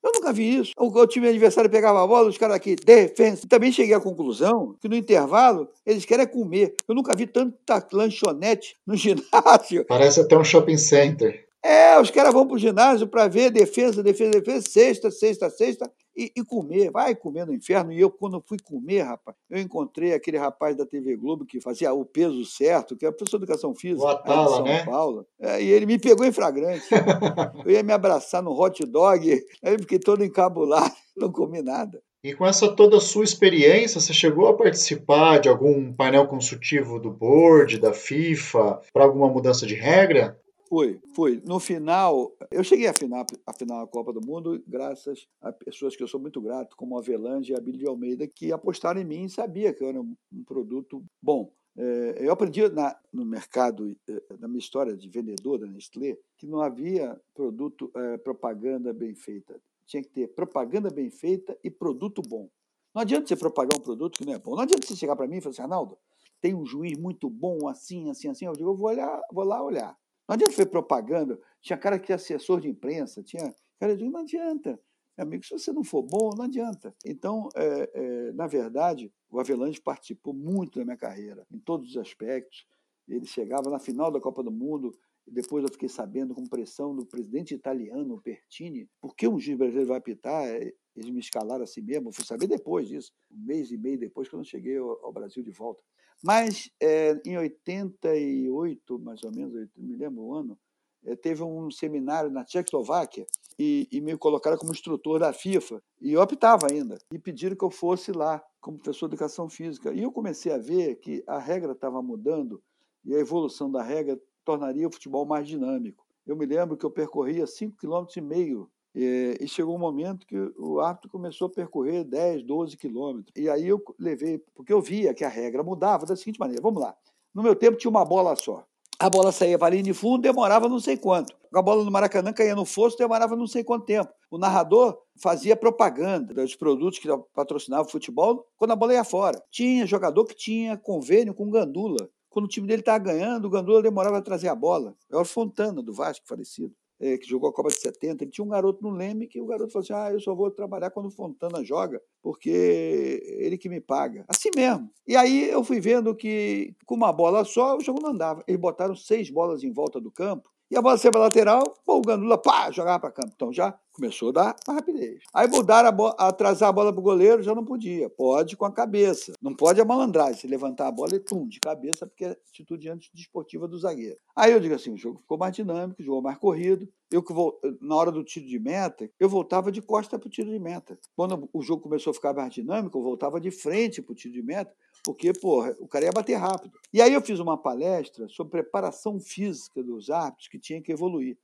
Eu 0.03 0.11
nunca 0.13 0.31
vi 0.31 0.59
isso. 0.59 0.73
O, 0.77 0.87
o 0.87 1.07
time 1.07 1.27
adversário 1.27 1.69
pegava 1.69 2.03
a 2.03 2.07
bola, 2.07 2.29
os 2.29 2.37
caras 2.37 2.55
aqui, 2.55 2.75
defensa. 2.75 3.47
Também 3.47 3.71
cheguei 3.71 3.95
à 3.95 3.99
conclusão 3.99 4.75
que 4.79 4.87
no 4.87 4.95
intervalo 4.95 5.67
eles 5.83 6.05
querem 6.05 6.27
comer. 6.27 6.75
Eu 6.87 6.93
nunca 6.93 7.15
vi 7.15 7.25
tanta 7.25 7.85
lanchonete 7.91 8.77
no 8.85 8.95
ginásio. 8.95 9.85
Parece 9.87 10.21
até 10.21 10.37
um 10.37 10.43
shopping 10.43 10.77
center. 10.77 11.47
É, 11.63 11.99
os 11.99 12.11
caras 12.11 12.33
vão 12.33 12.47
para 12.47 12.55
o 12.55 12.59
ginásio 12.59 13.07
para 13.07 13.27
ver 13.27 13.51
defesa, 13.51 14.03
defesa, 14.03 14.31
defesa, 14.31 14.65
sexta, 14.69 15.11
sexta, 15.11 15.49
sexta, 15.49 15.91
e, 16.17 16.31
e, 16.35 16.43
comer. 16.43 16.89
Vai 16.91 17.15
comer 17.15 17.45
no 17.45 17.53
inferno. 17.53 17.91
E 17.91 17.99
eu, 17.99 18.09
quando 18.09 18.43
fui 18.45 18.57
comer, 18.63 19.03
rapaz, 19.03 19.37
eu 19.49 19.59
encontrei 19.59 20.13
aquele 20.13 20.37
rapaz 20.37 20.75
da 20.75 20.85
TV 20.85 21.15
Globo 21.15 21.45
que 21.45 21.61
fazia 21.61 21.93
o 21.93 22.03
peso 22.03 22.43
certo, 22.43 22.97
que 22.97 23.05
é 23.05 23.11
professor 23.11 23.37
de 23.37 23.43
educação 23.43 23.75
física 23.75 24.09
Atala, 24.09 24.45
de 24.45 24.55
São 24.55 24.63
né? 24.63 24.85
Paulo. 24.85 25.27
É, 25.39 25.61
e 25.61 25.69
ele 25.69 25.85
me 25.85 25.99
pegou 25.99 26.25
em 26.25 26.31
flagrante. 26.31 26.87
eu 27.63 27.71
ia 27.71 27.83
me 27.83 27.93
abraçar 27.93 28.41
no 28.41 28.59
hot 28.59 28.83
dog, 28.85 29.31
aí 29.63 29.73
eu 29.73 29.79
fiquei 29.79 29.99
todo 29.99 30.23
encabulado, 30.23 30.93
não 31.15 31.31
comi 31.31 31.61
nada. 31.61 32.01
E 32.23 32.33
com 32.33 32.45
essa 32.45 32.67
toda 32.67 32.97
a 32.97 33.01
sua 33.01 33.23
experiência, 33.23 34.01
você 34.01 34.11
chegou 34.11 34.47
a 34.47 34.57
participar 34.57 35.39
de 35.39 35.47
algum 35.47 35.93
painel 35.93 36.27
consultivo 36.27 36.99
do 36.99 37.11
board, 37.11 37.77
da 37.77 37.93
FIFA, 37.93 38.81
para 38.91 39.03
alguma 39.03 39.29
mudança 39.29 39.65
de 39.65 39.75
regra? 39.75 40.37
Fui, 40.67 40.99
fui. 41.15 41.41
No 41.45 41.59
final, 41.59 42.35
eu 42.51 42.63
cheguei 42.63 42.87
à 42.87 42.93
final, 42.93 43.25
à 43.45 43.53
final 43.53 43.85
da 43.85 43.87
Copa 43.91 44.11
do 44.11 44.19
Mundo 44.19 44.61
graças 44.67 45.27
a 45.41 45.51
pessoas 45.51 45.95
que 45.95 46.03
eu 46.03 46.07
sou 46.07 46.19
muito 46.19 46.41
grato, 46.41 46.75
como 46.75 46.97
a 46.97 46.99
Avelange 46.99 47.53
e 47.53 47.55
a 47.55 47.59
Billy 47.59 47.77
de 47.77 47.87
Almeida, 47.87 48.27
que 48.27 48.51
apostaram 48.51 48.99
em 48.99 49.05
mim 49.05 49.23
e 49.23 49.29
sabia 49.29 49.73
que 49.73 49.81
eu 49.81 49.87
era 49.87 50.01
um 50.01 50.15
produto 50.45 51.03
bom. 51.21 51.51
É, 51.77 52.17
eu 52.19 52.31
aprendi 52.31 52.67
na, 52.69 52.97
no 53.13 53.23
mercado, 53.23 53.95
é, 54.09 54.23
na 54.39 54.47
minha 54.47 54.59
história 54.59 54.97
de 54.97 55.07
vendedor 55.07 55.59
da 55.59 55.67
Nestlé, 55.67 56.17
que 56.37 56.45
não 56.45 56.59
havia 56.59 57.17
produto, 57.33 57.89
é, 57.95 58.17
propaganda 58.17 58.91
bem 58.91 59.13
feita. 59.13 59.61
Tinha 59.85 60.01
que 60.01 60.09
ter 60.09 60.27
propaganda 60.27 60.89
bem 60.89 61.09
feita 61.09 61.57
e 61.63 61.69
produto 61.69 62.21
bom. 62.21 62.49
Não 62.93 63.03
adianta 63.03 63.27
você 63.27 63.35
propagar 63.35 63.77
um 63.77 63.81
produto 63.81 64.17
que 64.17 64.25
não 64.25 64.33
é 64.33 64.39
bom. 64.39 64.55
Não 64.55 64.63
adianta 64.63 64.85
você 64.85 64.95
chegar 64.95 65.15
para 65.15 65.27
mim 65.27 65.37
e 65.37 65.41
falar 65.41 65.51
assim, 65.51 65.61
Arnaldo, 65.61 65.97
tem 66.41 66.53
um 66.53 66.65
juiz 66.65 66.97
muito 66.97 67.29
bom, 67.29 67.67
assim, 67.67 68.09
assim, 68.09 68.27
assim. 68.27 68.45
Eu 68.45 68.53
digo, 68.53 68.71
eu 68.71 68.75
vou, 68.75 68.89
olhar, 68.89 69.21
vou 69.31 69.43
lá 69.43 69.63
olhar. 69.63 69.95
Não 70.27 70.33
adianta 70.33 70.51
fazer 70.51 70.69
propaganda. 70.69 71.39
Tinha 71.61 71.77
cara 71.77 71.97
que 71.97 72.07
tinha 72.07 72.17
assessor 72.17 72.59
de 72.59 72.67
imprensa, 72.67 73.23
tinha 73.23 73.53
cara 73.79 73.95
de 73.95 74.07
não 74.09 74.19
adianta. 74.19 74.79
Amigo, 75.17 75.43
se 75.43 75.51
você 75.51 75.71
não 75.71 75.83
for 75.83 76.03
bom, 76.03 76.29
não 76.35 76.45
adianta. 76.45 76.93
Então, 77.03 77.49
é, 77.55 77.91
é, 77.93 78.31
na 78.33 78.45
verdade, 78.45 79.11
o 79.29 79.39
Avelange 79.39 79.81
participou 79.81 80.33
muito 80.33 80.77
da 80.77 80.85
minha 80.85 80.97
carreira, 80.97 81.45
em 81.51 81.57
todos 81.57 81.89
os 81.89 81.97
aspectos. 81.97 82.67
Ele 83.07 83.25
chegava 83.25 83.69
na 83.69 83.79
final 83.79 84.11
da 84.11 84.19
Copa 84.19 84.43
do 84.43 84.51
Mundo, 84.51 84.95
depois 85.25 85.63
eu 85.63 85.71
fiquei 85.71 85.89
sabendo, 85.89 86.35
com 86.35 86.45
pressão 86.45 86.95
do 86.95 87.05
presidente 87.05 87.55
italiano, 87.55 88.21
Pertini, 88.21 88.87
por 89.01 89.15
que 89.15 89.27
um 89.27 89.39
juiz 89.39 89.57
brasileiro 89.57 89.89
vai 89.89 89.97
apitar? 89.97 90.45
É, 90.45 90.71
eles 90.95 91.09
me 91.09 91.19
escalaram 91.19 91.63
assim 91.63 91.81
mesmo, 91.81 92.09
eu 92.09 92.13
fui 92.13 92.25
saber 92.25 92.47
depois 92.47 92.87
disso, 92.87 93.11
um 93.31 93.45
mês 93.45 93.71
e 93.71 93.77
meio 93.77 93.97
depois, 93.97 94.29
quando 94.29 94.41
eu 94.41 94.49
cheguei 94.49 94.77
ao 94.77 95.11
Brasil 95.11 95.41
de 95.41 95.51
volta. 95.51 95.81
Mas 96.23 96.69
é, 96.81 97.19
em 97.25 97.37
88, 97.37 98.99
mais 98.99 99.23
ou 99.23 99.31
menos, 99.31 99.69
me 99.75 99.95
lembro 99.95 100.23
o 100.23 100.33
ano, 100.33 100.57
é, 101.05 101.15
teve 101.15 101.43
um 101.43 101.69
seminário 101.71 102.29
na 102.29 102.43
Tchecoslováquia 102.43 103.25
e, 103.57 103.87
e, 103.91 104.01
me 104.01 104.17
colocaram 104.17 104.57
como 104.57 104.71
instrutor 104.71 105.19
da 105.19 105.31
FIFA. 105.31 105.81
E 106.01 106.13
eu 106.13 106.21
optava 106.21 106.67
ainda. 106.69 106.97
E 107.11 107.17
pediram 107.17 107.55
que 107.55 107.63
eu 107.63 107.71
fosse 107.71 108.11
lá 108.11 108.43
como 108.59 108.77
professor 108.77 109.07
de 109.07 109.15
educação 109.15 109.49
física. 109.49 109.93
E 109.93 110.03
eu 110.03 110.11
comecei 110.11 110.51
a 110.51 110.57
ver 110.57 110.95
que 110.95 111.23
a 111.27 111.39
regra 111.39 111.71
estava 111.71 112.01
mudando 112.01 112.61
e 113.05 113.15
a 113.15 113.19
evolução 113.19 113.71
da 113.71 113.81
regra 113.81 114.19
tornaria 114.43 114.87
o 114.87 114.91
futebol 114.91 115.25
mais 115.25 115.47
dinâmico. 115.47 116.05
Eu 116.25 116.35
me 116.35 116.45
lembro 116.45 116.75
que 116.75 116.85
eu 116.85 116.91
percorria 116.91 117.45
5,5 117.45 117.77
km 117.77 118.67
e 118.99 119.47
chegou 119.47 119.75
um 119.75 119.79
momento 119.79 120.25
que 120.25 120.35
o 120.57 120.79
árbitro 120.79 121.09
começou 121.09 121.47
a 121.47 121.51
percorrer 121.51 122.03
10, 122.03 122.43
12 122.43 122.77
quilômetros. 122.77 123.31
E 123.35 123.49
aí 123.49 123.67
eu 123.67 123.83
levei, 123.99 124.39
porque 124.55 124.73
eu 124.73 124.81
via 124.81 125.13
que 125.13 125.23
a 125.23 125.29
regra 125.29 125.61
mudava 125.61 126.05
da 126.05 126.15
seguinte 126.15 126.39
maneira: 126.39 126.61
vamos 126.61 126.81
lá. 126.81 126.95
No 127.33 127.43
meu 127.43 127.55
tempo 127.55 127.77
tinha 127.77 127.91
uma 127.91 128.03
bola 128.03 128.35
só. 128.35 128.65
A 128.99 129.11
bola 129.11 129.31
saía 129.31 129.59
para 129.59 129.69
linha 129.69 129.83
de 129.83 129.93
fundo, 129.93 130.23
demorava 130.23 130.67
não 130.67 130.79
sei 130.79 130.97
quanto. 130.97 131.35
A 131.53 131.61
bola 131.61 131.83
no 131.83 131.91
Maracanã 131.91 132.33
caía 132.33 132.55
no 132.55 132.65
fosso, 132.65 132.97
demorava 132.97 133.35
não 133.35 133.45
sei 133.45 133.63
quanto 133.63 133.85
tempo. 133.85 134.11
O 134.31 134.39
narrador 134.39 134.97
fazia 135.21 135.55
propaganda 135.55 136.33
dos 136.33 136.55
produtos 136.55 136.97
que 136.97 137.07
patrocinavam 137.35 137.85
o 137.85 137.91
futebol 137.91 138.47
quando 138.57 138.71
a 138.71 138.75
bola 138.75 138.93
ia 138.93 139.03
fora. 139.03 139.39
Tinha 139.51 139.85
jogador 139.85 140.25
que 140.25 140.35
tinha 140.35 140.75
convênio 140.75 141.35
com 141.35 141.51
Gandula. 141.51 142.09
Quando 142.27 142.45
o 142.45 142.49
time 142.49 142.65
dele 142.65 142.81
estava 142.81 142.97
ganhando, 142.97 143.45
o 143.45 143.49
Gandula 143.51 143.83
demorava 143.83 144.17
a 144.17 144.21
trazer 144.21 144.47
a 144.47 144.55
bola. 144.55 144.95
É 145.11 145.15
o 145.15 145.23
Fontana, 145.23 145.83
do 145.83 145.93
Vasco, 145.93 146.27
falecido. 146.27 146.73
É, 146.99 147.17
que 147.17 147.27
jogou 147.27 147.49
a 147.49 147.53
Copa 147.53 147.69
de 147.69 147.79
70, 147.79 148.23
ele 148.23 148.31
tinha 148.31 148.45
um 148.45 148.49
garoto 148.49 148.81
no 148.81 148.89
Leme 148.89 149.27
que 149.27 149.41
o 149.41 149.45
garoto 149.45 149.71
falou 149.71 149.83
assim: 149.83 149.93
ah, 149.93 150.11
eu 150.11 150.19
só 150.19 150.33
vou 150.33 150.49
trabalhar 150.49 150.89
quando 150.89 151.07
o 151.07 151.11
Fontana 151.11 151.63
joga, 151.63 152.01
porque 152.21 153.21
ele 153.39 153.57
que 153.57 153.69
me 153.69 153.79
paga. 153.79 154.25
Assim 154.27 154.49
mesmo. 154.55 154.89
E 155.07 155.15
aí 155.15 155.49
eu 155.49 155.63
fui 155.63 155.79
vendo 155.79 156.15
que 156.15 156.75
com 156.85 156.95
uma 156.95 157.13
bola 157.13 157.45
só 157.45 157.77
o 157.77 157.81
jogo 157.81 158.01
não 158.01 158.11
andava. 158.11 158.43
Eles 158.47 158.59
botaram 158.59 158.95
seis 158.95 159.29
bolas 159.29 159.63
em 159.63 159.71
volta 159.71 160.01
do 160.01 160.11
campo 160.11 160.49
e 160.69 160.77
a 160.77 160.81
bola 160.81 160.97
saiu 160.97 161.11
para 161.11 161.21
lateral, 161.21 161.63
pô, 161.85 161.97
o 161.97 162.01
Gandula, 162.01 162.37
pá, 162.37 162.69
jogava 162.71 162.99
para 162.99 163.11
campo. 163.11 163.31
Então 163.33 163.53
já 163.53 163.77
começou 163.93 164.29
a 164.29 164.31
dar 164.31 164.55
rapidez. 164.67 165.23
Aí 165.33 165.47
mudaram 165.47 165.89
a 165.89 165.91
bola, 165.91 166.15
atrasar 166.19 166.69
a 166.69 166.71
bola 166.71 166.91
para 166.91 166.99
o 166.99 167.03
goleiro, 167.03 167.41
já 167.41 167.55
não 167.55 167.65
podia. 167.65 168.09
Pode 168.09 168.55
com 168.55 168.65
a 168.65 168.71
cabeça. 168.71 169.33
Não 169.41 169.55
pode 169.55 169.81
a 169.81 169.85
malandragem, 169.85 170.35
se 170.35 170.47
levantar 170.47 170.87
a 170.87 170.91
bola 170.91 171.15
e 171.15 171.19
tum, 171.19 171.47
de 171.47 171.59
cabeça, 171.59 172.05
porque 172.05 172.25
é 172.25 172.37
atitude 172.49 172.89
antidesportiva 172.89 173.67
do 173.67 173.77
zagueiro. 173.79 174.17
Aí 174.35 174.51
eu 174.51 174.59
digo 174.59 174.75
assim, 174.75 174.91
o 174.91 174.97
jogo 174.97 175.19
ficou 175.19 175.37
mais 175.37 175.55
dinâmico, 175.55 176.01
o 176.01 176.05
jogo 176.05 176.21
mais 176.21 176.37
corrido. 176.37 176.87
Eu 177.09 177.23
que 177.23 177.33
vou, 177.33 177.57
na 177.81 177.95
hora 177.95 178.11
do 178.11 178.23
tiro 178.23 178.45
de 178.45 178.59
meta, 178.59 179.09
eu 179.17 179.29
voltava 179.29 179.71
de 179.71 179.81
costa 179.81 180.19
para 180.19 180.27
o 180.27 180.29
tiro 180.29 180.51
de 180.51 180.59
meta. 180.59 180.99
Quando 181.15 181.49
o 181.53 181.61
jogo 181.61 181.81
começou 181.81 182.11
a 182.11 182.13
ficar 182.13 182.33
mais 182.33 182.53
dinâmico, 182.53 182.97
eu 182.99 183.03
voltava 183.03 183.39
de 183.39 183.49
frente 183.49 184.01
para 184.01 184.11
o 184.11 184.15
tiro 184.15 184.33
de 184.33 184.43
meta, 184.43 184.73
porque, 185.07 185.31
porra, 185.31 185.73
o 185.79 185.87
cara 185.87 186.03
ia 186.03 186.11
bater 186.11 186.33
rápido. 186.33 186.77
E 186.91 187.01
aí 187.01 187.13
eu 187.13 187.21
fiz 187.21 187.39
uma 187.39 187.57
palestra 187.57 188.27
sobre 188.27 188.61
preparação 188.61 189.21
física 189.21 189.81
dos 189.81 190.09
árbitros 190.09 190.49
que 190.49 190.59
tinha 190.59 190.81
que 190.81 190.91
evoluir. 190.91 191.37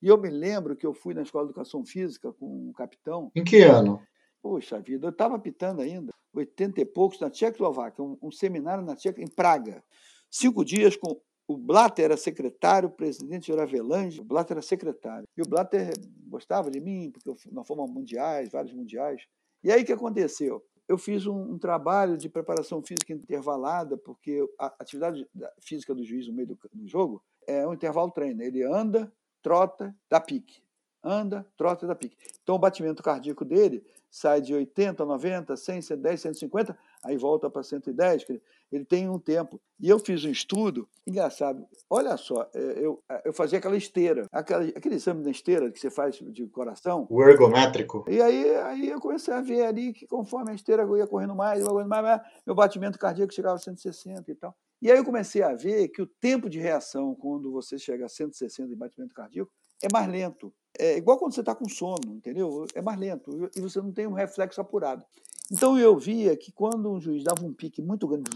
E 0.00 0.08
eu 0.08 0.16
me 0.16 0.30
lembro 0.30 0.74
que 0.74 0.86
eu 0.86 0.94
fui 0.94 1.12
na 1.12 1.20
escola 1.20 1.44
de 1.44 1.50
educação 1.50 1.84
física 1.84 2.32
com 2.32 2.46
um 2.46 2.72
capitão. 2.72 3.30
Em 3.36 3.44
que 3.44 3.60
ano? 3.60 4.00
Poxa 4.40 4.80
vida, 4.80 5.08
eu 5.08 5.10
estava 5.10 5.36
apitando 5.36 5.82
ainda, 5.82 6.10
80 6.32 6.80
e 6.80 6.84
poucos, 6.86 7.20
na 7.20 7.28
Tchecoslováquia, 7.28 8.02
um, 8.02 8.16
um 8.22 8.30
seminário 8.30 8.82
na 8.82 8.96
Tcheca, 8.96 9.20
em 9.20 9.28
Praga. 9.28 9.84
Cinco 10.30 10.64
dias 10.64 10.96
com 10.96 11.20
o 11.46 11.58
Blatter 11.58 12.06
era 12.06 12.16
secretário, 12.16 12.88
o 12.88 12.92
presidente 12.92 13.52
era 13.52 13.64
Avelange, 13.64 14.18
o 14.18 14.24
Blatter 14.24 14.56
era 14.56 14.62
secretário. 14.62 15.28
E 15.36 15.42
o 15.42 15.46
Blatter 15.46 15.92
gostava 16.26 16.70
de 16.70 16.80
mim, 16.80 17.10
porque 17.10 17.30
nós 17.52 17.66
fomos 17.66 17.90
mundiais, 17.90 18.48
vários 18.50 18.72
mundiais. 18.72 19.26
E 19.62 19.70
aí 19.70 19.82
o 19.82 19.84
que 19.84 19.92
aconteceu? 19.92 20.64
Eu 20.90 20.98
fiz 20.98 21.24
um, 21.24 21.52
um, 21.52 21.56
trabalho 21.56 22.18
de 22.18 22.28
preparação 22.28 22.82
física 22.82 23.12
intervalada, 23.12 23.96
porque 23.96 24.44
a 24.58 24.74
atividade 24.80 25.24
física 25.60 25.94
do 25.94 26.02
juiz 26.04 26.26
no 26.26 26.34
meio 26.34 26.48
do, 26.48 26.58
do 26.72 26.88
jogo 26.88 27.22
é 27.46 27.64
um 27.64 27.72
intervalo 27.72 28.10
treino. 28.10 28.42
Ele 28.42 28.64
anda, 28.64 29.12
trota, 29.40 29.94
dá 30.10 30.20
pique. 30.20 30.64
Anda, 31.02 31.46
trota, 31.56 31.86
dá 31.86 31.94
pique. 31.94 32.16
Então 32.42 32.54
o 32.54 32.58
batimento 32.58 33.02
cardíaco 33.02 33.44
dele 33.44 33.82
sai 34.10 34.40
de 34.40 34.52
80, 34.52 35.04
90, 35.04 35.56
100, 35.56 35.82
110, 35.82 36.20
150, 36.20 36.78
aí 37.04 37.16
volta 37.16 37.48
para 37.48 37.62
110, 37.62 38.26
ele 38.72 38.84
tem 38.84 39.08
um 39.08 39.18
tempo. 39.18 39.60
E 39.78 39.88
eu 39.88 39.98
fiz 39.98 40.24
um 40.24 40.30
estudo, 40.30 40.88
engraçado, 41.06 41.64
olha 41.88 42.16
só, 42.16 42.48
é, 42.52 42.60
eu, 42.84 43.02
é, 43.08 43.22
eu 43.24 43.32
fazia 43.32 43.58
aquela 43.58 43.76
esteira, 43.76 44.26
aquela, 44.32 44.64
aquele 44.64 44.96
exame 44.96 45.22
da 45.22 45.30
esteira 45.30 45.70
que 45.70 45.78
você 45.78 45.90
faz 45.90 46.16
de 46.16 46.46
coração. 46.48 47.06
O 47.08 47.22
ergométrico. 47.22 48.04
E 48.08 48.20
aí, 48.20 48.56
aí 48.56 48.88
eu 48.88 49.00
comecei 49.00 49.32
a 49.32 49.40
ver 49.40 49.64
ali 49.64 49.92
que 49.92 50.06
conforme 50.06 50.50
a 50.50 50.54
esteira 50.54 50.82
eu 50.82 50.96
ia 50.96 51.06
correndo 51.06 51.34
mais, 51.34 51.62
correndo 51.62 51.88
mais, 51.88 52.20
meu 52.44 52.54
batimento 52.54 52.98
cardíaco 52.98 53.32
chegava 53.32 53.54
a 53.54 53.58
160 53.58 54.30
e 54.30 54.34
tal. 54.34 54.54
E 54.82 54.90
aí 54.90 54.96
eu 54.96 55.04
comecei 55.04 55.42
a 55.42 55.54
ver 55.54 55.88
que 55.88 56.00
o 56.00 56.06
tempo 56.06 56.48
de 56.48 56.58
reação 56.58 57.14
quando 57.14 57.52
você 57.52 57.78
chega 57.78 58.06
a 58.06 58.08
160 58.08 58.68
de 58.68 58.74
batimento 58.74 59.14
cardíaco 59.14 59.52
é 59.82 59.88
mais 59.92 60.08
lento. 60.08 60.52
É 60.78 60.96
igual 60.96 61.18
quando 61.18 61.34
você 61.34 61.40
está 61.40 61.54
com 61.54 61.68
sono, 61.68 62.14
entendeu? 62.14 62.64
É 62.74 62.80
mais 62.80 62.98
lento 62.98 63.50
e 63.56 63.60
você 63.60 63.80
não 63.80 63.92
tem 63.92 64.06
um 64.06 64.12
reflexo 64.12 64.60
apurado. 64.60 65.04
Então 65.50 65.78
eu 65.78 65.98
via 65.98 66.36
que 66.36 66.52
quando 66.52 66.90
um 66.90 67.00
juiz 67.00 67.24
dava 67.24 67.44
um 67.44 67.52
pique 67.52 67.82
muito 67.82 68.06
grande, 68.06 68.30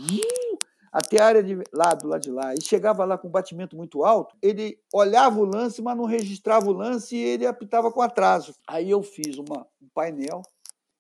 até 0.93 1.21
a 1.21 1.27
área 1.27 1.43
de 1.43 1.57
lá, 1.73 1.93
do 1.95 2.07
lado 2.07 2.21
de 2.21 2.31
lá, 2.31 2.55
e 2.55 2.61
chegava 2.61 3.05
lá 3.05 3.19
com 3.19 3.27
um 3.27 3.31
batimento 3.31 3.77
muito 3.77 4.05
alto, 4.05 4.37
ele 4.41 4.79
olhava 4.93 5.41
o 5.41 5.45
lance, 5.45 5.83
mas 5.83 5.97
não 5.97 6.05
registrava 6.05 6.69
o 6.69 6.73
lance 6.73 7.17
e 7.17 7.21
ele 7.21 7.47
apitava 7.47 7.91
com 7.91 8.01
atraso. 8.01 8.55
Aí 8.69 8.91
eu 8.91 9.03
fiz 9.03 9.37
uma, 9.39 9.67
um 9.83 9.89
painel 9.93 10.43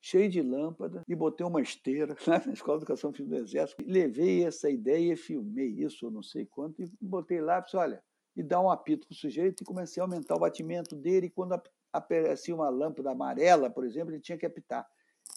cheio 0.00 0.28
de 0.28 0.42
lâmpada 0.42 1.02
e 1.08 1.14
botei 1.14 1.46
uma 1.46 1.62
esteira 1.62 2.14
lá 2.26 2.42
na 2.44 2.52
Escola 2.52 2.78
de 2.78 2.84
Educação 2.84 3.12
Física 3.12 3.36
do 3.36 3.42
Exército. 3.42 3.82
E 3.82 3.90
levei 3.90 4.44
essa 4.44 4.68
ideia, 4.68 5.16
filmei 5.16 5.68
isso, 5.68 6.06
eu 6.06 6.10
não 6.10 6.22
sei 6.22 6.44
quanto, 6.44 6.82
e 6.82 6.90
botei 7.00 7.40
lá, 7.40 7.60
disse, 7.60 7.76
olha, 7.76 8.02
e 8.36 8.42
dar 8.42 8.60
um 8.60 8.70
apito 8.70 9.06
para 9.06 9.14
o 9.14 9.16
sujeito 9.16 9.62
e 9.62 9.66
comecei 9.66 10.00
a 10.00 10.04
aumentar 10.04 10.34
o 10.34 10.40
batimento 10.40 10.96
dele. 10.96 11.26
E 11.26 11.30
quando 11.30 11.60
aparecia 11.92 12.54
uma 12.54 12.68
lâmpada 12.68 13.10
amarela, 13.10 13.70
por 13.70 13.84
exemplo, 13.84 14.12
ele 14.12 14.20
tinha 14.20 14.36
que 14.38 14.46
apitar. 14.46 14.86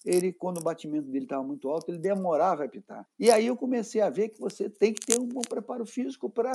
Ele, 0.05 0.33
quando 0.33 0.59
o 0.59 0.63
batimento 0.63 1.07
dele 1.09 1.25
estava 1.25 1.43
muito 1.43 1.69
alto, 1.69 1.91
ele 1.91 1.99
demorava 1.99 2.63
a 2.63 2.65
apitar. 2.65 3.07
E 3.19 3.29
aí 3.29 3.47
eu 3.47 3.57
comecei 3.57 4.01
a 4.01 4.09
ver 4.09 4.29
que 4.29 4.39
você 4.39 4.69
tem 4.69 4.93
que 4.93 5.05
ter 5.05 5.19
um 5.19 5.27
bom 5.27 5.41
preparo 5.41 5.85
físico 5.85 6.29
para 6.29 6.51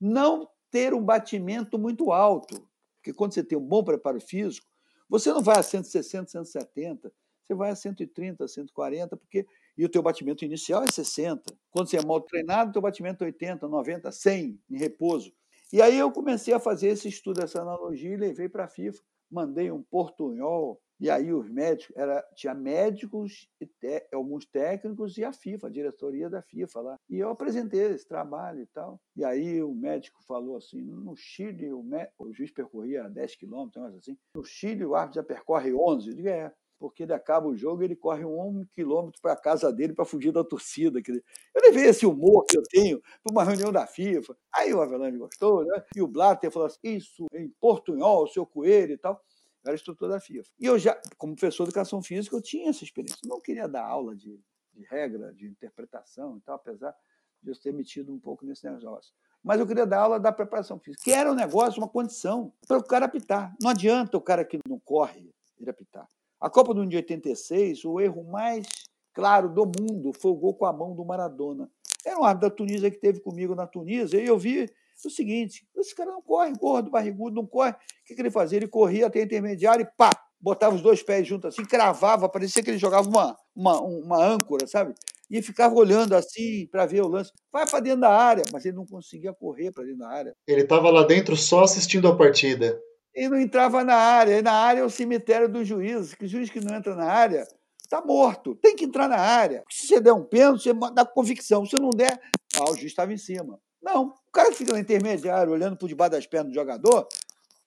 não 0.00 0.48
ter 0.70 0.94
um 0.94 1.02
batimento 1.02 1.78
muito 1.78 2.12
alto. 2.12 2.66
Porque 2.96 3.12
quando 3.12 3.34
você 3.34 3.42
tem 3.42 3.58
um 3.58 3.66
bom 3.66 3.82
preparo 3.82 4.20
físico, 4.20 4.66
você 5.08 5.32
não 5.32 5.42
vai 5.42 5.58
a 5.58 5.62
160, 5.62 6.30
170, 6.30 7.12
você 7.42 7.54
vai 7.54 7.70
a 7.70 7.74
130, 7.74 8.46
140, 8.46 9.16
porque 9.16 9.46
e 9.76 9.84
o 9.84 9.88
teu 9.88 10.02
batimento 10.02 10.44
inicial 10.44 10.82
é 10.84 10.90
60. 10.90 11.42
Quando 11.70 11.88
você 11.88 11.96
é 11.96 12.04
mal 12.04 12.20
treinado, 12.20 12.72
teu 12.72 12.82
batimento 12.82 13.24
é 13.24 13.28
80, 13.28 13.66
90, 13.66 14.12
100 14.12 14.60
em 14.70 14.76
repouso. 14.76 15.32
E 15.72 15.80
aí 15.80 15.98
eu 15.98 16.10
comecei 16.10 16.52
a 16.52 16.60
fazer 16.60 16.88
esse 16.88 17.08
estudo, 17.08 17.42
essa 17.42 17.62
analogia, 17.62 18.12
e 18.12 18.16
levei 18.16 18.48
para 18.48 18.64
a 18.64 18.68
FIFA. 18.68 19.00
Mandei 19.30 19.70
um 19.70 19.82
portunhol, 19.82 20.80
e 21.00 21.08
aí 21.08 21.32
os 21.32 21.48
médicos, 21.48 21.96
era, 21.96 22.22
tinha 22.34 22.52
médicos, 22.52 23.48
te, 23.80 24.06
alguns 24.12 24.44
técnicos 24.44 25.16
e 25.16 25.24
a 25.24 25.32
FIFA, 25.32 25.68
a 25.68 25.70
diretoria 25.70 26.28
da 26.28 26.42
FIFA 26.42 26.80
lá. 26.80 26.96
E 27.08 27.18
eu 27.18 27.30
apresentei 27.30 27.80
esse 27.80 28.06
trabalho 28.06 28.60
e 28.60 28.66
tal. 28.66 29.00
E 29.16 29.24
aí 29.24 29.62
o 29.62 29.74
médico 29.74 30.22
falou 30.24 30.58
assim: 30.58 30.82
no 30.82 31.16
Chile, 31.16 31.72
o, 31.72 31.82
o 32.18 32.32
juiz 32.34 32.52
percorria 32.52 33.08
10 33.08 33.36
quilômetros, 33.36 33.94
assim. 33.94 34.18
No 34.34 34.44
Chile, 34.44 34.84
o 34.84 34.94
árbitro 34.94 35.22
já 35.22 35.26
percorre 35.26 35.72
11. 35.72 36.10
Eu 36.10 36.14
digo, 36.14 36.28
é 36.28 36.52
porque 36.80 37.02
ele 37.02 37.12
acaba 37.12 37.46
o 37.46 37.54
jogo 37.54 37.82
ele 37.82 37.94
corre 37.94 38.24
um 38.24 38.66
quilômetro 38.74 39.20
para 39.20 39.34
a 39.34 39.36
casa 39.36 39.70
dele 39.70 39.92
para 39.92 40.06
fugir 40.06 40.32
da 40.32 40.42
torcida. 40.42 40.98
Eu 41.06 41.62
levei 41.62 41.84
esse 41.84 42.06
humor 42.06 42.46
que 42.48 42.56
eu 42.56 42.62
tenho 42.62 43.02
para 43.22 43.30
uma 43.30 43.44
reunião 43.44 43.70
da 43.70 43.86
FIFA. 43.86 44.34
Aí 44.52 44.72
o 44.72 44.80
Avelange 44.80 45.18
gostou, 45.18 45.62
né? 45.66 45.84
E 45.94 46.00
o 46.00 46.08
Blatter 46.08 46.50
falou 46.50 46.66
assim: 46.66 46.78
isso 46.82 47.26
em 47.34 47.50
portunhol, 47.60 48.26
seu 48.28 48.46
coelho 48.46 48.94
e 48.94 48.96
tal. 48.96 49.22
era 49.64 49.74
instrutor 49.74 50.08
da 50.08 50.18
FIFA. 50.18 50.48
E 50.58 50.64
eu 50.64 50.78
já, 50.78 50.98
como 51.18 51.36
professor 51.36 51.64
de 51.64 51.68
educação 51.68 52.02
física, 52.02 52.34
eu 52.34 52.40
tinha 52.40 52.70
essa 52.70 52.82
experiência. 52.82 53.20
Eu 53.22 53.28
não 53.28 53.42
queria 53.42 53.68
dar 53.68 53.84
aula 53.84 54.16
de, 54.16 54.40
de 54.72 54.82
regra, 54.86 55.34
de 55.34 55.46
interpretação 55.46 56.38
e 56.38 56.40
tal, 56.40 56.56
apesar 56.56 56.96
de 57.42 57.50
eu 57.50 57.60
ter 57.60 57.74
metido 57.74 58.10
um 58.10 58.18
pouco 58.18 58.46
nesse 58.46 58.66
negócio. 58.66 59.12
Mas 59.42 59.60
eu 59.60 59.66
queria 59.66 59.86
dar 59.86 60.00
aula 60.00 60.18
da 60.18 60.32
preparação 60.32 60.78
física, 60.78 61.04
que 61.04 61.12
era 61.12 61.30
um 61.30 61.34
negócio, 61.34 61.78
uma 61.78 61.88
condição 61.88 62.54
para 62.66 62.78
o 62.78 62.84
cara 62.84 63.04
apitar. 63.04 63.54
Não 63.60 63.70
adianta 63.70 64.16
o 64.16 64.20
cara 64.20 64.44
que 64.46 64.58
não 64.66 64.78
corre 64.78 65.30
ele 65.58 65.68
apitar. 65.68 66.08
A 66.40 66.48
Copa 66.48 66.72
do 66.72 66.80
Mundo 66.80 66.90
de 66.90 66.96
86, 66.96 67.84
o 67.84 68.00
erro 68.00 68.24
mais 68.24 68.66
claro 69.12 69.50
do 69.50 69.66
mundo 69.66 70.10
foi 70.18 70.30
o 70.30 70.36
gol 70.36 70.54
com 70.54 70.64
a 70.64 70.72
mão 70.72 70.94
do 70.94 71.04
Maradona. 71.04 71.68
Era 72.04 72.18
um 72.18 72.24
árbitro 72.24 72.48
da 72.48 72.56
Tunísia 72.56 72.90
que 72.90 72.98
teve 72.98 73.20
comigo 73.20 73.54
na 73.54 73.66
Tunísia, 73.66 74.18
e 74.18 74.26
eu 74.26 74.38
vi 74.38 74.66
o 75.04 75.10
seguinte: 75.10 75.66
esse 75.76 75.94
cara 75.94 76.10
não 76.10 76.22
corre, 76.22 76.52
gordo, 76.58 76.90
barrigudo, 76.90 77.36
não 77.36 77.46
corre. 77.46 77.72
O 77.72 77.76
que, 78.06 78.14
que 78.14 78.22
ele 78.22 78.30
fazia? 78.30 78.56
Ele 78.56 78.68
corria 78.68 79.06
até 79.06 79.20
a 79.20 79.24
intermediária 79.24 79.82
e 79.82 79.96
pá! 79.96 80.10
Botava 80.40 80.74
os 80.74 80.80
dois 80.80 81.02
pés 81.02 81.26
juntos 81.26 81.48
assim, 81.48 81.68
cravava, 81.68 82.26
parecia 82.26 82.62
que 82.62 82.70
ele 82.70 82.78
jogava 82.78 83.06
uma, 83.06 83.36
uma, 83.54 83.78
uma 83.82 84.24
âncora, 84.24 84.66
sabe? 84.66 84.94
E 85.30 85.42
ficava 85.42 85.74
olhando 85.74 86.14
assim 86.14 86.66
para 86.72 86.86
ver 86.86 87.02
o 87.02 87.08
lance. 87.08 87.30
Vai 87.52 87.68
para 87.68 87.80
dentro 87.80 88.00
da 88.00 88.10
área, 88.10 88.42
mas 88.50 88.64
ele 88.64 88.76
não 88.76 88.86
conseguia 88.86 89.34
correr 89.34 89.70
para 89.70 89.84
dentro 89.84 89.98
da 89.98 90.08
área. 90.08 90.34
Ele 90.46 90.62
estava 90.62 90.90
lá 90.90 91.02
dentro 91.02 91.36
só 91.36 91.64
assistindo 91.64 92.08
a 92.08 92.16
partida 92.16 92.80
e 93.14 93.28
não 93.28 93.38
entrava 93.38 93.84
na 93.84 93.94
área. 93.94 94.38
E 94.38 94.42
na 94.42 94.52
área 94.52 94.80
é 94.80 94.84
o 94.84 94.90
cemitério 94.90 95.48
dos 95.48 95.66
juízes, 95.66 96.14
que 96.14 96.24
o 96.24 96.28
juiz 96.28 96.50
que 96.50 96.60
não 96.60 96.74
entra 96.74 96.94
na 96.94 97.06
área 97.06 97.46
está 97.82 98.00
morto, 98.00 98.54
tem 98.54 98.76
que 98.76 98.84
entrar 98.84 99.08
na 99.08 99.18
área. 99.18 99.64
Se 99.68 99.88
você 99.88 100.00
der 100.00 100.12
um 100.12 100.24
pênalti, 100.24 100.62
você 100.62 100.72
dá 100.94 101.04
convicção. 101.04 101.66
Se 101.66 101.76
não 101.76 101.90
der, 101.90 102.20
ah, 102.56 102.70
o 102.70 102.74
juiz 102.74 102.86
estava 102.86 103.12
em 103.12 103.18
cima. 103.18 103.58
Não, 103.82 104.14
o 104.28 104.32
cara 104.32 104.50
que 104.50 104.56
fica 104.56 104.72
no 104.72 104.78
intermediário, 104.78 105.52
olhando 105.52 105.76
por 105.76 105.88
debaixo 105.88 106.12
das 106.12 106.26
pernas 106.26 106.52
do 106.52 106.54
jogador, 106.54 107.08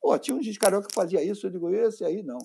pô, 0.02 0.18
tinha 0.18 0.36
um 0.36 0.42
juiz 0.42 0.58
carioca 0.58 0.88
que 0.88 0.94
fazia 0.94 1.22
isso, 1.24 1.48
eu 1.48 1.52
digo, 1.52 1.70
esse 1.70 2.06
aí 2.06 2.24
não. 2.24 2.38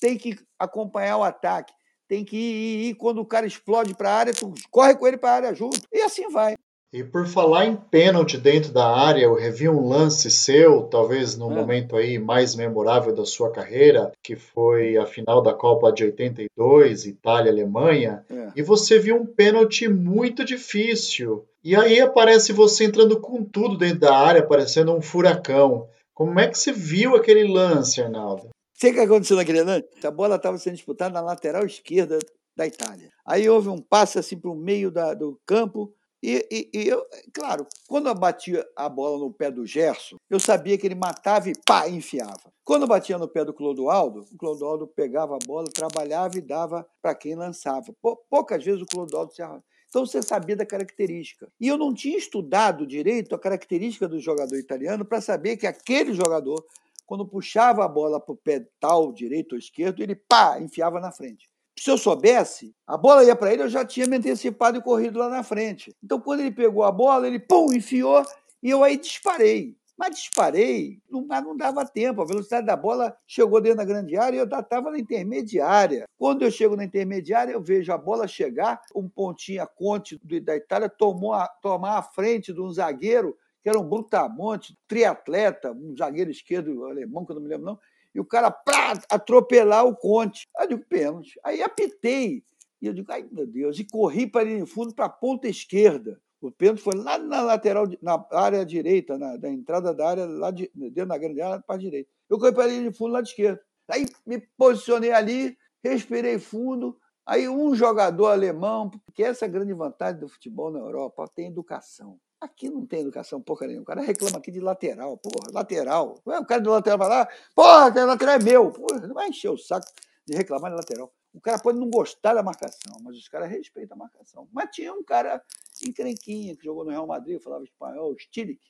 Tem 0.00 0.16
que 0.16 0.38
acompanhar 0.58 1.18
o 1.18 1.24
ataque, 1.24 1.72
tem 2.08 2.24
que 2.24 2.36
ir, 2.36 2.40
ir, 2.40 2.88
ir. 2.90 2.94
quando 2.94 3.18
o 3.18 3.26
cara 3.26 3.46
explode 3.46 3.94
para 3.94 4.10
a 4.10 4.14
área, 4.14 4.34
tu 4.34 4.54
corre 4.70 4.94
com 4.94 5.06
ele 5.06 5.18
para 5.18 5.30
a 5.30 5.34
área 5.34 5.54
junto, 5.54 5.80
e 5.92 6.00
assim 6.02 6.28
vai. 6.30 6.54
E 6.92 7.02
por 7.02 7.26
falar 7.26 7.66
em 7.66 7.76
pênalti 7.76 8.38
dentro 8.38 8.72
da 8.72 8.86
área, 8.86 9.22
eu 9.24 9.34
revi 9.34 9.68
um 9.68 9.86
lance 9.86 10.30
seu, 10.30 10.84
talvez 10.84 11.36
no 11.36 11.50
é. 11.50 11.54
momento 11.54 11.96
aí 11.96 12.18
mais 12.18 12.54
memorável 12.54 13.14
da 13.14 13.24
sua 13.24 13.50
carreira, 13.50 14.12
que 14.22 14.36
foi 14.36 14.96
a 14.96 15.04
final 15.04 15.42
da 15.42 15.52
Copa 15.52 15.92
de 15.92 16.04
82, 16.04 17.06
Itália-Alemanha, 17.06 18.24
é. 18.30 18.52
e 18.56 18.62
você 18.62 18.98
viu 18.98 19.16
um 19.16 19.26
pênalti 19.26 19.88
muito 19.88 20.44
difícil. 20.44 21.44
E 21.62 21.74
aí 21.74 22.00
aparece 22.00 22.52
você 22.52 22.84
entrando 22.84 23.20
com 23.20 23.42
tudo 23.42 23.76
dentro 23.76 24.00
da 24.00 24.16
área, 24.16 24.46
parecendo 24.46 24.94
um 24.94 25.02
furacão. 25.02 25.88
Como 26.14 26.38
é 26.38 26.48
que 26.48 26.56
você 26.56 26.72
viu 26.72 27.16
aquele 27.16 27.46
lance, 27.46 28.00
Arnaldo? 28.00 28.50
Sei 28.72 28.92
o 28.92 28.94
que 28.94 29.00
aconteceu 29.00 29.36
naquele 29.36 29.62
lance? 29.62 29.86
A 30.04 30.10
bola 30.10 30.36
estava 30.36 30.56
sendo 30.58 30.74
disputada 30.74 31.12
na 31.12 31.20
lateral 31.20 31.66
esquerda 31.66 32.18
da 32.56 32.66
Itália. 32.66 33.10
Aí 33.26 33.48
houve 33.48 33.68
um 33.68 33.80
passe 33.80 34.18
assim 34.18 34.38
para 34.38 34.50
o 34.50 34.54
meio 34.54 34.90
da, 34.90 35.12
do 35.12 35.38
campo, 35.44 35.92
E, 36.28 36.44
e, 36.50 36.70
e, 36.74 36.88
eu, 36.88 37.06
claro, 37.32 37.64
quando 37.86 38.08
eu 38.08 38.14
batia 38.16 38.66
a 38.74 38.88
bola 38.88 39.16
no 39.16 39.32
pé 39.32 39.48
do 39.48 39.64
Gerson, 39.64 40.16
eu 40.28 40.40
sabia 40.40 40.76
que 40.76 40.84
ele 40.84 40.96
matava 40.96 41.48
e 41.48 41.52
pá, 41.64 41.88
enfiava. 41.88 42.52
Quando 42.64 42.82
eu 42.82 42.88
batia 42.88 43.16
no 43.16 43.28
pé 43.28 43.44
do 43.44 43.54
Clodoaldo, 43.54 44.24
o 44.32 44.36
Clodoaldo 44.36 44.88
pegava 44.88 45.36
a 45.36 45.46
bola, 45.46 45.70
trabalhava 45.72 46.36
e 46.36 46.40
dava 46.40 46.84
para 47.00 47.14
quem 47.14 47.36
lançava. 47.36 47.94
Poucas 48.28 48.64
vezes 48.64 48.82
o 48.82 48.86
Clodoaldo 48.86 49.32
se 49.32 49.40
arranjava. 49.40 49.62
Então 49.88 50.04
você 50.04 50.20
sabia 50.20 50.56
da 50.56 50.66
característica. 50.66 51.46
E 51.60 51.68
eu 51.68 51.78
não 51.78 51.94
tinha 51.94 52.18
estudado 52.18 52.84
direito 52.84 53.32
a 53.32 53.38
característica 53.38 54.08
do 54.08 54.18
jogador 54.18 54.56
italiano 54.56 55.04
para 55.04 55.20
saber 55.20 55.56
que 55.56 55.66
aquele 55.68 56.12
jogador, 56.12 56.60
quando 57.06 57.24
puxava 57.24 57.84
a 57.84 57.88
bola 57.88 58.18
para 58.18 58.34
o 58.34 58.36
pé 58.36 58.66
tal, 58.80 59.12
direito 59.12 59.52
ou 59.52 59.58
esquerdo, 59.60 60.02
ele 60.02 60.16
pá, 60.16 60.58
enfiava 60.60 60.98
na 60.98 61.12
frente. 61.12 61.48
Se 61.78 61.90
eu 61.90 61.98
soubesse, 61.98 62.74
a 62.86 62.96
bola 62.96 63.24
ia 63.24 63.36
para 63.36 63.52
ele, 63.52 63.62
eu 63.62 63.68
já 63.68 63.84
tinha 63.84 64.06
me 64.06 64.16
antecipado 64.16 64.78
e 64.78 64.82
corrido 64.82 65.18
lá 65.18 65.28
na 65.28 65.42
frente. 65.42 65.94
Então, 66.02 66.18
quando 66.18 66.40
ele 66.40 66.50
pegou 66.50 66.82
a 66.82 66.90
bola, 66.90 67.26
ele 67.26 67.38
pum, 67.38 67.72
enfiou 67.72 68.24
e 68.62 68.70
eu 68.70 68.82
aí 68.82 68.96
disparei. 68.96 69.76
Mas 69.96 70.16
disparei, 70.16 71.00
não, 71.10 71.26
não 71.26 71.56
dava 71.56 71.84
tempo. 71.86 72.20
A 72.20 72.26
velocidade 72.26 72.66
da 72.66 72.76
bola 72.76 73.16
chegou 73.26 73.60
dentro 73.60 73.78
da 73.78 73.84
grande 73.84 74.16
área 74.16 74.36
e 74.36 74.40
eu 74.40 74.44
estava 74.44 74.90
na 74.90 74.98
intermediária. 74.98 76.04
Quando 76.18 76.42
eu 76.42 76.50
chego 76.50 76.76
na 76.76 76.84
intermediária, 76.84 77.52
eu 77.52 77.62
vejo 77.62 77.90
a 77.92 77.96
bola 77.96 78.28
chegar, 78.28 78.80
um 78.94 79.08
pontinho 79.08 79.62
a 79.62 79.66
Conte 79.66 80.20
da 80.42 80.54
Itália 80.54 80.88
tomou 80.88 81.32
a, 81.32 81.48
tomar 81.48 81.96
a 81.96 82.02
frente 82.02 82.52
de 82.52 82.60
um 82.60 82.70
zagueiro, 82.70 83.36
que 83.62 83.70
era 83.70 83.78
um 83.78 83.88
Brutamonte, 83.88 84.78
triatleta, 84.86 85.72
um 85.72 85.96
zagueiro 85.96 86.30
esquerdo 86.30 86.84
alemão, 86.84 87.24
que 87.24 87.32
eu 87.32 87.36
não 87.36 87.42
me 87.42 87.48
lembro 87.48 87.66
não, 87.66 87.78
e 88.16 88.20
o 88.20 88.24
cara 88.24 88.50
pra 88.50 88.94
atropelar 89.10 89.84
o 89.84 89.94
Conte. 89.94 90.48
Aí 90.56 90.64
eu 90.64 90.68
digo, 90.70 90.88
pênalti. 90.88 91.38
Aí 91.44 91.62
apitei. 91.62 92.42
E 92.80 92.86
eu 92.86 92.94
digo, 92.94 93.12
ai 93.12 93.28
meu 93.30 93.46
Deus, 93.46 93.78
e 93.78 93.84
corri 93.84 94.26
para 94.26 94.44
ir 94.44 94.60
no 94.60 94.66
fundo 94.66 94.94
para 94.94 95.04
a 95.04 95.10
ponta 95.10 95.46
esquerda. 95.46 96.18
O 96.40 96.50
pênalti 96.50 96.80
foi 96.80 96.94
lá 96.94 97.18
na 97.18 97.42
lateral, 97.42 97.86
na 98.00 98.24
área 98.32 98.64
direita, 98.64 99.18
na, 99.18 99.36
na 99.36 99.50
entrada 99.50 99.92
da 99.92 100.08
área, 100.08 100.24
lá 100.24 100.50
de, 100.50 100.70
dentro 100.74 101.06
da 101.06 101.18
grande 101.18 101.42
área, 101.42 101.62
para 101.62 101.76
a 101.76 101.78
direita. 101.78 102.08
Eu 102.28 102.38
corri 102.38 102.54
para 102.54 102.72
ele 102.72 102.90
de 102.90 102.96
fundo 102.96 103.20
de 103.22 103.28
esquerda. 103.28 103.60
Aí 103.88 104.06
me 104.26 104.40
posicionei 104.56 105.12
ali, 105.12 105.56
respirei 105.84 106.38
fundo. 106.38 106.98
Aí 107.26 107.48
um 107.48 107.74
jogador 107.74 108.28
alemão, 108.28 108.88
porque 108.88 109.22
essa 109.22 109.44
é 109.44 109.48
a 109.48 109.50
grande 109.50 109.74
vantagem 109.74 110.20
do 110.20 110.28
futebol 110.28 110.70
na 110.70 110.78
Europa, 110.78 111.28
tem 111.34 111.48
educação. 111.48 112.18
Aqui 112.40 112.68
não 112.68 112.84
tem 112.86 113.00
educação 113.00 113.40
porra 113.40 113.66
nenhuma. 113.66 113.82
O 113.82 113.86
cara 113.86 114.02
reclama 114.02 114.38
aqui 114.38 114.50
de 114.50 114.60
lateral, 114.60 115.16
porra, 115.16 115.50
lateral. 115.52 116.20
O 116.24 116.44
cara 116.44 116.60
do 116.60 116.70
lateral 116.70 116.98
vai 116.98 117.08
lá, 117.08 117.28
porra, 117.54 117.88
o 117.90 118.06
lateral 118.06 118.34
é 118.34 118.38
meu. 118.38 118.70
Porra, 118.70 119.06
não 119.06 119.14
vai 119.14 119.28
encher 119.28 119.48
o 119.50 119.56
saco 119.56 119.86
de 120.26 120.36
reclamar 120.36 120.70
de 120.70 120.76
lateral. 120.76 121.12
O 121.32 121.40
cara 121.40 121.58
pode 121.58 121.78
não 121.78 121.90
gostar 121.90 122.34
da 122.34 122.42
marcação, 122.42 122.96
mas 123.02 123.16
os 123.16 123.28
caras 123.28 123.50
respeitam 123.50 123.94
a 123.94 123.98
marcação. 123.98 124.48
Mas 124.52 124.70
tinha 124.70 124.92
um 124.92 125.02
cara 125.02 125.42
encrenquinha 125.86 126.56
que 126.56 126.64
jogou 126.64 126.84
no 126.84 126.90
Real 126.90 127.06
Madrid, 127.06 127.40
falava 127.42 127.62
espanhol, 127.62 128.16
Stilik. 128.18 128.60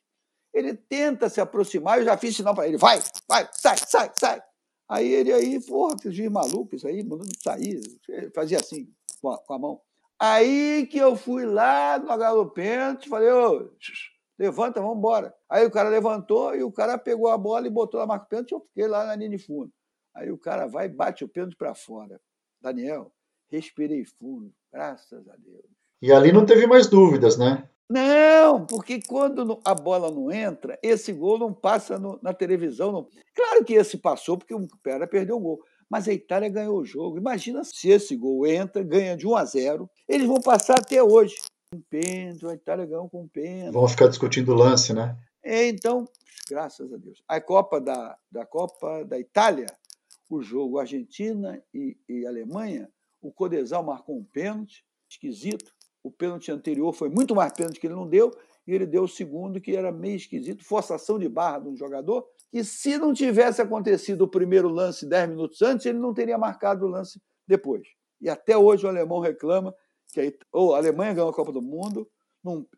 Ele 0.53 0.75
tenta 0.75 1.29
se 1.29 1.41
aproximar, 1.41 1.99
eu 1.99 2.05
já 2.05 2.17
fiz 2.17 2.35
sinal 2.35 2.55
para 2.55 2.67
ele, 2.67 2.77
vai, 2.77 2.99
vai, 3.29 3.49
sai, 3.53 3.77
sai, 3.79 4.11
sai. 4.19 4.43
Aí 4.89 5.12
ele 5.12 5.33
aí, 5.33 5.61
porra, 5.61 5.97
que 5.97 6.29
maluco, 6.29 6.75
isso 6.75 6.87
aí, 6.87 7.05
mandando 7.05 7.31
sair, 7.41 7.81
fazia 8.35 8.59
assim, 8.59 8.93
com 9.21 9.31
a, 9.31 9.39
com 9.39 9.55
a, 9.55 9.59
mão. 9.59 9.81
Aí 10.19 10.87
que 10.87 10.99
eu 10.99 11.14
fui 11.14 11.45
lá 11.45 11.99
no 11.99 12.17
Galo 12.17 12.51
Pênalti, 12.51 13.09
falei, 13.09 13.31
ô, 13.31 13.71
levanta, 14.39 14.81
vamos 14.81 14.99
embora. 14.99 15.35
Aí 15.49 15.67
o 15.67 15.71
cara 15.71 15.89
levantou 15.89 16.55
e 16.55 16.62
o 16.62 16.73
cara 16.73 16.97
pegou 16.97 17.29
a 17.29 17.37
bola 17.37 17.67
e 17.67 17.71
botou 17.71 18.01
na 18.01 18.07
marca 18.07 18.27
pênalti, 18.27 18.53
eu 18.53 18.61
fiquei 18.61 18.87
lá 18.87 19.05
na 19.05 19.14
linha 19.14 19.31
de 19.31 19.39
fundo. 19.39 19.71
Aí 20.14 20.31
o 20.31 20.39
cara 20.39 20.67
vai 20.67 20.87
e 20.87 20.89
bate 20.89 21.25
o 21.25 21.29
pênalti 21.29 21.57
para 21.57 21.75
fora. 21.75 22.19
Daniel, 22.61 23.12
respirei 23.51 24.05
fundo, 24.19 24.51
graças 24.73 25.29
a 25.29 25.37
Deus. 25.37 25.64
E 26.01 26.12
ali 26.12 26.33
não 26.33 26.47
teve 26.47 26.67
mais 26.67 26.87
dúvidas, 26.87 27.37
né? 27.37 27.69
Não, 27.89 28.67
porque 28.67 29.01
quando 29.07 29.61
a 29.64 29.75
bola 29.75 30.11
não 30.11 30.31
entra, 30.33 30.79
esse 30.83 31.12
gol 31.12 31.39
não 31.39 31.53
passa 31.53 31.99
no, 31.99 32.19
na 32.21 32.35
televisão. 32.35 32.91
Não. 32.91 33.09
Claro 33.35 33.64
que 33.64 33.75
esse 33.75 33.99
passou, 33.99 34.37
porque 34.37 34.55
o 34.55 34.67
Pera 34.83 35.07
perdeu 35.07 35.37
o 35.37 35.41
gol. 35.41 35.62
Mas 35.89 36.09
a 36.09 36.12
Itália 36.12 36.49
ganhou 36.49 36.78
o 36.78 36.84
jogo. 36.84 37.18
Imagina 37.18 37.62
se 37.64 37.89
esse 37.89 38.16
gol 38.16 38.47
entra, 38.47 38.82
ganha 38.82 39.16
de 39.16 39.26
1 39.26 39.37
a 39.37 39.45
0. 39.45 39.91
Eles 40.09 40.26
vão 40.26 40.41
passar 40.41 40.78
até 40.78 41.03
hoje. 41.03 41.37
Um 41.74 41.80
pênalti, 41.91 42.47
a 42.47 42.55
Itália 42.55 42.87
ganhou 42.87 43.09
com 43.09 43.22
um 43.22 43.28
pênalti. 43.28 43.74
Vão 43.74 43.89
ficar 43.89 44.09
discutindo 44.09 44.53
o 44.53 44.55
lance, 44.55 44.93
né? 44.93 45.16
É, 45.43 45.68
então, 45.68 46.05
graças 46.49 46.93
a 46.93 46.97
Deus. 46.97 47.22
A 47.28 47.41
Copa 47.41 47.80
da, 47.80 48.16
da 48.30 48.45
Copa 48.45 49.05
da 49.05 49.18
Itália 49.18 49.66
o 50.28 50.43
jogo 50.43 50.78
Argentina 50.78 51.62
e, 51.72 51.97
e 52.09 52.26
Alemanha, 52.26 52.91
o 53.20 53.32
Codesal 53.32 53.82
marcou 53.82 54.16
um 54.16 54.24
pênalti 54.24 54.84
esquisito. 55.09 55.72
O 56.03 56.11
pênalti 56.11 56.51
anterior 56.51 56.93
foi 56.93 57.09
muito 57.09 57.34
mais 57.34 57.53
pênalti 57.53 57.80
que 57.80 57.87
ele 57.87 57.95
não 57.95 58.09
deu, 58.09 58.30
e 58.67 58.75
ele 58.75 58.87
deu 58.87 59.05
o 59.05 59.09
segundo, 59.09 59.61
que 59.61 59.77
era 59.77 59.93
meio 59.93 60.17
esquisito, 60.17 60.64
forçação 60.64 61.19
de 61.19 61.29
barra 61.29 61.61
de 61.61 61.69
um 61.69 61.77
jogador, 61.77 62.27
que 62.51 62.64
se 62.64 62.99
não 62.99 63.12
tivesse 63.12 63.62
acontecido 63.62 64.23
o 64.23 64.29
primeiro 64.29 64.69
lance 64.69 65.07
10 65.07 65.31
minutos 65.31 65.62
antes, 65.62 65.87
ele 65.87 65.99
não 65.99 66.12
teria 66.12 66.37
marcado 66.37 66.87
o 66.87 66.89
lance 66.89 67.21
depois. 67.47 67.87
E 68.21 68.29
até 68.29 68.57
hoje 68.57 68.87
o 68.87 68.89
alemão 68.89 69.21
reclama 69.21 69.75
que 70.12 70.21
a, 70.21 70.33
ou 70.53 70.75
a 70.75 70.79
Alemanha 70.79 71.14
ganhou 71.14 71.31
a 71.31 71.35
Copa 71.35 71.53
do 71.53 71.62
Mundo, 71.62 72.09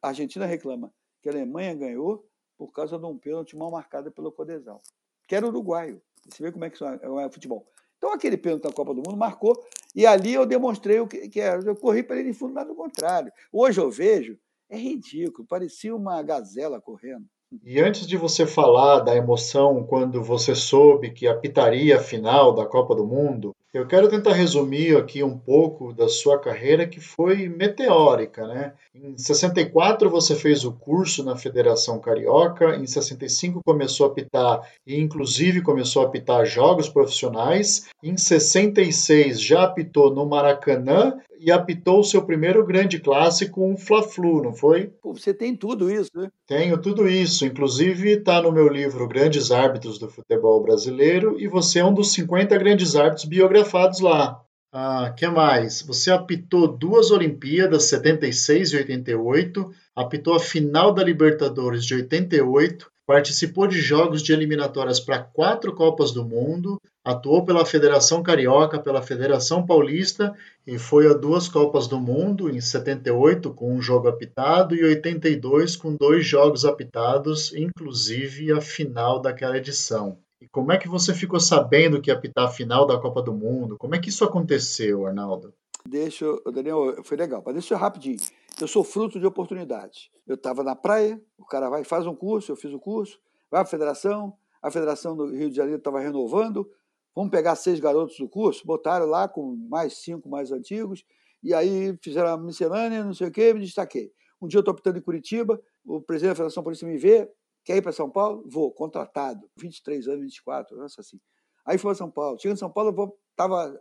a 0.02 0.08
Argentina 0.08 0.46
reclama 0.46 0.92
que 1.22 1.28
a 1.28 1.32
Alemanha 1.32 1.74
ganhou 1.74 2.26
por 2.56 2.72
causa 2.72 2.98
de 2.98 3.06
um 3.06 3.16
pênalti 3.16 3.56
mal 3.56 3.70
marcado 3.70 4.10
pelo 4.10 4.32
Codesal, 4.32 4.82
que 5.26 5.34
era 5.34 5.46
uruguaio. 5.46 6.02
Você 6.28 6.42
vê 6.42 6.50
como 6.50 6.64
é 6.64 6.70
que 6.70 6.82
é 6.82 7.08
o 7.08 7.30
futebol. 7.30 7.66
Então, 7.96 8.12
aquele 8.12 8.36
pênalti 8.36 8.62
da 8.62 8.72
Copa 8.72 8.94
do 8.94 9.02
Mundo 9.02 9.16
marcou, 9.16 9.54
e 9.94 10.06
ali 10.06 10.34
eu 10.34 10.46
demonstrei 10.46 11.00
o 11.00 11.06
que, 11.06 11.28
que 11.28 11.40
era. 11.40 11.62
Eu 11.62 11.76
corri 11.76 12.02
para 12.02 12.16
ele 12.18 12.30
em 12.30 12.32
fundo, 12.32 12.54
nada 12.54 12.68
do 12.68 12.74
contrário. 12.74 13.32
Hoje 13.52 13.80
eu 13.80 13.90
vejo, 13.90 14.38
é 14.68 14.76
ridículo, 14.76 15.46
parecia 15.46 15.94
uma 15.94 16.22
gazela 16.22 16.80
correndo. 16.80 17.26
E 17.64 17.80
antes 17.80 18.06
de 18.06 18.16
você 18.16 18.46
falar 18.46 19.00
da 19.00 19.16
emoção 19.16 19.82
quando 19.82 20.22
você 20.22 20.54
soube 20.54 21.12
que 21.12 21.26
a 21.26 21.38
final 21.98 22.54
da 22.54 22.66
Copa 22.66 22.94
do 22.94 23.06
Mundo, 23.06 23.56
eu 23.72 23.86
quero 23.86 24.08
tentar 24.08 24.32
resumir 24.32 24.96
aqui 24.96 25.22
um 25.22 25.36
pouco 25.36 25.92
da 25.92 26.08
sua 26.08 26.38
carreira 26.38 26.86
que 26.86 27.00
foi 27.00 27.48
meteórica, 27.48 28.46
né? 28.46 28.72
Em 28.94 29.16
64 29.16 30.08
você 30.08 30.34
fez 30.34 30.64
o 30.64 30.72
curso 30.72 31.22
na 31.22 31.36
Federação 31.36 32.00
Carioca, 32.00 32.76
em 32.76 32.86
65 32.86 33.60
começou 33.64 34.06
a 34.06 34.10
apitar 34.10 34.62
e 34.86 34.98
inclusive 34.98 35.60
começou 35.60 36.02
a 36.02 36.06
apitar 36.06 36.46
jogos 36.46 36.88
profissionais, 36.88 37.88
em 38.02 38.16
66 38.16 39.40
já 39.40 39.64
apitou 39.64 40.14
no 40.14 40.26
Maracanã 40.26 41.18
e 41.40 41.52
apitou 41.52 42.00
o 42.00 42.04
seu 42.04 42.22
primeiro 42.22 42.66
grande 42.66 42.98
clássico, 42.98 43.64
um 43.64 43.76
Fla-Flu, 43.76 44.42
não 44.42 44.52
foi? 44.52 44.90
Pô, 45.00 45.14
você 45.14 45.32
tem 45.32 45.54
tudo 45.54 45.90
isso, 45.90 46.10
né? 46.14 46.28
Tenho 46.46 46.76
tudo 46.78 47.08
isso. 47.08 47.46
Inclusive 47.46 48.10
está 48.10 48.42
no 48.42 48.50
meu 48.50 48.68
livro 48.68 49.06
Grandes 49.06 49.50
Árbitros 49.50 49.98
do 49.98 50.08
Futebol 50.08 50.62
Brasileiro 50.62 51.38
e 51.38 51.46
você 51.46 51.78
é 51.78 51.84
um 51.84 51.94
dos 51.94 52.12
50 52.12 52.56
grandes 52.58 52.96
árbitros 52.96 53.26
biografados 53.58 54.00
lá. 54.00 54.40
Ah, 54.72 55.12
que 55.16 55.26
mais? 55.26 55.82
Você 55.82 56.10
apitou 56.10 56.68
duas 56.68 57.10
Olimpíadas, 57.10 57.84
76 57.84 58.72
e 58.72 58.76
88, 58.76 59.72
apitou 59.96 60.34
a 60.34 60.40
final 60.40 60.92
da 60.92 61.02
Libertadores 61.02 61.84
de 61.84 61.94
88, 61.94 62.90
participou 63.06 63.66
de 63.66 63.80
jogos 63.80 64.22
de 64.22 64.32
eliminatórias 64.32 65.00
para 65.00 65.20
quatro 65.20 65.74
Copas 65.74 66.12
do 66.12 66.24
Mundo, 66.24 66.78
atuou 67.02 67.44
pela 67.44 67.64
Federação 67.64 68.22
Carioca, 68.22 68.78
pela 68.78 69.00
Federação 69.00 69.64
Paulista 69.64 70.34
e 70.66 70.78
foi 70.78 71.08
a 71.08 71.14
duas 71.14 71.48
Copas 71.48 71.88
do 71.88 71.98
Mundo, 71.98 72.50
em 72.50 72.60
78 72.60 73.52
com 73.54 73.74
um 73.74 73.80
jogo 73.80 74.06
apitado 74.06 74.74
e 74.74 74.84
82 74.84 75.76
com 75.76 75.96
dois 75.96 76.26
jogos 76.26 76.66
apitados, 76.66 77.54
inclusive 77.54 78.52
a 78.52 78.60
final 78.60 79.18
daquela 79.18 79.56
edição. 79.56 80.18
E 80.40 80.48
como 80.48 80.70
é 80.70 80.78
que 80.78 80.88
você 80.88 81.12
ficou 81.12 81.40
sabendo 81.40 82.00
que 82.00 82.10
ia 82.10 82.14
apitar 82.14 82.44
a 82.44 82.50
final 82.50 82.86
da 82.86 82.98
Copa 82.98 83.20
do 83.20 83.32
Mundo? 83.32 83.76
Como 83.76 83.94
é 83.94 83.98
que 83.98 84.08
isso 84.08 84.24
aconteceu, 84.24 85.04
Arnaldo? 85.04 85.52
Deixa 85.84 86.26
Daniel, 86.52 87.02
foi 87.02 87.16
legal, 87.16 87.42
mas 87.44 87.54
deixa 87.54 87.74
eu 87.74 87.78
rapidinho. 87.78 88.18
Eu 88.60 88.68
sou 88.68 88.84
fruto 88.84 89.18
de 89.18 89.26
oportunidades. 89.26 90.10
Eu 90.26 90.36
estava 90.36 90.62
na 90.62 90.76
praia, 90.76 91.20
o 91.36 91.44
cara 91.44 91.68
vai 91.68 91.82
faz 91.82 92.06
um 92.06 92.14
curso, 92.14 92.52
eu 92.52 92.56
fiz 92.56 92.72
o 92.72 92.78
curso, 92.78 93.18
vai 93.50 93.60
para 93.60 93.62
a 93.62 93.70
federação, 93.70 94.32
a 94.62 94.70
federação 94.70 95.16
do 95.16 95.26
Rio 95.26 95.50
de 95.50 95.56
Janeiro 95.56 95.78
estava 95.78 96.00
renovando, 96.00 96.68
vamos 97.14 97.30
pegar 97.30 97.56
seis 97.56 97.80
garotos 97.80 98.16
do 98.18 98.28
curso, 98.28 98.64
botaram 98.64 99.06
lá 99.06 99.28
com 99.28 99.56
mais 99.68 99.98
cinco 99.98 100.28
mais 100.28 100.52
antigos, 100.52 101.04
e 101.42 101.52
aí 101.54 101.96
fizeram 102.00 102.28
a 102.28 102.36
miscelânea, 102.36 103.04
não 103.04 103.14
sei 103.14 103.28
o 103.28 103.32
quê, 103.32 103.52
me 103.52 103.60
destaquei. 103.60 104.12
Um 104.40 104.46
dia 104.46 104.58
eu 104.58 104.60
estou 104.60 104.72
optando 104.72 104.98
em 104.98 105.02
Curitiba, 105.02 105.60
o 105.84 106.00
presidente 106.00 106.30
da 106.30 106.36
Federação 106.36 106.62
Polícia 106.62 106.86
me 106.86 106.96
vê, 106.96 107.28
quer 107.68 107.76
ir 107.76 107.82
para 107.82 107.92
São 107.92 108.08
Paulo? 108.08 108.42
Vou, 108.46 108.72
contratado, 108.72 109.46
23 109.58 110.08
anos, 110.08 110.22
24, 110.22 110.74
nossa 110.74 111.02
assim. 111.02 111.20
Aí 111.66 111.76
foi 111.76 111.90
para 111.90 111.98
São 111.98 112.10
Paulo. 112.10 112.38
Chegando 112.40 112.56
em 112.56 112.60
São 112.60 112.72
Paulo, 112.72 113.14
estava 113.30 113.78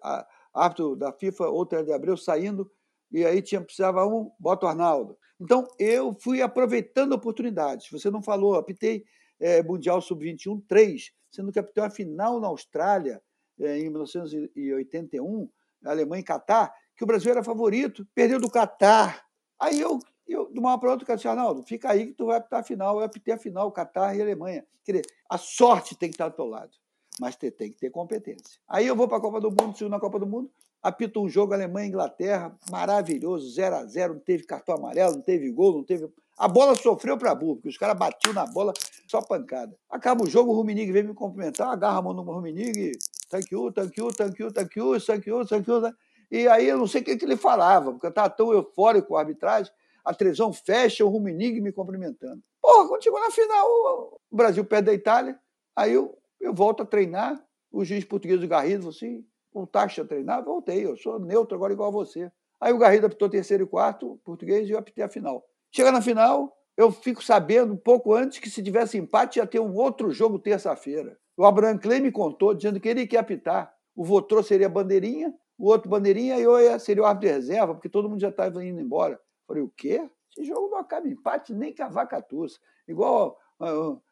árbitro 0.54 0.94
da 0.98 1.14
FIFA, 1.14 1.48
outro 1.48 1.82
de 1.86 1.94
Abreu, 1.94 2.18
saindo, 2.18 2.70
e 3.10 3.24
aí 3.26 3.42
tinha, 3.42 3.62
precisava 3.62 4.06
um, 4.06 4.30
bota 4.38 4.66
o 4.66 4.70
Arnaldo. 4.70 5.18
Então, 5.40 5.66
eu 5.80 6.14
fui 6.20 6.42
aproveitando 6.42 7.14
oportunidades. 7.14 7.90
Você 7.90 8.12
não 8.12 8.22
falou, 8.22 8.56
apitei 8.56 9.06
é, 9.40 9.64
Mundial 9.64 10.02
Sub-21 10.02 10.62
3, 10.68 11.10
sendo 11.32 11.50
que 11.54 11.60
apitei 11.60 11.82
uma 11.82 11.90
final 11.90 12.42
na 12.42 12.48
Austrália 12.48 13.22
é, 13.58 13.78
em 13.78 13.90
1981, 13.90 15.50
Alemanha 15.86 16.20
e 16.20 16.26
Catar, 16.26 16.74
que 16.94 17.06
o 17.06 17.08
Brasil 17.08 17.32
era 17.32 17.42
favorito, 17.42 18.06
perdeu 18.14 18.38
do 18.38 18.52
Catar. 18.52 19.24
Aí 19.58 19.80
eu 19.80 19.98
E 20.28 20.34
eu, 20.34 20.52
de 20.52 20.60
uma 20.60 20.72
hora 20.72 20.80
para 20.80 20.92
outra, 20.92 21.14
o 21.14 21.16
disse, 21.16 21.28
Arnaldo, 21.28 21.64
fica 21.64 21.90
aí 21.90 22.08
que 22.08 22.14
tu 22.14 22.26
vai 22.26 22.38
apitar 22.38 22.60
a 22.60 22.64
final. 22.64 23.00
Eu 23.00 23.06
apitei 23.06 23.34
a 23.34 23.38
final, 23.38 23.72
Catar 23.72 24.16
e 24.16 24.22
Alemanha. 24.22 24.66
Quer 24.84 24.92
dizer, 24.94 25.06
a 25.30 25.38
sorte 25.38 25.96
tem 25.96 26.10
que 26.10 26.16
estar 26.16 26.30
do 26.30 26.36
teu 26.36 26.46
lado, 26.46 26.72
mas 27.20 27.36
tem 27.36 27.52
que 27.52 27.78
ter 27.78 27.90
competência. 27.90 28.60
Aí 28.68 28.86
eu 28.86 28.96
vou 28.96 29.08
para 29.08 29.18
a 29.18 29.22
Copa 29.22 29.40
do 29.40 29.50
Mundo, 29.50 29.78
sigo 29.78 29.90
na 29.90 30.00
Copa 30.00 30.20
do 30.20 30.26
Mundo, 30.26 30.50
apito 30.82 31.22
um 31.22 31.30
jogo 31.30 31.54
Alemanha 31.54 31.88
Inglaterra, 31.88 32.58
maravilhoso, 32.70 33.50
0 33.52 33.76
a 33.76 33.86
0 33.86 34.14
não 34.16 34.20
teve 34.22 34.44
cartão 34.44 34.76
amarelo, 34.76 35.16
não 35.16 35.22
teve 35.22 35.50
gol, 35.52 35.74
não 35.74 35.84
teve. 35.84 36.10
A 36.38 36.48
bola 36.48 36.76
sofreu 36.76 37.18
para 37.18 37.34
burro, 37.34 37.56
porque 37.56 37.70
os 37.70 37.78
caras 37.78 37.98
batiam 37.98 38.34
na 38.34 38.46
bola, 38.46 38.74
só 39.08 39.22
pancada. 39.22 39.76
Acaba 39.90 40.24
o 40.24 40.30
jogo, 40.30 40.52
o 40.52 40.56
Ruminig 40.56 40.92
vem 40.92 41.04
me 41.04 41.14
cumprimentar, 41.14 41.70
agarra 41.70 42.00
a 42.00 42.02
mão 42.02 42.14
no 42.14 42.22
Ruminig, 42.22 42.92
thank 43.30 43.54
you, 43.54 43.72
thank 43.72 44.00
you, 44.00 44.14
thank 44.14 44.42
you, 44.42 44.52
thank 44.52 44.80
you, 44.80 45.00
thank 45.00 45.30
you, 45.30 45.46
thank 45.46 45.70
you. 45.70 45.94
E 46.30 46.48
aí 46.48 46.68
eu 46.68 46.78
não 46.78 46.88
sei 46.88 47.02
o 47.02 47.04
que, 47.06 47.16
que 47.16 47.26
ele 47.26 47.38
falava, 47.38 47.92
porque 47.92 48.06
eu 48.06 48.10
estava 48.10 48.30
tão 48.30 48.52
eufórico 48.52 49.10
com 49.10 49.18
a 49.18 49.22
arbitragem, 49.22 49.72
a 50.08 50.14
televisão 50.14 50.54
fecha, 50.54 51.04
o 51.04 51.10
Ruminig 51.10 51.60
me 51.60 51.72
cumprimentando. 51.72 52.42
Porra, 52.62 52.88
quando 52.88 53.04
chegou 53.04 53.20
na 53.20 53.30
final, 53.30 53.66
o 54.32 54.36
Brasil 54.36 54.64
perde 54.64 54.90
a 54.90 54.94
Itália, 54.94 55.38
aí 55.76 55.94
eu, 55.94 56.18
eu 56.40 56.54
volto 56.54 56.84
a 56.84 56.86
treinar, 56.86 57.44
o 57.70 57.84
juiz 57.84 58.06
português 58.06 58.40
do 58.40 58.48
Garrido 58.48 58.84
falou 58.84 58.96
assim, 58.96 59.26
voltaste 59.54 60.00
a 60.00 60.06
treinar? 60.06 60.46
Voltei, 60.46 60.86
eu 60.86 60.96
sou 60.96 61.20
neutro 61.20 61.56
agora 61.56 61.74
igual 61.74 61.90
a 61.90 61.92
você. 61.92 62.32
Aí 62.60 62.72
o 62.72 62.78
Garrido 62.78 63.06
apitou 63.06 63.30
terceiro 63.30 63.66
e 63.66 63.68
quarto, 63.68 64.20
português, 64.24 64.70
e 64.70 64.72
eu 64.72 64.80
apitei 64.80 65.04
a 65.04 65.10
final. 65.10 65.44
Chega 65.76 65.92
na 65.92 66.02
final, 66.02 66.56
eu 66.78 66.90
fico 66.90 67.22
sabendo 67.22 67.74
um 67.74 67.78
pouco 67.78 68.14
antes 68.14 68.40
que 68.40 68.50
se 68.50 68.64
tivesse 68.64 68.98
empate 68.98 69.40
ia 69.40 69.46
ter 69.46 69.60
um 69.60 69.76
outro 69.76 70.10
jogo 70.12 70.40
terça-feira. 70.40 71.18
O 71.36 71.44
Abraham 71.44 71.78
Clay 71.78 72.00
me 72.00 72.12
contou, 72.14 72.54
dizendo 72.54 72.80
que 72.80 72.88
ele 72.88 73.06
quer 73.06 73.18
apitar. 73.18 73.74
O 73.94 74.06
Votrô 74.06 74.42
seria 74.42 74.70
bandeirinha, 74.70 75.34
o 75.58 75.68
outro 75.68 75.90
bandeirinha 75.90 76.38
e 76.38 76.44
eu 76.44 76.80
seria 76.80 77.04
o 77.04 77.06
árbitro 77.06 77.30
de 77.30 77.36
reserva, 77.36 77.74
porque 77.74 77.90
todo 77.90 78.10
mundo 78.10 78.22
já 78.22 78.30
estava 78.30 78.64
indo 78.64 78.80
embora. 78.80 79.20
Falei, 79.48 79.64
o 79.64 79.70
quê? 79.70 80.10
Esse 80.32 80.46
jogo 80.46 80.70
não 80.70 80.78
acaba 80.78 81.08
em 81.08 81.12
empate 81.12 81.54
nem 81.54 81.74
com 81.74 81.84
a 81.84 81.90
vaca 81.90 82.22
tussa. 82.22 82.60
Igual 82.88 83.38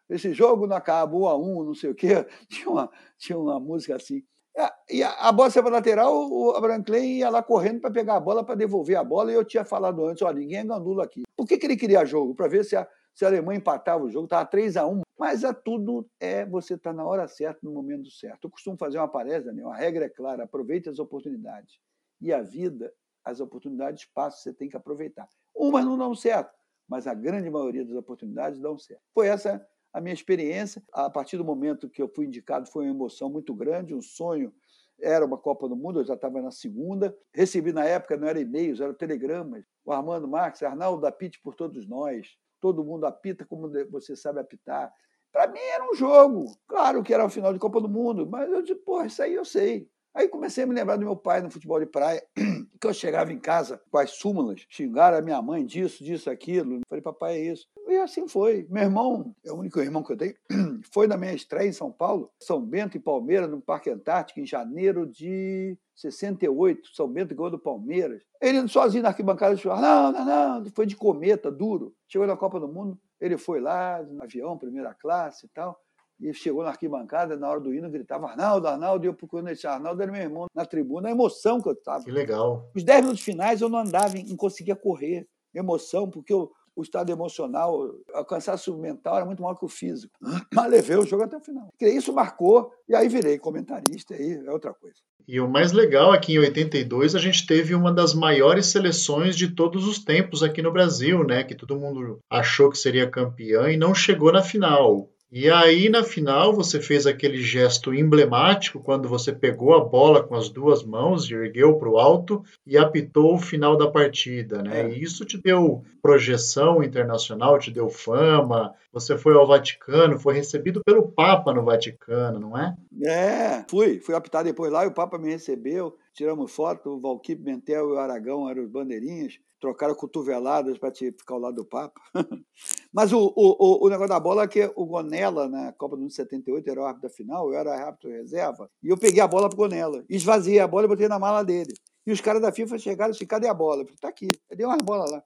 esse 0.09 0.33
jogo 0.33 0.65
não 0.65 0.75
acaba 0.75 1.15
um 1.15 1.27
a 1.27 1.37
um, 1.37 1.63
não 1.63 1.73
sei 1.73 1.89
o 1.91 1.95
quê. 1.95 2.25
Tinha 2.49 2.69
uma, 2.69 2.89
tinha 3.17 3.37
uma 3.37 3.59
música 3.59 3.95
assim. 3.95 4.23
É, 4.57 4.71
e 4.89 5.03
a, 5.03 5.11
a 5.27 5.31
bola 5.33 5.49
saiu 5.49 5.67
lateral, 5.69 6.13
o 6.13 6.51
Abraham 6.51 6.81
Klein 6.81 7.17
ia 7.17 7.29
lá 7.29 7.43
correndo 7.43 7.81
para 7.81 7.91
pegar 7.91 8.15
a 8.15 8.19
bola, 8.21 8.41
para 8.41 8.55
devolver 8.55 8.95
a 8.95 9.03
bola, 9.03 9.29
e 9.29 9.35
eu 9.35 9.43
tinha 9.43 9.65
falado 9.65 10.05
antes, 10.05 10.21
ó, 10.21 10.31
ninguém 10.31 10.59
é 10.59 10.63
gandula 10.63 11.03
aqui. 11.03 11.23
Por 11.35 11.45
que, 11.45 11.57
que 11.57 11.65
ele 11.67 11.75
queria 11.75 12.05
jogo? 12.05 12.33
Para 12.33 12.47
ver 12.47 12.63
se 12.63 12.73
a, 12.73 12.87
se 13.13 13.25
a 13.25 13.27
Alemanha 13.27 13.57
empatava 13.57 14.05
o 14.05 14.09
jogo, 14.09 14.23
estava 14.23 14.45
3 14.45 14.77
a 14.77 14.87
1 14.87 15.01
mas 15.17 15.43
a 15.43 15.53
tudo 15.53 16.09
é 16.19 16.45
você 16.45 16.75
estar 16.75 16.91
tá 16.91 16.95
na 16.95 17.05
hora 17.05 17.27
certa, 17.27 17.59
no 17.63 17.71
momento 17.71 18.11
certo. 18.11 18.45
Eu 18.45 18.51
costumo 18.51 18.77
fazer 18.77 18.97
uma 18.97 19.07
palestra, 19.07 19.51
né? 19.51 19.63
a 19.65 19.75
regra 19.75 20.05
é 20.05 20.09
clara, 20.09 20.43
aproveite 20.43 20.89
as 20.89 20.99
oportunidades. 20.99 21.79
E 22.21 22.33
a 22.33 22.41
vida, 22.41 22.93
as 23.25 23.39
oportunidades 23.39 24.05
passam, 24.05 24.39
você 24.39 24.53
tem 24.53 24.69
que 24.69 24.77
aproveitar. 24.77 25.27
Umas 25.53 25.83
não 25.83 25.97
dão 25.97 26.13
certo, 26.13 26.53
mas 26.87 27.07
a 27.07 27.13
grande 27.13 27.49
maioria 27.49 27.83
das 27.83 27.95
oportunidades 27.95 28.59
dão 28.59 28.77
certo. 28.77 29.01
Foi 29.13 29.27
essa 29.27 29.65
a 29.91 30.01
minha 30.01 30.13
experiência. 30.13 30.83
A 30.91 31.09
partir 31.09 31.37
do 31.37 31.45
momento 31.45 31.89
que 31.89 32.01
eu 32.01 32.09
fui 32.09 32.25
indicado, 32.25 32.69
foi 32.69 32.83
uma 32.83 32.93
emoção 32.93 33.29
muito 33.29 33.53
grande, 33.55 33.95
um 33.95 34.01
sonho. 34.01 34.53
Era 34.99 35.25
uma 35.25 35.37
Copa 35.37 35.67
do 35.69 35.75
Mundo, 35.75 36.01
eu 36.01 36.05
já 36.05 36.13
estava 36.13 36.41
na 36.41 36.51
segunda. 36.51 37.17
Recebi 37.33 37.71
na 37.71 37.85
época, 37.85 38.17
não 38.17 38.27
era 38.27 38.39
e-mails, 38.39 38.81
eram 38.81 38.93
telegramas. 38.93 39.65
O 39.85 39.93
Armando 39.93 40.27
Marques, 40.27 40.61
Arnaldo, 40.63 41.05
apite 41.07 41.41
por 41.41 41.55
todos 41.55 41.87
nós. 41.87 42.37
Todo 42.59 42.83
mundo 42.83 43.05
apita 43.05 43.45
como 43.45 43.71
você 43.89 44.15
sabe 44.17 44.39
apitar. 44.39 44.93
Para 45.31 45.47
mim 45.47 45.59
era 45.59 45.89
um 45.89 45.95
jogo. 45.95 46.45
Claro 46.67 47.01
que 47.01 47.13
era 47.13 47.25
o 47.25 47.29
final 47.29 47.53
de 47.53 47.59
Copa 47.59 47.79
do 47.79 47.89
Mundo, 47.89 48.27
mas 48.29 48.49
eu 48.51 48.61
disse, 48.61 48.75
pô, 48.75 49.01
isso 49.03 49.21
aí 49.21 49.33
eu 49.33 49.45
sei. 49.45 49.89
Aí 50.15 50.29
comecei 50.29 50.63
a 50.63 50.67
me 50.67 50.73
lembrar 50.73 50.95
do 50.95 51.03
meu 51.03 51.17
pai 51.17 51.41
no 51.41 51.51
futebol 51.51 51.77
de 51.77 51.85
praia, 51.85 52.23
que 52.79 52.87
eu 52.87 52.93
chegava 52.93 53.33
em 53.33 53.37
casa 53.37 53.81
com 53.91 53.97
as 53.97 54.11
súmulas, 54.11 54.65
xingaram 54.69 55.17
a 55.17 55.21
minha 55.21 55.41
mãe 55.41 55.65
disso, 55.65 56.05
disso, 56.05 56.29
aquilo. 56.29 56.79
Falei, 56.87 57.01
papai, 57.01 57.35
é 57.35 57.51
isso. 57.51 57.67
E 57.85 57.97
assim 57.97 58.25
foi. 58.25 58.65
Meu 58.69 58.83
irmão, 58.83 59.35
é 59.43 59.51
o 59.51 59.55
único 59.55 59.77
irmão 59.81 60.01
que 60.01 60.13
eu 60.13 60.17
tenho, 60.17 60.33
foi 60.93 61.05
na 61.05 61.17
minha 61.17 61.33
estreia 61.33 61.67
em 61.67 61.73
São 61.73 61.91
Paulo, 61.91 62.31
São 62.39 62.61
Bento 62.61 62.95
e 62.95 62.99
Palmeiras, 62.99 63.49
no 63.49 63.59
Parque 63.59 63.89
Antártico, 63.89 64.39
em 64.39 64.45
janeiro 64.45 65.05
de 65.05 65.77
68. 65.93 66.95
São 66.95 67.09
Bento 67.09 67.35
ganhou 67.35 67.51
do 67.51 67.59
Palmeiras. 67.59 68.23
Ele 68.41 68.65
sozinho 68.69 69.03
na 69.03 69.09
arquibancada, 69.09 69.53
disse, 69.53 69.67
não, 69.67 70.13
não, 70.13 70.61
não, 70.61 70.71
foi 70.73 70.85
de 70.85 70.95
cometa, 70.95 71.51
duro. 71.51 71.93
Chegou 72.07 72.25
na 72.25 72.37
Copa 72.37 72.57
do 72.57 72.69
Mundo, 72.69 72.97
ele 73.19 73.37
foi 73.37 73.59
lá, 73.59 74.01
no 74.01 74.23
avião, 74.23 74.57
primeira 74.57 74.93
classe 74.93 75.45
e 75.45 75.49
tal 75.49 75.77
e 76.19 76.33
chegou 76.33 76.63
na 76.63 76.69
arquibancada, 76.69 77.37
na 77.37 77.49
hora 77.49 77.59
do 77.59 77.73
hino, 77.73 77.89
gritava 77.89 78.27
Arnaldo, 78.27 78.67
Arnaldo, 78.67 79.05
e 79.05 79.07
eu 79.07 79.13
procurando 79.13 79.49
esse 79.49 79.67
Arnaldo, 79.67 80.01
era 80.01 80.11
meu 80.11 80.21
irmão 80.21 80.45
na 80.53 80.65
tribuna, 80.65 81.09
a 81.09 81.11
emoção 81.11 81.61
que 81.61 81.67
eu 81.67 81.73
estava. 81.73 82.03
Que 82.03 82.11
legal. 82.11 82.69
Os 82.75 82.83
10 82.83 83.01
minutos 83.01 83.23
finais 83.23 83.61
eu 83.61 83.69
não 83.69 83.79
andava, 83.79 84.15
não 84.27 84.37
conseguia 84.37 84.75
correr. 84.75 85.27
Emoção, 85.53 86.09
porque 86.09 86.33
eu, 86.33 86.51
o 86.75 86.81
estado 86.81 87.09
emocional, 87.09 87.89
o 88.13 88.25
cansaço 88.25 88.77
mental 88.77 89.15
era 89.15 89.25
muito 89.25 89.41
maior 89.41 89.55
que 89.55 89.63
o 89.63 89.69
físico. 89.69 90.13
Mas 90.53 90.69
levei 90.69 90.97
o 90.97 91.05
jogo 91.05 91.23
até 91.23 91.37
o 91.37 91.41
final. 91.41 91.69
Isso 91.79 92.11
marcou, 92.11 92.69
e 92.89 92.93
aí 92.93 93.07
virei 93.07 93.39
comentarista, 93.39 94.13
aí 94.13 94.33
é 94.45 94.51
outra 94.51 94.73
coisa. 94.73 94.97
E 95.27 95.39
o 95.39 95.49
mais 95.49 95.71
legal 95.71 96.13
é 96.13 96.19
que 96.19 96.33
em 96.33 96.39
82 96.39 97.15
a 97.15 97.19
gente 97.19 97.47
teve 97.47 97.73
uma 97.73 97.91
das 97.91 98.13
maiores 98.13 98.67
seleções 98.67 99.35
de 99.35 99.55
todos 99.55 99.87
os 99.87 100.03
tempos 100.03 100.43
aqui 100.43 100.61
no 100.61 100.71
Brasil, 100.71 101.23
né? 101.23 101.43
Que 101.43 101.55
todo 101.55 101.79
mundo 101.79 102.19
achou 102.29 102.69
que 102.69 102.77
seria 102.77 103.09
campeã 103.09 103.71
e 103.71 103.77
não 103.77 103.95
chegou 103.95 104.31
na 104.31 104.43
final. 104.43 105.09
E 105.37 105.49
aí, 105.49 105.89
na 105.89 106.01
final, 106.01 106.53
você 106.53 106.79
fez 106.79 107.05
aquele 107.05 107.39
gesto 107.39 107.93
emblemático 107.93 108.79
quando 108.79 109.09
você 109.09 109.33
pegou 109.33 109.75
a 109.75 109.83
bola 109.83 110.23
com 110.23 110.33
as 110.33 110.47
duas 110.47 110.81
mãos, 110.81 111.29
ergueu 111.29 111.77
para 111.77 111.89
o 111.89 111.97
alto 111.97 112.41
e 112.65 112.77
apitou 112.77 113.35
o 113.35 113.37
final 113.37 113.75
da 113.75 113.91
partida, 113.91 114.63
né? 114.63 114.83
É. 114.83 114.89
E 114.89 115.03
isso 115.03 115.25
te 115.25 115.37
deu 115.37 115.83
projeção 116.01 116.81
internacional, 116.81 117.59
te 117.59 117.69
deu 117.69 117.89
fama. 117.89 118.73
Você 118.93 119.17
foi 119.17 119.33
ao 119.33 119.45
Vaticano, 119.45 120.17
foi 120.17 120.35
recebido 120.35 120.81
pelo 120.85 121.11
Papa 121.11 121.53
no 121.53 121.65
Vaticano, 121.65 122.39
não 122.39 122.57
é? 122.57 122.73
É, 123.03 123.65
fui. 123.69 123.99
Fui 123.99 124.15
apitar 124.15 124.41
depois 124.41 124.71
lá 124.71 124.85
e 124.85 124.87
o 124.87 124.93
Papa 124.93 125.17
me 125.17 125.31
recebeu. 125.31 125.97
Tiramos 126.13 126.49
foto, 126.49 126.91
o 126.91 127.01
Valquírio 127.01 127.43
Mentel 127.43 127.89
e 127.89 127.91
o 127.91 127.99
Aragão 127.99 128.49
eram 128.49 128.63
os 128.63 128.69
bandeirinhas 128.69 129.37
trocaram 129.65 129.95
cotoveladas 129.95 130.77
para 130.77 130.93
ficar 130.93 131.33
ao 131.33 131.39
lado 131.39 131.55
do 131.55 131.65
Papa. 131.65 131.99
Mas 132.93 133.11
o, 133.11 133.33
o, 133.35 133.85
o 133.85 133.89
negócio 133.89 134.09
da 134.09 134.19
bola 134.19 134.43
é 134.43 134.47
que 134.47 134.71
o 134.75 134.85
Gonella, 134.85 135.49
na 135.49 135.73
Copa 135.73 135.95
do 135.95 136.03
Mundo 136.03 136.13
78, 136.13 136.69
era 136.69 136.81
o 136.81 136.85
árbitro 136.85 137.09
da 137.09 137.15
final, 137.15 137.51
eu 137.51 137.57
era 137.57 137.73
árbitro 137.73 138.11
reserva, 138.11 138.69
e 138.83 138.89
eu 138.89 138.97
peguei 138.97 139.21
a 139.21 139.27
bola 139.27 139.49
pro 139.49 139.57
Gonella, 139.57 140.05
esvaziei 140.07 140.59
a 140.59 140.67
bola 140.67 140.85
e 140.85 140.87
botei 140.87 141.07
na 141.07 141.17
mala 141.17 141.43
dele. 141.43 141.73
E 142.05 142.11
os 142.11 142.21
caras 142.21 142.43
da 142.43 142.51
FIFA 142.51 142.77
chegaram 142.77 143.11
e 143.11 143.15
assim, 143.15 143.25
cadê 143.25 143.47
a 143.47 143.53
bola? 143.53 143.81
Eu 143.81 143.85
falei, 143.85 143.99
tá 143.99 144.07
aqui, 144.09 144.29
eu 144.49 144.55
dei 144.55 144.65
umas 144.65 144.81
bolas 144.83 145.09
lá. 145.09 145.23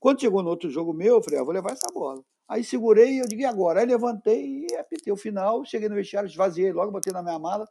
Quando 0.00 0.20
chegou 0.20 0.42
no 0.42 0.48
outro 0.48 0.70
jogo 0.70 0.94
meu, 0.94 1.16
eu 1.16 1.22
falei, 1.22 1.38
ah, 1.38 1.44
vou 1.44 1.52
levar 1.52 1.72
essa 1.72 1.92
bola. 1.92 2.22
Aí 2.48 2.64
segurei 2.64 3.16
e 3.16 3.18
eu 3.18 3.26
digo, 3.26 3.42
e 3.42 3.44
agora? 3.44 3.80
Aí 3.80 3.86
levantei 3.86 4.66
e 4.66 4.74
apitei 4.76 5.12
o 5.12 5.16
final, 5.16 5.64
cheguei 5.66 5.88
no 5.88 5.94
vestiário, 5.94 6.28
esvaziei 6.28 6.72
logo, 6.72 6.90
botei 6.90 7.12
na 7.12 7.22
minha 7.22 7.38
mala. 7.38 7.68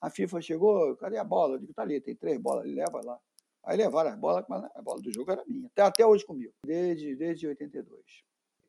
A 0.00 0.08
FIFA 0.08 0.40
chegou, 0.40 0.96
cadê 0.96 1.18
a 1.18 1.24
bola? 1.24 1.56
Eu 1.56 1.58
digo, 1.58 1.74
tá 1.74 1.82
ali, 1.82 2.00
tem 2.00 2.14
três 2.14 2.38
bolas, 2.38 2.64
leva 2.64 3.00
lá. 3.04 3.18
Aí 3.66 3.76
levaram 3.76 4.10
a 4.10 4.16
bola, 4.16 4.44
mas 4.48 4.64
a 4.74 4.82
bola 4.82 5.00
do 5.00 5.12
jogo 5.12 5.30
era 5.30 5.42
minha. 5.46 5.66
Até, 5.66 5.82
até 5.82 6.06
hoje 6.06 6.24
comigo, 6.24 6.52
desde, 6.64 7.16
desde 7.16 7.46
82. 7.46 8.00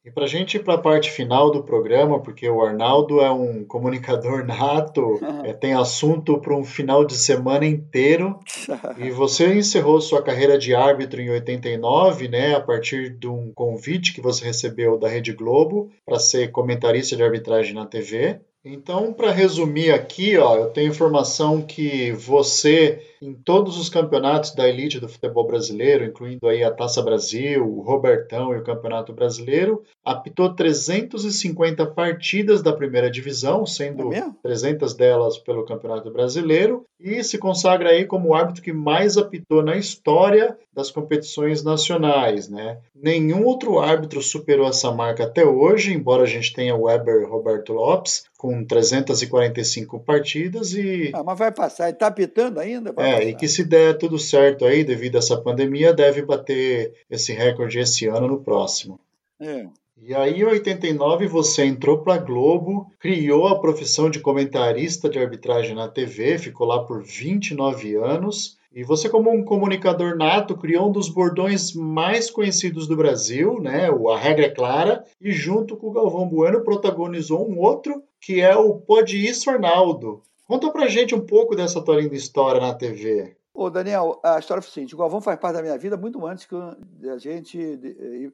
E 0.05 0.11
para 0.11 0.25
a 0.25 0.27
gente 0.27 0.57
ir 0.57 0.63
para 0.63 0.75
a 0.75 0.81
parte 0.81 1.09
final 1.09 1.49
do 1.49 1.63
programa, 1.63 2.21
porque 2.21 2.47
o 2.47 2.61
Arnaldo 2.61 3.21
é 3.21 3.31
um 3.31 3.65
comunicador 3.65 4.45
nato, 4.45 5.19
é, 5.43 5.51
tem 5.51 5.73
assunto 5.73 6.39
para 6.39 6.55
um 6.55 6.63
final 6.63 7.03
de 7.03 7.17
semana 7.17 7.65
inteiro. 7.65 8.39
e 8.99 9.09
você 9.09 9.55
encerrou 9.55 9.99
sua 9.99 10.21
carreira 10.21 10.59
de 10.59 10.75
árbitro 10.75 11.19
em 11.19 11.31
89, 11.31 12.27
né, 12.27 12.53
a 12.53 12.61
partir 12.61 13.17
de 13.17 13.27
um 13.27 13.51
convite 13.51 14.13
que 14.13 14.21
você 14.21 14.45
recebeu 14.45 14.95
da 14.95 15.09
Rede 15.09 15.33
Globo 15.33 15.91
para 16.05 16.19
ser 16.19 16.51
comentarista 16.51 17.15
de 17.15 17.23
arbitragem 17.23 17.73
na 17.73 17.87
TV. 17.87 18.39
Então, 18.65 19.13
para 19.13 19.31
resumir 19.31 19.91
aqui, 19.91 20.35
ó, 20.37 20.55
eu 20.55 20.69
tenho 20.71 20.89
informação 20.89 21.61
que 21.61 22.11
você 22.13 22.99
em 23.21 23.33
todos 23.33 23.77
os 23.77 23.89
campeonatos 23.89 24.53
da 24.53 24.67
elite 24.67 24.99
do 24.99 25.09
futebol 25.09 25.47
brasileiro, 25.47 26.05
incluindo 26.05 26.47
aí 26.47 26.63
a 26.63 26.71
Taça 26.71 27.01
Brasil, 27.01 27.65
o 27.65 27.81
Robertão 27.81 28.53
e 28.53 28.57
o 28.57 28.63
Campeonato 28.63 29.13
Brasileiro, 29.13 29.83
apitou 30.03 30.53
350 30.53 31.85
partidas 31.87 32.61
da 32.61 32.73
primeira 32.73 33.09
divisão, 33.09 33.65
sendo 33.65 34.13
é 34.13 34.29
300 34.43 34.93
delas 34.93 35.37
pelo 35.37 35.65
Campeonato 35.65 36.11
Brasileiro, 36.11 36.85
e 36.99 37.23
se 37.23 37.37
consagra 37.37 37.89
aí 37.89 38.05
como 38.05 38.29
o 38.29 38.35
árbitro 38.35 38.61
que 38.61 38.73
mais 38.73 39.17
apitou 39.17 39.63
na 39.63 39.75
história 39.75 40.57
das 40.73 40.91
competições 40.91 41.63
nacionais, 41.63 42.49
né? 42.49 42.79
Nenhum 42.93 43.45
outro 43.45 43.79
árbitro 43.79 44.21
superou 44.21 44.67
essa 44.67 44.91
marca 44.91 45.23
até 45.23 45.45
hoje, 45.45 45.93
embora 45.93 46.23
a 46.23 46.27
gente 46.27 46.53
tenha 46.53 46.75
o 46.75 46.83
Weber 46.83 47.27
Roberto 47.29 47.73
Lopes 47.73 48.25
com 48.45 48.63
345 48.63 49.99
partidas 50.01 50.73
e 50.73 51.09
ah, 51.15 51.23
mas 51.23 51.39
vai 51.39 51.51
passar, 51.51 51.89
está 51.89 52.05
apitando 52.05 52.59
ainda? 52.59 52.93
É, 52.97 53.23
é, 53.23 53.29
e 53.29 53.35
que 53.35 53.47
se 53.47 53.63
der 53.63 53.97
tudo 53.97 54.19
certo 54.19 54.65
aí, 54.65 54.83
devido 54.83 55.15
a 55.15 55.17
essa 55.17 55.35
pandemia, 55.35 55.91
deve 55.91 56.21
bater 56.21 56.93
esse 57.09 57.33
recorde 57.33 57.79
esse 57.79 58.05
ano 58.05 58.27
no 58.27 58.43
próximo. 58.43 58.99
É. 59.39 59.65
E 59.99 60.13
aí, 60.13 60.41
em 60.41 60.43
89, 60.43 61.25
você 61.25 61.65
entrou 61.65 61.99
para 61.99 62.15
a 62.15 62.17
Globo, 62.19 62.91
criou 62.99 63.47
a 63.47 63.59
profissão 63.59 64.11
de 64.11 64.19
comentarista 64.19 65.09
de 65.09 65.17
arbitragem 65.17 65.73
na 65.73 65.87
TV, 65.87 66.37
ficou 66.37 66.67
lá 66.67 66.83
por 66.83 67.01
29 67.01 67.95
anos. 67.95 68.59
E 68.75 68.83
você, 68.83 69.07
como 69.07 69.31
um 69.31 69.41
comunicador 69.41 70.17
nato, 70.17 70.57
criou 70.57 70.89
um 70.89 70.91
dos 70.91 71.07
bordões 71.07 71.73
mais 71.73 72.29
conhecidos 72.29 72.89
do 72.89 72.97
Brasil, 72.97 73.57
né? 73.61 73.89
O 73.89 74.09
A 74.09 74.19
Regra 74.19 74.47
é 74.47 74.49
Clara, 74.49 75.05
e 75.21 75.31
junto 75.31 75.77
com 75.77 75.87
o 75.87 75.93
Galvão 75.93 76.27
Bueno 76.27 76.61
protagonizou 76.61 77.49
um 77.49 77.57
outro, 77.57 78.03
que 78.19 78.41
é 78.41 78.53
o 78.53 78.75
Pode 78.75 79.15
Isso 79.15 79.49
Arnaldo. 79.49 80.21
Conta 80.45 80.69
pra 80.71 80.89
gente 80.89 81.15
um 81.15 81.25
pouco 81.25 81.55
dessa 81.55 81.81
tua 81.81 82.01
linda 82.01 82.15
história 82.15 82.59
na 82.59 82.73
TV. 82.73 83.37
Ô, 83.53 83.69
Daniel, 83.69 84.19
a 84.21 84.39
história 84.39 84.61
foi 84.61 84.69
o 84.69 84.73
seguinte: 84.73 84.93
o 84.93 84.97
Galvão 84.97 85.21
faz 85.21 85.39
parte 85.39 85.55
da 85.55 85.61
minha 85.61 85.77
vida 85.77 85.95
muito 85.95 86.25
antes 86.25 86.45
que 86.45 86.55
a 86.55 87.17
gente 87.17 87.57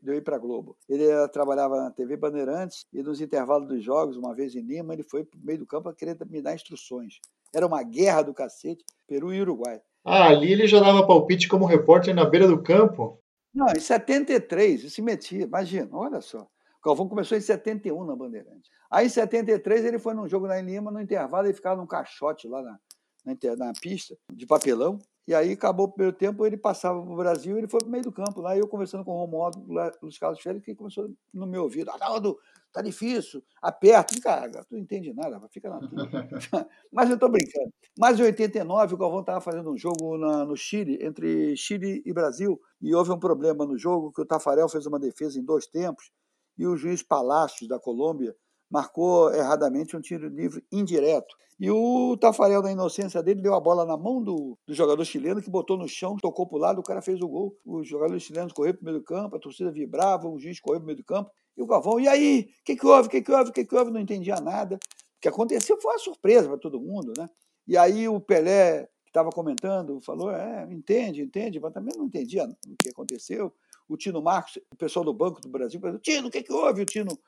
eu 0.04 0.16
ir 0.16 0.24
para 0.24 0.40
Globo. 0.40 0.76
Ele 0.90 1.06
trabalhava 1.28 1.76
na 1.76 1.92
TV 1.92 2.18
Bandeirantes 2.18 2.88
e 2.92 3.04
nos 3.04 3.22
intervalos 3.22 3.68
dos 3.68 3.84
jogos, 3.84 4.18
uma 4.18 4.34
vez 4.34 4.56
em 4.56 4.62
Lima, 4.62 4.96
ele 4.96 5.04
foi 5.04 5.24
para 5.24 5.40
o 5.40 5.46
meio 5.46 5.60
do 5.60 5.68
campo 5.68 5.88
a 5.88 5.94
querer 5.94 6.18
me 6.28 6.42
dar 6.42 6.56
instruções. 6.56 7.20
Era 7.54 7.68
uma 7.68 7.84
guerra 7.84 8.24
do 8.24 8.34
cacete, 8.34 8.84
Peru 9.08 9.32
e 9.32 9.40
Uruguai. 9.40 9.80
Ah, 10.04 10.28
ali 10.28 10.52
ele 10.52 10.68
já 10.68 10.80
dava 10.80 11.06
palpite 11.06 11.48
como 11.48 11.66
repórter 11.66 12.14
na 12.14 12.26
beira 12.26 12.48
do 12.48 12.62
campo? 12.62 13.20
Não, 13.54 13.68
em 13.68 13.80
73, 13.80 14.82
ele 14.82 14.90
se 14.90 15.02
metia, 15.02 15.44
imagina, 15.44 15.90
olha 15.92 16.22
só. 16.22 16.42
O 16.42 16.86
Galvão 16.86 17.08
começou 17.08 17.38
em 17.38 17.42
71 17.42 18.04
na 18.06 18.16
Bandeirantes. 18.16 18.72
Aí 18.90 19.06
em 19.06 19.10
73 19.10 19.86
ele 19.86 20.00
foi 20.00 20.14
num 20.14 20.28
jogo 20.28 20.48
lá 20.48 20.60
em 20.60 20.66
Lima, 20.66 20.90
no 20.90 21.02
intervalo 21.02 21.48
ele 21.48 21.54
ficava 21.54 21.80
num 21.80 21.86
caixote 21.86 22.48
lá 22.48 22.62
na, 22.62 22.80
na, 23.26 23.56
na 23.58 23.74
pista, 23.80 24.18
de 24.34 24.46
papelão, 24.48 24.98
e 25.28 25.36
aí 25.36 25.52
acabou 25.52 25.86
o 25.86 25.92
primeiro 25.92 26.18
tempo, 26.18 26.46
ele 26.46 26.58
passava 26.58 27.02
para 27.02 27.14
o 27.14 27.16
Brasil, 27.16 27.58
ele 27.58 27.68
foi 27.68 27.80
para 27.80 27.88
o 27.88 27.92
meio 27.92 28.04
do 28.04 28.12
campo. 28.12 28.42
Lá 28.42 28.58
eu 28.58 28.68
conversando 28.68 29.06
com 29.06 29.12
o 29.12 29.18
Romualdo, 29.18 29.64
Luiz 30.02 30.18
Carlos 30.18 30.42
Félix, 30.42 30.66
que 30.66 30.76
começou 30.76 31.10
no 31.34 31.46
meu 31.46 31.64
ouvido. 31.64 31.92
Arnaldo, 31.92 32.38
tá 32.74 32.82
difícil, 32.82 33.44
aperta. 33.62 34.20
Cara, 34.22 34.64
tu 34.66 34.74
não 34.74 34.80
entende 34.80 35.14
nada, 35.14 35.40
fica 35.50 35.70
na 35.70 35.80
tua. 35.80 35.90
Mas 36.92 37.10
eu 37.10 37.16
estou 37.16 37.30
brincando. 37.30 37.72
Mas 37.98 38.20
em 38.20 38.24
89, 38.24 38.96
o 38.96 38.98
Galvão 38.98 39.20
estava 39.20 39.42
fazendo 39.42 39.72
um 39.72 39.78
jogo 39.78 40.18
na, 40.18 40.44
no 40.44 40.56
Chile, 40.56 40.98
entre 41.02 41.56
Chile 41.56 42.02
e 42.04 42.12
Brasil, 42.12 42.60
e 42.82 42.94
houve 42.96 43.12
um 43.12 43.20
problema 43.20 43.66
no 43.66 43.78
jogo, 43.78 44.12
que 44.12 44.22
o 44.22 44.26
Tafarel 44.26 44.68
fez 44.68 44.88
uma 44.88 45.00
defesa 45.00 45.40
em 45.40 45.44
dois 45.44 45.68
tempos, 45.68 46.12
e 46.58 46.66
o 46.66 46.76
juiz 46.76 47.04
Palácios, 47.04 47.70
da 47.70 47.80
Colômbia, 47.80 48.36
marcou 48.72 49.34
erradamente 49.34 49.96
um 49.96 50.02
tiro 50.02 50.30
livre 50.30 50.64
indireto. 50.72 51.36
E 51.60 51.70
o 51.70 52.18
Tafarel, 52.18 52.64
na 52.64 52.72
inocência 52.72 53.22
dele, 53.22 53.40
deu 53.40 53.54
a 53.54 53.60
bola 53.60 53.86
na 53.86 53.96
mão 53.96 54.24
do, 54.24 54.58
do 54.66 54.74
jogador 54.74 55.06
chileno, 55.06 55.42
que 55.42 55.50
botou 55.50 55.78
no 55.78 55.88
chão, 55.88 56.18
tocou 56.18 56.48
para 56.48 56.58
o 56.58 56.60
lado, 56.60 56.80
o 56.80 56.84
cara 56.84 57.04
fez 57.04 57.22
o 57.22 57.28
gol. 57.28 57.56
Os 57.64 57.88
jogadores 57.88 58.24
chilenos 58.24 58.52
correram 58.52 58.80
para 58.80 58.84
o 58.84 58.86
meio 58.86 58.98
do 59.00 59.04
campo, 59.06 59.36
a 59.36 59.40
torcida 59.40 59.70
vibrava, 59.70 60.28
o 60.28 60.40
juiz 60.40 60.60
correu 60.60 60.80
para 60.80 60.86
o 60.86 60.88
meio 60.88 60.98
do 60.98 61.04
campo. 61.04 61.30
E 61.56 61.62
o 61.62 61.68
Galvão, 61.68 62.00
e 62.00 62.08
aí? 62.08 62.50
O 62.62 62.64
que, 62.66 62.76
que 62.76 62.88
houve? 62.88 63.08
O 63.08 63.12
que, 63.12 63.22
que 63.22 63.32
houve? 63.32 63.50
O 63.52 63.54
que, 63.54 63.64
que 63.64 63.76
houve? 63.76 63.92
Não 63.92 64.00
entendia 64.00 64.38
nada. 64.38 64.78
O 64.78 65.22
que 65.22 65.28
aconteceu 65.28 65.80
foi 65.80 65.92
uma 65.92 66.00
surpresa 66.00 66.48
para 66.48 66.58
todo 66.58 66.82
mundo, 66.82 67.14
né? 67.16 67.30
E 67.68 67.78
aí 67.78 68.10
o 68.10 68.20
Pelé, 68.20 68.86
que 69.04 69.10
estava 69.10 69.30
comentando, 69.30 70.02
falou: 70.02 70.32
é, 70.32 70.68
entende, 70.72 71.22
entende, 71.22 71.60
mas 71.60 71.74
também 71.74 71.94
não 71.96 72.06
entendia 72.06 72.46
o 72.46 72.76
que 72.82 72.90
aconteceu. 72.90 73.54
O 73.88 73.96
Tino 73.98 74.20
Marcos, 74.20 74.58
o 74.74 74.76
pessoal 74.76 75.06
do 75.06 75.14
Banco 75.14 75.40
do 75.40 75.50
Brasil, 75.50 75.80
falou: 75.80 76.00
Tino, 76.00 76.30
o 76.30 76.32
que, 76.32 76.42
que 76.42 76.52
houve? 76.52 76.82
O 76.82 76.86
Tino 76.86 77.20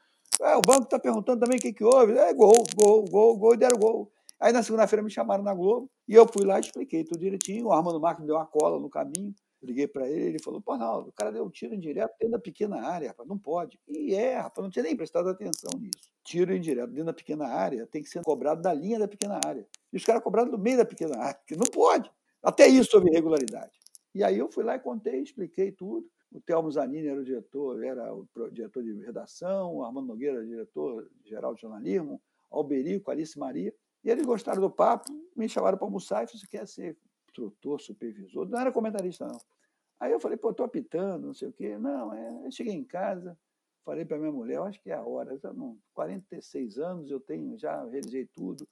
é, 0.42 0.56
o 0.56 0.62
banco 0.62 0.84
está 0.84 1.00
perguntando 1.00 1.40
também 1.40 1.58
o 1.58 1.62
que, 1.62 1.74
que 1.74 1.84
houve. 1.84 2.18
É 2.18 2.34
gol, 2.34 2.64
gol, 2.76 3.06
gol, 3.06 3.38
gol 3.38 3.54
e 3.54 3.58
deram 3.58 3.78
gol. 3.78 4.12
Aí 4.40 4.52
na 4.52 4.62
segunda-feira 4.62 5.02
me 5.02 5.10
chamaram 5.10 5.42
na 5.42 5.54
Globo 5.54 5.90
e 6.06 6.14
eu 6.14 6.28
fui 6.28 6.46
lá 6.46 6.58
e 6.58 6.62
expliquei 6.62 7.04
tudo 7.04 7.20
direitinho. 7.20 7.68
O 7.68 7.72
Armando 7.72 8.00
Marques 8.00 8.22
me 8.22 8.28
deu 8.28 8.36
uma 8.36 8.46
cola 8.46 8.78
no 8.78 8.90
caminho. 8.90 9.34
Liguei 9.62 9.88
para 9.88 10.10
ele, 10.10 10.26
ele 10.26 10.44
falou: 10.44 10.62
Pô, 10.62 10.76
não, 10.76 11.04
o 11.04 11.12
cara 11.14 11.32
deu 11.32 11.46
um 11.46 11.50
tiro 11.50 11.74
indireto 11.74 12.14
dentro 12.20 12.34
da 12.34 12.40
pequena 12.40 12.82
área, 12.82 13.08
rapaz, 13.08 13.30
não 13.30 13.38
pode. 13.38 13.80
E 13.88 14.14
é, 14.14 14.40
rapaz, 14.40 14.62
não 14.62 14.70
tinha 14.70 14.84
nem 14.84 14.98
prestado 14.98 15.30
atenção 15.30 15.70
nisso. 15.80 16.12
Tiro 16.26 16.54
indireto 16.54 16.90
dentro 16.90 17.06
da 17.06 17.14
pequena 17.14 17.48
área 17.48 17.88
tem 17.88 18.04
que 18.04 18.10
ser 18.10 18.22
cobrado 18.22 18.62
da 18.62 18.74
linha 18.74 19.00
da 19.00 19.08
pequena 19.08 19.40
área. 19.46 19.66
E 19.94 19.96
os 19.96 20.04
caras 20.04 20.22
cobraram 20.22 20.52
do 20.52 20.58
meio 20.58 20.76
da 20.76 20.86
pequena 20.86 21.18
área, 21.18 21.40
que 21.48 21.56
não 21.56 21.66
pode. 21.72 22.12
Até 22.44 22.68
isso 22.68 22.98
houve 22.98 23.10
irregularidade. 23.10 23.72
E 24.14 24.22
aí 24.22 24.38
eu 24.38 24.52
fui 24.52 24.66
lá 24.66 24.76
e 24.76 24.80
contei, 24.80 25.22
expliquei 25.22 25.72
tudo. 25.72 26.06
O 26.34 26.42
Telmo 26.42 26.72
Zanini 26.72 27.08
era 27.08 27.22
o 27.22 27.24
diretor, 27.24 27.84
era 27.84 28.12
o 28.12 28.28
diretor 28.52 28.84
de 28.84 28.92
redação, 29.06 29.76
o 29.76 29.86
Armando 29.86 30.08
Nogueira 30.08 30.38
era 30.38 30.46
diretor 30.46 31.08
geral 31.24 31.54
de 31.54 31.62
jornalismo, 31.62 32.20
Alberico, 32.50 33.12
Alice 33.12 33.38
Maria. 33.38 33.74
E 34.04 34.10
eles 34.10 34.26
gostaram 34.26 34.60
do 34.60 34.70
papo, 34.70 35.12
me 35.36 35.48
chamaram 35.48 35.78
para 35.78 35.86
almoçar 35.86 36.24
e 36.24 36.28
falaram: 36.28 36.40
você 36.40 36.48
quer 36.48 36.68
ser 36.68 36.98
instrutor, 37.30 37.80
supervisor? 37.80 38.50
Não 38.50 38.60
era 38.60 38.72
comentarista, 38.72 39.28
não. 39.28 39.38
Aí 40.00 40.12
eu 40.12 40.20
falei, 40.20 40.36
pô, 40.36 40.50
estou 40.50 40.66
apitando, 40.66 41.28
não 41.28 41.34
sei 41.36 41.48
o 41.48 41.54
quê. 41.54 41.78
Não, 41.78 42.12
é... 42.12 42.46
eu 42.48 42.52
cheguei 42.52 42.74
em 42.74 42.84
casa, 42.84 43.38
falei 43.86 44.04
para 44.04 44.18
minha 44.18 44.32
mulher, 44.32 44.60
acho 44.62 44.82
que 44.82 44.90
é 44.90 44.96
a 44.96 45.04
hora. 45.04 45.38
Já 45.38 45.54
não, 45.54 45.78
46 45.94 46.80
anos 46.80 47.12
eu 47.12 47.20
tenho, 47.20 47.58
já 47.60 47.86
realizei 47.86 48.26
tudo 48.26 48.68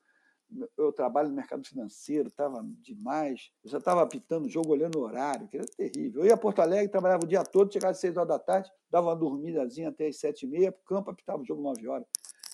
eu 0.77 0.91
trabalho 0.91 1.29
no 1.29 1.35
mercado 1.35 1.65
financeiro, 1.65 2.27
estava 2.27 2.63
demais. 2.81 3.51
Eu 3.63 3.71
já 3.71 3.77
estava 3.77 4.01
apitando 4.01 4.45
o 4.45 4.49
jogo, 4.49 4.71
olhando 4.71 4.99
o 4.99 5.03
horário, 5.03 5.47
que 5.47 5.57
era 5.57 5.65
terrível. 5.65 6.21
Eu 6.21 6.27
ia 6.27 6.33
a 6.33 6.37
Porto 6.37 6.59
Alegre, 6.59 6.89
trabalhava 6.89 7.23
o 7.23 7.27
dia 7.27 7.43
todo, 7.43 7.71
chegava 7.71 7.91
às 7.91 7.99
6 7.99 8.17
horas 8.17 8.27
da 8.27 8.39
tarde, 8.39 8.69
dava 8.89 9.07
uma 9.07 9.15
dormidazinha 9.15 9.89
até 9.89 10.07
às 10.07 10.17
7 10.17 10.45
e 10.45 10.47
meia, 10.47 10.71
para 10.71 10.81
o 10.81 10.85
campo 10.85 11.11
apitava 11.11 11.41
o 11.41 11.45
jogo 11.45 11.61
9 11.61 11.87
horas. 11.87 12.07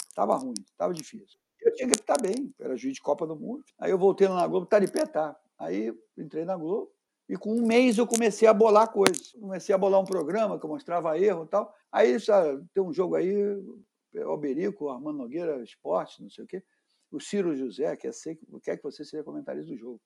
Estava 0.08 0.36
ruim, 0.36 0.54
estava 0.66 0.93
difícil. 0.93 1.39
Eu 1.62 1.74
tinha 1.74 1.88
que 1.89 1.95
apitar 1.95 2.22
bem, 2.22 2.54
era 2.60 2.78
juiz 2.78 2.93
de 2.93 3.02
Copa 3.02 3.26
do 3.26 3.36
Mundo. 3.36 3.64
Aí 3.80 3.91
eu 3.91 3.98
voltei 3.98 4.28
lá 4.28 4.36
na 4.36 4.48
Globo, 4.48 4.66
tá 4.66 4.80
de 4.80 4.91
pé, 4.91 5.06
tá. 5.06 5.36
Aí 5.58 5.93
entrei 6.18 6.45
na 6.45 6.56
Globo, 6.56 6.91
e 7.28 7.36
com 7.36 7.54
um 7.54 7.66
mês 7.66 7.98
eu 7.98 8.08
comecei 8.08 8.48
a 8.48 8.54
bolar 8.54 8.91
coisas. 8.91 9.34
Comecei 9.34 9.74
a 9.74 9.78
bolar 9.78 10.00
um 10.00 10.06
programa 10.06 10.60
que 10.60 10.66
eu 10.66 10.70
mostrava 10.70 11.18
erro 11.20 11.43
e 11.45 11.48
tal. 11.48 11.74
Aí, 11.91 12.20
sabe, 12.20 12.64
tem 12.74 12.82
um 12.82 12.93
jogo 12.93 13.16
aí, 13.16 13.36
Alberico, 14.24 14.89
Armando 14.89 15.18
Nogueira, 15.18 15.62
esporte, 15.62 16.22
não 16.22 16.30
sei 16.30 16.45
o 16.45 16.48
quê 16.48 16.64
o 17.12 17.20
Ciro 17.20 17.55
José 17.55 17.95
quer, 17.95 18.14
ser, 18.14 18.38
quer 18.64 18.78
que 18.78 18.84
você 18.84 19.03
seja 19.03 19.24
comentarista 19.24 19.72
do 19.72 19.78
jogo. 19.78 20.01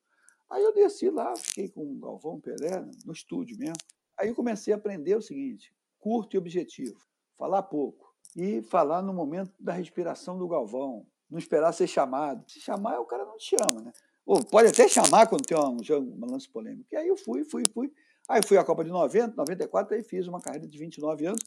Aí 0.49 0.63
eu 0.63 0.73
desci 0.73 1.09
lá, 1.09 1.33
fiquei 1.35 1.69
com 1.69 1.81
o 1.81 1.99
Galvão 1.99 2.39
Pelé, 2.39 2.85
no 3.05 3.13
estúdio 3.13 3.57
mesmo. 3.57 3.75
Aí 4.19 4.27
eu 4.27 4.35
comecei 4.35 4.73
a 4.73 4.77
aprender 4.77 5.15
o 5.15 5.21
seguinte: 5.21 5.73
curto 5.99 6.35
e 6.35 6.37
objetivo, 6.37 6.99
falar 7.37 7.63
pouco 7.63 8.13
e 8.35 8.61
falar 8.63 9.01
no 9.01 9.13
momento 9.13 9.53
da 9.59 9.73
respiração 9.73 10.37
do 10.37 10.47
Galvão, 10.47 11.05
não 11.29 11.39
esperar 11.39 11.71
ser 11.73 11.87
chamado. 11.87 12.49
Se 12.49 12.59
chamar, 12.59 12.99
o 12.99 13.05
cara 13.05 13.25
não 13.25 13.37
te 13.37 13.55
chama, 13.55 13.81
né? 13.81 13.91
Ou 14.25 14.43
pode 14.43 14.69
até 14.69 14.87
chamar 14.87 15.27
quando 15.27 15.45
tem 15.45 15.57
um, 15.57 15.77
um 15.99 16.31
lance 16.31 16.47
polêmico. 16.49 16.87
E 16.91 16.97
aí 16.97 17.07
eu 17.07 17.17
fui, 17.17 17.43
fui, 17.43 17.63
fui. 17.73 17.91
Aí 18.31 18.41
fui 18.41 18.57
à 18.57 18.63
Copa 18.63 18.81
de 18.85 18.89
90, 18.89 19.35
94, 19.35 19.93
aí 19.93 20.03
fiz 20.03 20.25
uma 20.25 20.39
carreira 20.39 20.65
de 20.65 20.77
29 20.77 21.25
anos 21.25 21.41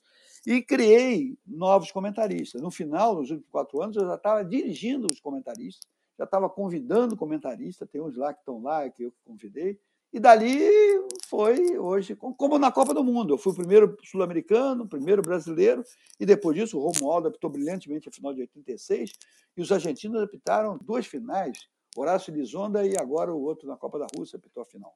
e 0.47 0.61
criei 0.61 1.35
novos 1.47 1.91
comentaristas. 1.91 2.61
No 2.61 2.70
final, 2.70 3.14
nos 3.14 3.30
últimos 3.30 3.51
quatro 3.51 3.80
anos, 3.80 3.97
eu 3.97 4.07
já 4.07 4.16
estava 4.16 4.45
dirigindo 4.45 5.07
os 5.11 5.18
comentaristas, 5.18 5.91
já 6.18 6.24
estava 6.24 6.47
convidando 6.51 7.16
comentaristas, 7.16 7.89
tem 7.89 8.03
uns 8.03 8.16
lá 8.18 8.35
que 8.35 8.41
estão 8.41 8.62
lá, 8.62 8.87
que 8.91 9.05
eu 9.05 9.14
convidei. 9.24 9.80
E 10.12 10.20
dali 10.20 10.61
foi 11.26 11.78
hoje, 11.78 12.14
como 12.14 12.59
na 12.59 12.70
Copa 12.70 12.93
do 12.93 13.03
Mundo. 13.03 13.32
Eu 13.32 13.39
fui 13.39 13.53
o 13.53 13.57
primeiro 13.57 13.97
sul-americano, 14.05 14.87
primeiro 14.87 15.22
brasileiro, 15.22 15.82
e 16.20 16.26
depois 16.26 16.55
disso 16.55 16.78
o 16.78 16.87
Romualdo 16.87 17.28
apitou 17.28 17.49
brilhantemente 17.49 18.11
a 18.11 18.12
final 18.12 18.35
de 18.35 18.43
86, 18.43 19.11
e 19.57 19.62
os 19.62 19.72
argentinos 19.72 20.22
apitaram 20.22 20.78
duas 20.82 21.07
finais, 21.07 21.66
Horácio 21.97 22.35
Lisonda 22.35 22.87
e 22.87 22.95
agora 22.99 23.35
o 23.35 23.41
outro 23.41 23.66
na 23.66 23.76
Copa 23.78 23.99
da 23.99 24.07
Rússia 24.14 24.37
apitou 24.37 24.62
a 24.62 24.66
final. 24.66 24.95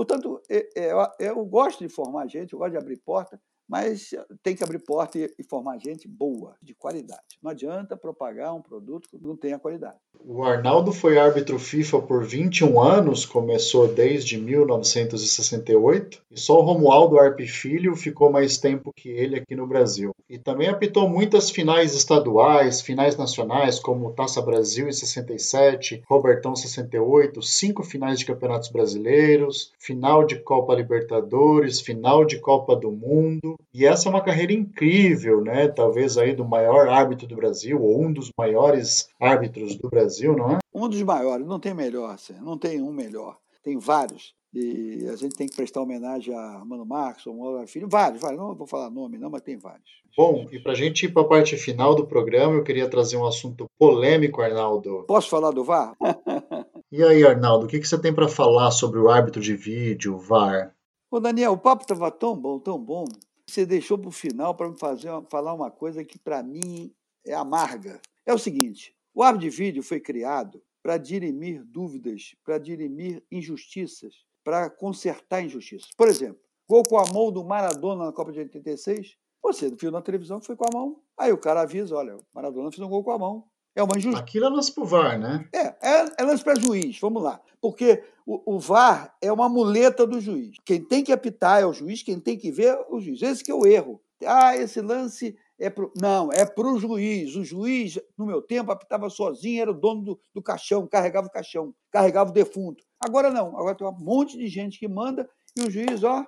Portanto, 0.00 0.40
é, 0.48 0.88
é, 0.88 1.28
eu 1.28 1.44
gosto 1.44 1.86
de 1.86 1.88
formar 1.92 2.26
gente, 2.26 2.54
eu 2.54 2.58
gosto 2.58 2.70
de 2.70 2.78
abrir 2.78 2.96
porta, 3.04 3.38
mas 3.70 4.10
tem 4.42 4.56
que 4.56 4.64
abrir 4.64 4.80
porta 4.80 5.16
e 5.16 5.44
formar 5.44 5.78
gente 5.78 6.08
boa, 6.08 6.56
de 6.60 6.74
qualidade. 6.74 7.38
Não 7.40 7.52
adianta 7.52 7.96
propagar 7.96 8.52
um 8.52 8.60
produto 8.60 9.08
que 9.08 9.16
não 9.16 9.36
tenha 9.36 9.60
qualidade. 9.60 9.94
O 10.18 10.42
Arnaldo 10.42 10.92
foi 10.92 11.18
árbitro 11.18 11.56
FIFA 11.56 12.02
por 12.02 12.24
21 12.24 12.80
anos, 12.80 13.24
começou 13.24 13.86
desde 13.86 14.36
1968, 14.36 16.20
e 16.32 16.38
só 16.38 16.58
o 16.58 16.62
Romualdo 16.62 17.16
Arpe 17.16 17.46
Filho 17.46 17.94
ficou 17.94 18.28
mais 18.28 18.58
tempo 18.58 18.92
que 18.92 19.08
ele 19.08 19.36
aqui 19.36 19.54
no 19.54 19.68
Brasil. 19.68 20.12
E 20.28 20.36
também 20.36 20.68
apitou 20.68 21.08
muitas 21.08 21.48
finais 21.48 21.94
estaduais, 21.94 22.80
finais 22.80 23.16
nacionais, 23.16 23.78
como 23.78 24.12
Taça 24.12 24.42
Brasil 24.42 24.88
em 24.88 24.92
67, 24.92 26.02
Robertão 26.08 26.56
68, 26.56 27.40
cinco 27.40 27.84
finais 27.84 28.18
de 28.18 28.26
campeonatos 28.26 28.68
brasileiros, 28.68 29.72
final 29.78 30.26
de 30.26 30.40
Copa 30.40 30.74
Libertadores, 30.74 31.80
final 31.80 32.24
de 32.24 32.40
Copa 32.40 32.74
do 32.74 32.90
Mundo, 32.90 33.59
e 33.72 33.84
essa 33.84 34.08
é 34.08 34.10
uma 34.10 34.22
carreira 34.22 34.52
incrível, 34.52 35.40
né? 35.40 35.68
Talvez 35.68 36.16
aí 36.18 36.34
do 36.34 36.44
maior 36.44 36.88
árbitro 36.88 37.26
do 37.26 37.36
Brasil, 37.36 37.82
ou 37.82 38.02
um 38.02 38.12
dos 38.12 38.30
maiores 38.36 39.08
árbitros 39.20 39.76
do 39.76 39.88
Brasil, 39.88 40.36
não 40.36 40.52
é? 40.52 40.58
Um 40.74 40.88
dos 40.88 41.02
maiores, 41.02 41.46
não 41.46 41.60
tem 41.60 41.74
melhor, 41.74 42.16
não 42.42 42.58
tem 42.58 42.80
um 42.80 42.92
melhor. 42.92 43.36
Tem 43.62 43.78
vários. 43.78 44.34
E 44.52 45.06
a 45.08 45.14
gente 45.14 45.36
tem 45.36 45.46
que 45.46 45.54
prestar 45.54 45.80
homenagem 45.80 46.34
a 46.34 46.64
Mano 46.64 46.84
Marcos, 46.84 47.24
ao 47.26 47.34
Mano 47.34 47.66
Filho, 47.68 47.88
vários, 47.88 48.20
vários. 48.20 48.40
Não 48.40 48.54
vou 48.54 48.66
falar 48.66 48.90
nome, 48.90 49.16
não, 49.16 49.30
mas 49.30 49.42
tem 49.42 49.56
vários. 49.56 49.88
Bom, 50.16 50.48
e 50.50 50.58
para 50.58 50.72
a 50.72 50.74
gente 50.74 51.06
ir 51.06 51.12
para 51.12 51.22
a 51.22 51.28
parte 51.28 51.56
final 51.56 51.94
do 51.94 52.06
programa, 52.06 52.54
eu 52.54 52.64
queria 52.64 52.88
trazer 52.88 53.16
um 53.16 53.26
assunto 53.26 53.66
polêmico, 53.78 54.42
Arnaldo. 54.42 55.04
Posso 55.06 55.30
falar 55.30 55.52
do 55.52 55.62
VAR? 55.62 55.94
e 56.90 57.02
aí, 57.04 57.24
Arnaldo, 57.24 57.66
o 57.66 57.68
que, 57.68 57.78
que 57.78 57.86
você 57.86 58.00
tem 58.00 58.12
para 58.12 58.28
falar 58.28 58.72
sobre 58.72 58.98
o 58.98 59.08
árbitro 59.08 59.40
de 59.40 59.54
vídeo, 59.54 60.16
o 60.16 60.18
VAR? 60.18 60.74
Ô, 61.08 61.20
Daniel, 61.20 61.52
o 61.52 61.58
papo 61.58 61.82
estava 61.82 62.10
tão 62.10 62.36
bom, 62.36 62.58
tão 62.58 62.78
bom. 62.78 63.04
Você 63.50 63.66
deixou 63.66 63.98
para 63.98 64.08
o 64.08 64.12
final 64.12 64.54
para 64.54 64.68
me 64.68 64.78
fazer 64.78 65.10
falar 65.28 65.52
uma 65.52 65.70
coisa 65.70 66.04
que 66.04 66.18
para 66.18 66.42
mim 66.42 66.94
é 67.26 67.34
amarga. 67.34 68.00
É 68.24 68.32
o 68.32 68.38
seguinte: 68.38 68.94
o 69.14 69.22
árbitro 69.22 69.50
de 69.50 69.56
vídeo 69.56 69.82
foi 69.82 70.00
criado 70.00 70.62
para 70.82 70.96
dirimir 70.96 71.64
dúvidas, 71.64 72.34
para 72.44 72.58
dirimir 72.58 73.22
injustiças, 73.30 74.24
para 74.42 74.70
consertar 74.70 75.42
injustiças. 75.42 75.90
Por 75.96 76.08
exemplo, 76.08 76.40
gol 76.68 76.82
com 76.88 76.98
a 76.98 77.12
mão 77.12 77.30
do 77.30 77.44
Maradona 77.44 78.06
na 78.06 78.12
Copa 78.12 78.32
de 78.32 78.38
86. 78.38 79.16
Você 79.42 79.70
viu 79.70 79.90
na 79.90 80.02
televisão 80.02 80.38
que 80.38 80.46
foi 80.46 80.56
com 80.56 80.66
a 80.66 80.72
mão. 80.72 81.00
Aí 81.18 81.32
o 81.32 81.38
cara 81.38 81.62
avisa: 81.62 81.96
olha, 81.96 82.16
o 82.16 82.24
Maradona 82.32 82.70
fez 82.70 82.80
um 82.80 82.88
gol 82.88 83.02
com 83.02 83.10
a 83.10 83.18
mão. 83.18 83.44
É 83.74 83.82
uma 83.82 83.96
injustiça. 83.96 84.22
Aquilo 84.22 84.46
é 84.46 84.48
lance 84.48 84.72
pro 84.72 84.84
VAR, 84.84 85.18
né? 85.18 85.48
É, 85.54 85.66
é, 85.80 86.12
é 86.18 86.22
lance 86.24 86.42
para 86.42 86.58
juiz, 86.58 86.98
vamos 86.98 87.22
lá. 87.22 87.40
Porque 87.60 88.02
o, 88.26 88.56
o, 88.56 88.58
VAR 88.58 89.14
é 89.20 89.32
uma 89.32 89.48
muleta 89.48 90.06
do 90.06 90.20
juiz. 90.20 90.56
Quem 90.64 90.82
tem 90.82 91.02
que 91.02 91.12
apitar 91.12 91.60
é 91.60 91.66
o 91.66 91.72
juiz, 91.72 92.02
quem 92.02 92.18
tem 92.20 92.36
que 92.36 92.50
ver 92.50 92.68
é 92.68 92.86
o 92.88 93.00
juiz. 93.00 93.22
Esse 93.22 93.42
que 93.42 93.50
é 93.50 93.54
o 93.54 93.66
erro. 93.66 94.00
Ah, 94.24 94.56
esse 94.56 94.80
lance 94.80 95.36
é 95.58 95.70
pro... 95.70 95.92
Não, 96.00 96.30
é 96.32 96.44
para 96.44 96.66
o 96.66 96.78
juiz. 96.78 97.34
O 97.36 97.44
juiz, 97.44 97.98
no 98.16 98.26
meu 98.26 98.42
tempo, 98.42 98.70
apitava 98.70 99.08
sozinho, 99.08 99.62
era 99.62 99.70
o 99.70 99.74
dono 99.74 100.02
do, 100.02 100.20
do 100.34 100.42
caixão, 100.42 100.86
carregava 100.86 101.26
o 101.26 101.30
caixão, 101.30 101.74
carregava 101.90 102.30
o 102.30 102.34
defunto. 102.34 102.84
Agora 103.00 103.30
não, 103.30 103.48
agora 103.58 103.74
tem 103.74 103.86
um 103.86 103.92
monte 103.92 104.36
de 104.36 104.46
gente 104.46 104.78
que 104.78 104.86
manda 104.86 105.28
e 105.56 105.62
o 105.62 105.70
juiz, 105.70 106.04
ó, 106.04 106.24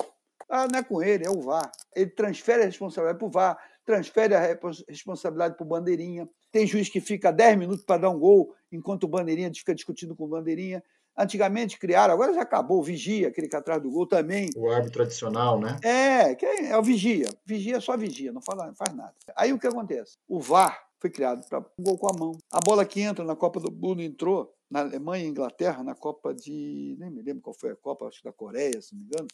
ah, 0.48 0.66
não 0.70 0.78
é 0.78 0.82
com 0.82 1.02
ele, 1.02 1.26
é 1.26 1.30
o 1.30 1.40
VAR. 1.40 1.70
Ele 1.94 2.10
transfere 2.10 2.62
a 2.62 2.66
responsabilidade 2.66 3.18
para 3.18 3.26
o 3.26 3.30
VAR, 3.30 3.58
transfere 3.84 4.34
a 4.34 4.58
responsabilidade 4.88 5.56
para 5.56 5.64
o 5.64 5.68
Bandeirinha. 5.68 6.28
Tem 6.50 6.66
juiz 6.66 6.88
que 6.88 7.00
fica 7.00 7.32
10 7.32 7.58
minutos 7.58 7.84
para 7.84 8.02
dar 8.02 8.10
um 8.10 8.18
gol, 8.18 8.54
enquanto 8.70 9.04
o 9.04 9.08
Bandeirinha 9.08 9.50
fica 9.54 9.74
discutindo 9.74 10.14
com 10.14 10.24
o 10.24 10.28
Bandeirinha. 10.28 10.82
Antigamente 11.16 11.78
criaram, 11.78 12.14
agora 12.14 12.32
já 12.32 12.42
acabou, 12.42 12.78
o 12.78 12.82
vigia, 12.82 13.28
aquele 13.28 13.48
que 13.48 13.56
atrás 13.56 13.82
do 13.82 13.90
gol 13.90 14.06
também. 14.06 14.48
O 14.56 14.70
árbitro 14.70 14.94
tradicional, 14.94 15.60
né? 15.60 15.78
É, 15.82 16.34
que 16.34 16.46
é, 16.46 16.70
é 16.70 16.78
o 16.78 16.82
vigia. 16.82 17.28
Vigia 17.44 17.76
é 17.76 17.80
só 17.80 17.96
vigia, 17.96 18.32
não 18.32 18.40
fala, 18.40 18.66
não 18.66 18.74
faz 18.74 18.94
nada. 18.94 19.14
Aí 19.36 19.52
o 19.52 19.58
que 19.58 19.66
acontece? 19.66 20.16
O 20.26 20.40
VAR 20.40 20.82
foi 20.98 21.10
criado 21.10 21.46
para 21.48 21.58
um 21.58 21.82
gol 21.82 21.98
com 21.98 22.08
a 22.08 22.18
mão. 22.18 22.38
A 22.50 22.60
bola 22.60 22.86
que 22.86 23.00
entra 23.00 23.24
na 23.24 23.36
Copa 23.36 23.60
do 23.60 23.70
Mundo 23.70 24.00
entrou 24.00 24.54
na 24.70 24.80
Alemanha 24.80 25.24
e 25.24 25.28
Inglaterra, 25.28 25.82
na 25.82 25.94
Copa 25.94 26.32
de. 26.32 26.96
nem 26.98 27.10
me 27.10 27.20
lembro 27.20 27.42
qual 27.42 27.54
foi 27.58 27.72
a 27.72 27.76
Copa, 27.76 28.06
acho 28.06 28.18
que 28.18 28.24
da 28.24 28.32
Coreia, 28.32 28.80
se 28.80 28.94
não 28.94 29.00
me 29.00 29.06
engano. 29.06 29.28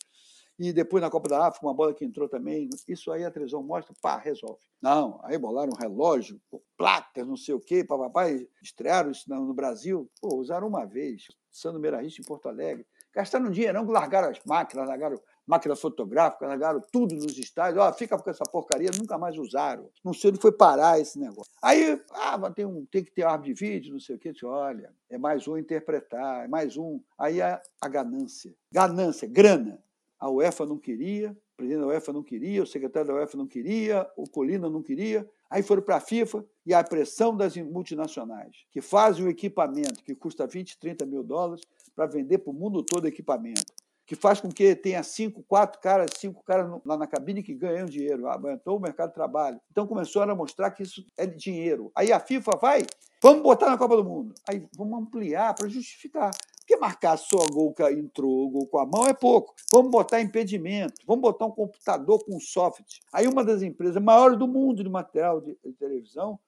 E 0.58 0.72
depois 0.72 1.00
na 1.00 1.08
Copa 1.08 1.28
da 1.28 1.46
África, 1.46 1.64
uma 1.64 1.74
bola 1.74 1.94
que 1.94 2.04
entrou 2.04 2.28
também. 2.28 2.68
Isso 2.88 3.12
aí 3.12 3.24
a 3.24 3.30
televisão 3.30 3.62
mostra, 3.62 3.94
pá, 4.02 4.18
resolve. 4.18 4.58
Não, 4.82 5.20
aí 5.22 5.38
bolaram 5.38 5.70
um 5.72 5.78
relógio, 5.78 6.40
placas, 6.76 7.24
não 7.24 7.36
sei 7.36 7.54
o 7.54 7.60
quê, 7.60 7.84
papai, 7.84 8.48
estrearam 8.60 9.12
isso 9.12 9.30
no 9.30 9.54
Brasil. 9.54 10.10
Pô, 10.20 10.36
usaram 10.36 10.66
uma 10.66 10.84
vez, 10.84 11.28
Sandro 11.60 11.80
Meirahit 11.80 12.20
em 12.20 12.24
Porto 12.24 12.48
Alegre. 12.48 12.86
Gastaram 13.14 13.50
dinheirão, 13.50 13.84
largaram 13.84 14.30
as 14.30 14.38
máquinas, 14.44 14.86
largaram 14.86 15.20
máquina 15.46 15.74
fotográfica, 15.74 16.46
largaram 16.46 16.80
tudo 16.92 17.14
nos 17.14 17.38
estádios. 17.38 17.82
Ó, 17.82 17.92
fica 17.92 18.18
com 18.18 18.30
essa 18.30 18.44
porcaria, 18.44 18.90
nunca 18.96 19.16
mais 19.18 19.36
usaram. 19.38 19.88
Não 20.04 20.12
sei 20.12 20.30
onde 20.30 20.40
foi 20.40 20.52
parar 20.52 21.00
esse 21.00 21.18
negócio. 21.18 21.50
Aí, 21.62 22.00
ah, 22.10 22.50
tem, 22.50 22.66
um, 22.66 22.84
tem 22.86 23.02
que 23.02 23.10
ter 23.10 23.22
árbitro 23.22 23.54
de 23.54 23.60
vídeo, 23.60 23.92
não 23.92 24.00
sei 24.00 24.16
o 24.16 24.18
quê. 24.18 24.32
Disse, 24.32 24.44
olha, 24.44 24.92
é 25.08 25.18
mais 25.18 25.48
um 25.48 25.56
interpretar, 25.56 26.44
é 26.44 26.48
mais 26.48 26.76
um. 26.76 27.00
Aí 27.18 27.40
a, 27.40 27.60
a 27.80 27.88
ganância. 27.88 28.54
Ganância, 28.72 29.26
grana 29.26 29.82
a 30.18 30.28
UEFA 30.28 30.66
não 30.66 30.78
queria, 30.78 31.36
presidente 31.58 31.80
da 31.80 31.88
UEFA 31.88 32.12
não 32.12 32.22
queria, 32.22 32.62
o 32.62 32.66
secretário 32.66 33.08
da 33.08 33.14
UEFA 33.14 33.36
não 33.36 33.46
queria, 33.46 34.08
o 34.16 34.28
Colina 34.30 34.70
não 34.70 34.80
queria. 34.80 35.28
Aí 35.50 35.62
foram 35.62 35.82
para 35.82 35.96
a 35.96 36.00
FIFA 36.00 36.44
e 36.64 36.72
a 36.72 36.84
pressão 36.84 37.36
das 37.36 37.56
multinacionais, 37.56 38.54
que 38.70 38.80
fazem 38.80 39.24
o 39.24 39.28
equipamento 39.28 40.04
que 40.04 40.14
custa 40.14 40.46
20, 40.46 40.78
30 40.78 41.04
mil 41.04 41.24
dólares 41.24 41.62
para 41.96 42.06
vender 42.06 42.38
para 42.38 42.50
o 42.50 42.54
mundo 42.54 42.82
todo 42.82 43.08
equipamento, 43.08 43.72
que 44.06 44.14
faz 44.14 44.40
com 44.40 44.48
que 44.48 44.76
tenha 44.76 45.02
cinco, 45.02 45.42
quatro 45.48 45.80
caras, 45.80 46.10
cinco 46.16 46.44
caras 46.44 46.80
lá 46.84 46.96
na 46.96 47.08
cabine 47.08 47.42
que 47.42 47.54
ganham 47.54 47.86
dinheiro, 47.86 48.28
aumentou 48.28 48.76
o 48.76 48.80
mercado 48.80 49.08
de 49.08 49.14
trabalho. 49.14 49.60
Então 49.72 49.86
começaram 49.86 50.32
a 50.32 50.36
mostrar 50.36 50.70
que 50.70 50.84
isso 50.84 51.04
é 51.16 51.26
dinheiro. 51.26 51.90
Aí 51.94 52.12
a 52.12 52.20
FIFA 52.20 52.52
vai, 52.60 52.86
vamos 53.20 53.42
botar 53.42 53.68
na 53.68 53.76
Copa 53.76 53.96
do 53.96 54.04
Mundo. 54.04 54.32
Aí 54.48 54.64
vamos 54.76 55.00
ampliar 55.00 55.54
para 55.54 55.68
justificar. 55.68 56.30
Porque 56.68 56.76
marcar 56.78 57.16
só 57.16 57.46
gol 57.50 57.72
que 57.72 57.82
entrou, 57.90 58.50
gol 58.50 58.66
com 58.66 58.78
a 58.78 58.84
mão 58.84 59.06
é 59.06 59.14
pouco. 59.14 59.54
Vamos 59.72 59.90
botar 59.90 60.20
impedimento, 60.20 61.00
vamos 61.06 61.22
botar 61.22 61.46
um 61.46 61.50
computador 61.50 62.22
com 62.22 62.38
software. 62.38 62.84
Aí 63.10 63.26
uma 63.26 63.42
das 63.42 63.62
empresas 63.62 64.02
maiores 64.02 64.38
do 64.38 64.46
mundo 64.46 64.84
de 64.84 64.90
material 64.90 65.40
de, 65.40 65.56
televisão 65.78 66.38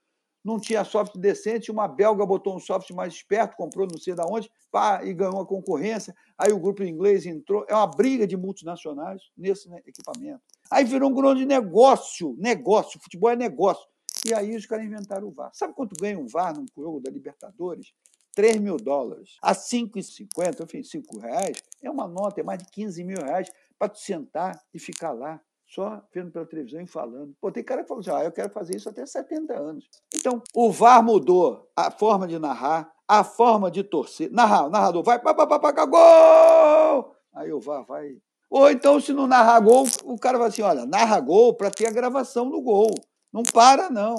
não 0.44 0.60
tinha 0.60 0.84
software 0.84 1.18
decente, 1.18 1.70
uma 1.70 1.88
belga 1.88 2.26
botou 2.26 2.54
um 2.54 2.60
software 2.60 2.94
mais 2.94 3.14
esperto, 3.14 3.56
comprou 3.56 3.88
não 3.90 3.96
sei 3.96 4.14
de 4.14 4.20
onde, 4.22 4.50
pá, 4.70 5.02
e 5.02 5.14
ganhou 5.14 5.40
a 5.40 5.46
concorrência. 5.46 6.14
Aí 6.36 6.52
o 6.52 6.60
grupo 6.60 6.84
inglês 6.84 7.24
entrou. 7.24 7.64
É 7.66 7.74
uma 7.74 7.86
briga 7.86 8.26
de 8.26 8.36
multinacionais 8.36 9.22
nesse 9.34 9.70
né, 9.70 9.80
equipamento. 9.86 10.42
Aí 10.70 10.84
virou 10.84 11.08
um 11.08 11.14
grande 11.14 11.46
negócio, 11.46 12.36
negócio, 12.38 13.00
futebol 13.00 13.30
é 13.30 13.36
negócio. 13.36 13.88
E 14.26 14.34
aí 14.34 14.54
os 14.54 14.66
caras 14.66 14.84
inventaram 14.84 15.28
o 15.28 15.30
VAR. 15.30 15.50
Sabe 15.54 15.72
quanto 15.72 15.94
ganha 15.98 16.18
um 16.18 16.26
VAR 16.26 16.54
num 16.54 16.66
jogo 16.76 17.00
da 17.00 17.10
Libertadores? 17.10 17.94
3 18.34 18.58
mil 18.58 18.76
dólares 18.76 19.36
a 19.42 19.54
5,50, 19.54 20.64
enfim, 20.64 20.82
5 20.82 21.18
reais, 21.18 21.56
é 21.82 21.90
uma 21.90 22.06
nota, 22.06 22.40
é 22.40 22.44
mais 22.44 22.58
de 22.58 22.66
15 22.70 23.04
mil 23.04 23.18
reais 23.18 23.50
para 23.78 23.88
tu 23.88 23.98
sentar 23.98 24.60
e 24.74 24.78
ficar 24.78 25.12
lá, 25.12 25.40
só 25.66 26.02
vendo 26.12 26.30
pela 26.30 26.44
televisão 26.44 26.80
e 26.80 26.86
falando. 26.86 27.34
Pô, 27.40 27.50
tem 27.50 27.62
cara 27.62 27.82
que 27.82 27.88
falou 27.88 28.00
assim, 28.00 28.10
ah, 28.10 28.24
eu 28.24 28.32
quero 28.32 28.50
fazer 28.50 28.76
isso 28.76 28.88
até 28.88 29.06
70 29.06 29.54
anos. 29.54 29.88
Então, 30.14 30.42
o 30.54 30.70
VAR 30.70 31.02
mudou 31.02 31.70
a 31.76 31.90
forma 31.90 32.26
de 32.26 32.38
narrar, 32.38 32.92
a 33.06 33.24
forma 33.24 33.70
de 33.70 33.82
torcer. 33.82 34.30
Narrar, 34.30 34.66
o 34.66 34.70
narrador 34.70 35.02
vai, 35.02 35.18
pá, 35.20 35.32
pá, 35.32 35.46
pá, 35.46 35.58
pá, 35.58 35.86
gol! 35.86 37.16
Aí 37.34 37.52
o 37.52 37.60
VAR 37.60 37.84
vai... 37.84 38.16
Ou 38.50 38.68
então, 38.68 39.00
se 39.00 39.12
não 39.12 39.28
narrar 39.28 39.60
gol, 39.60 39.86
o 40.04 40.18
cara 40.18 40.36
vai 40.36 40.48
assim, 40.48 40.62
olha, 40.62 40.84
narra 40.84 41.20
gol 41.20 41.54
para 41.54 41.70
ter 41.70 41.86
a 41.86 41.92
gravação 41.92 42.50
do 42.50 42.60
gol. 42.60 42.90
Não 43.32 43.44
para, 43.44 43.88
não. 43.88 44.16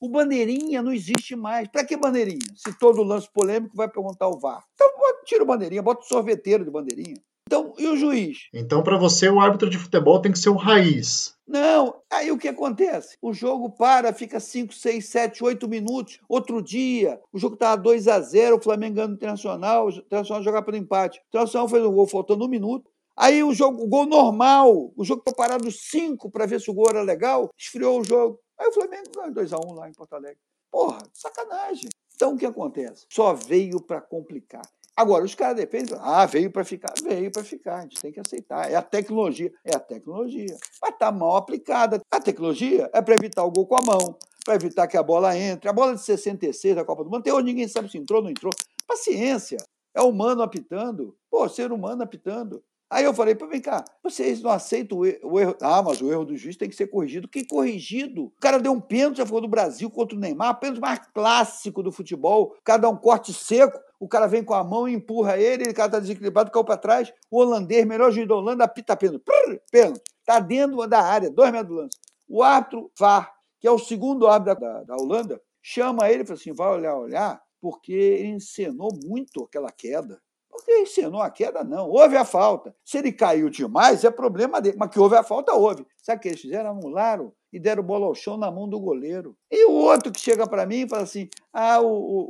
O 0.00 0.08
bandeirinha 0.08 0.82
não 0.82 0.92
existe 0.92 1.34
mais. 1.36 1.68
Para 1.68 1.84
que 1.84 1.96
bandeirinha? 1.96 2.46
Se 2.56 2.78
todo 2.78 3.02
lance 3.02 3.28
polêmico 3.32 3.76
vai 3.76 3.88
perguntar 3.88 4.28
o 4.28 4.38
VAR. 4.38 4.64
Então 4.74 4.94
tira 5.24 5.42
o 5.42 5.46
bandeirinha, 5.46 5.82
bota 5.82 6.02
o 6.02 6.08
sorveteiro 6.08 6.64
de 6.64 6.70
bandeirinha. 6.70 7.16
Então, 7.46 7.74
e 7.78 7.86
o 7.86 7.96
juiz? 7.96 8.48
Então, 8.54 8.82
para 8.82 8.96
você, 8.96 9.28
o 9.28 9.38
árbitro 9.38 9.68
de 9.68 9.76
futebol 9.76 10.20
tem 10.20 10.32
que 10.32 10.38
ser 10.38 10.48
o 10.48 10.56
raiz. 10.56 11.34
Não, 11.46 11.94
aí 12.10 12.30
o 12.32 12.38
que 12.38 12.48
acontece? 12.48 13.18
O 13.20 13.34
jogo 13.34 13.70
para, 13.70 14.14
fica 14.14 14.40
5, 14.40 14.72
6, 14.72 15.06
7, 15.06 15.44
8 15.44 15.68
minutos. 15.68 16.18
Outro 16.26 16.62
dia, 16.62 17.20
o 17.30 17.38
jogo 17.38 17.54
estava 17.54 17.80
2 17.82 18.08
a 18.08 18.18
0 18.18 18.56
o 18.56 18.62
Flamengo 18.62 18.96
ganhando 18.96 19.12
o 19.12 19.16
Internacional, 19.16 19.86
o 19.86 19.90
Internacional 19.90 20.42
jogar 20.42 20.62
pelo 20.62 20.78
empate. 20.78 21.18
O 21.18 21.22
Internacional 21.28 21.68
fez 21.68 21.84
um 21.84 21.92
gol 21.92 22.06
faltando 22.06 22.46
um 22.46 22.48
minuto. 22.48 22.90
Aí 23.16 23.44
o 23.44 23.52
jogo, 23.52 23.84
o 23.84 23.86
gol 23.86 24.06
normal, 24.06 24.92
o 24.96 25.04
jogo 25.04 25.20
ficou 25.20 25.36
parado 25.36 25.70
5 25.70 26.30
para 26.30 26.46
ver 26.46 26.60
se 26.60 26.70
o 26.70 26.74
gol 26.74 26.86
era 26.88 27.02
legal, 27.02 27.50
esfriou 27.56 28.00
o 28.00 28.04
jogo. 28.04 28.40
Aí 28.64 28.70
o 28.70 28.72
Flamengo 28.72 29.10
ganhou 29.14 29.34
2x1 29.34 29.70
um 29.70 29.74
lá 29.74 29.90
em 29.90 29.92
Porto 29.92 30.14
Alegre. 30.14 30.38
Porra, 30.70 30.98
sacanagem. 31.12 31.90
Então 32.14 32.32
o 32.32 32.38
que 32.38 32.46
acontece? 32.46 33.04
Só 33.10 33.34
veio 33.34 33.78
para 33.78 34.00
complicar. 34.00 34.62
Agora, 34.96 35.22
os 35.24 35.34
caras 35.34 35.56
defendem, 35.56 35.94
ah, 36.00 36.24
veio 36.24 36.50
para 36.50 36.64
ficar, 36.64 36.94
veio 37.02 37.30
para 37.30 37.44
ficar, 37.44 37.78
a 37.78 37.80
gente 37.82 38.00
tem 38.00 38.10
que 38.10 38.20
aceitar. 38.20 38.70
É 38.70 38.76
a 38.76 38.80
tecnologia, 38.80 39.52
é 39.64 39.76
a 39.76 39.80
tecnologia. 39.80 40.56
Mas 40.80 40.92
está 40.92 41.12
mal 41.12 41.36
aplicada. 41.36 42.00
A 42.10 42.20
tecnologia 42.20 42.88
é 42.94 43.02
para 43.02 43.14
evitar 43.14 43.44
o 43.44 43.50
gol 43.50 43.66
com 43.66 43.76
a 43.76 43.82
mão, 43.82 44.16
para 44.44 44.54
evitar 44.54 44.86
que 44.86 44.96
a 44.96 45.02
bola 45.02 45.36
entre. 45.36 45.68
A 45.68 45.72
bola 45.72 45.94
de 45.94 46.00
66 46.00 46.76
da 46.76 46.84
Copa 46.84 47.04
do 47.04 47.10
Mundo, 47.10 47.20
até 47.20 47.34
hoje 47.34 47.44
ninguém 47.44 47.68
sabe 47.68 47.90
se 47.90 47.98
entrou 47.98 48.20
ou 48.20 48.24
não 48.24 48.30
entrou. 48.30 48.52
Paciência. 48.86 49.58
É 49.92 50.00
humano 50.00 50.42
apitando. 50.42 51.14
Pô, 51.30 51.46
ser 51.50 51.70
humano 51.70 52.02
apitando. 52.02 52.64
Aí 52.90 53.04
eu 53.04 53.14
falei, 53.14 53.34
vem 53.34 53.60
cá, 53.60 53.84
vocês 54.02 54.42
não 54.42 54.50
aceitam 54.50 54.98
o 54.98 55.06
erro. 55.40 55.56
Ah, 55.60 55.82
mas 55.82 56.00
o 56.00 56.12
erro 56.12 56.24
do 56.24 56.36
juiz 56.36 56.56
tem 56.56 56.68
que 56.68 56.76
ser 56.76 56.86
corrigido. 56.86 57.26
Que 57.26 57.44
corrigido? 57.44 58.26
O 58.26 58.40
cara 58.40 58.58
deu 58.58 58.72
um 58.72 58.80
pênalti 58.80 59.16
já 59.16 59.26
falou 59.26 59.40
do 59.40 59.48
Brasil 59.48 59.90
contra 59.90 60.16
o 60.16 60.20
Neymar, 60.20 60.60
pênalti 60.60 60.80
mais 60.80 61.00
clássico 61.12 61.82
do 61.82 61.90
futebol. 61.90 62.54
O 62.58 62.62
cara 62.62 62.82
dá 62.82 62.88
um 62.88 62.96
corte 62.96 63.32
seco, 63.32 63.78
o 63.98 64.06
cara 64.06 64.26
vem 64.26 64.44
com 64.44 64.54
a 64.54 64.62
mão 64.62 64.86
empurra 64.86 65.38
ele, 65.38 65.70
o 65.70 65.74
cara 65.74 65.92
tá 65.92 65.98
desequilibrado, 65.98 66.50
caiu 66.50 66.64
para 66.64 66.76
trás. 66.76 67.12
O 67.30 67.40
holandês, 67.40 67.86
melhor 67.86 68.12
juiz 68.12 68.28
da 68.28 68.36
Holanda, 68.36 68.64
apita 68.64 68.96
pênalti. 68.96 69.24
Pênalti. 69.70 70.02
Tá 70.24 70.38
dentro 70.38 70.86
da 70.86 71.00
área, 71.00 71.30
dois 71.30 71.50
metros 71.50 71.68
do 71.68 71.74
lance. 71.74 71.98
O 72.28 72.42
árbitro 72.42 72.90
VAR, 72.98 73.32
que 73.60 73.66
é 73.66 73.70
o 73.70 73.78
segundo 73.78 74.26
árbitro 74.26 74.60
da, 74.60 74.72
da, 74.72 74.84
da 74.84 74.96
Holanda, 74.96 75.40
chama 75.62 76.10
ele 76.10 76.22
e 76.22 76.26
fala 76.26 76.38
assim: 76.38 76.52
vai 76.52 76.68
olhar, 76.68 76.96
olhar, 76.96 77.42
porque 77.60 77.92
ele 77.92 78.28
encenou 78.28 78.90
muito 79.04 79.44
aquela 79.44 79.72
queda. 79.72 80.20
Porque 80.54 80.82
ensinou 80.82 81.20
a 81.20 81.28
queda, 81.28 81.64
não. 81.64 81.90
Houve 81.90 82.16
a 82.16 82.24
falta. 82.24 82.72
Se 82.84 82.96
ele 82.98 83.10
caiu 83.10 83.50
demais, 83.50 84.04
é 84.04 84.10
problema 84.10 84.60
dele. 84.60 84.76
Mas 84.78 84.88
que 84.88 85.00
houve 85.00 85.16
a 85.16 85.24
falta, 85.24 85.52
houve. 85.52 85.84
Sabe 86.00 86.18
o 86.18 86.22
que 86.22 86.28
eles 86.28 86.40
fizeram? 86.40 86.70
Anularam 86.70 87.32
e 87.52 87.58
deram 87.58 87.82
bola 87.82 88.06
ao 88.06 88.14
chão 88.14 88.36
na 88.36 88.52
mão 88.52 88.68
do 88.68 88.78
goleiro. 88.78 89.36
E 89.50 89.64
o 89.66 89.72
outro 89.72 90.12
que 90.12 90.20
chega 90.20 90.46
para 90.46 90.64
mim 90.64 90.82
e 90.82 90.88
fala 90.88 91.02
assim: 91.02 91.28
ah, 91.52 91.80
o, 91.80 91.88
o, 91.88 92.20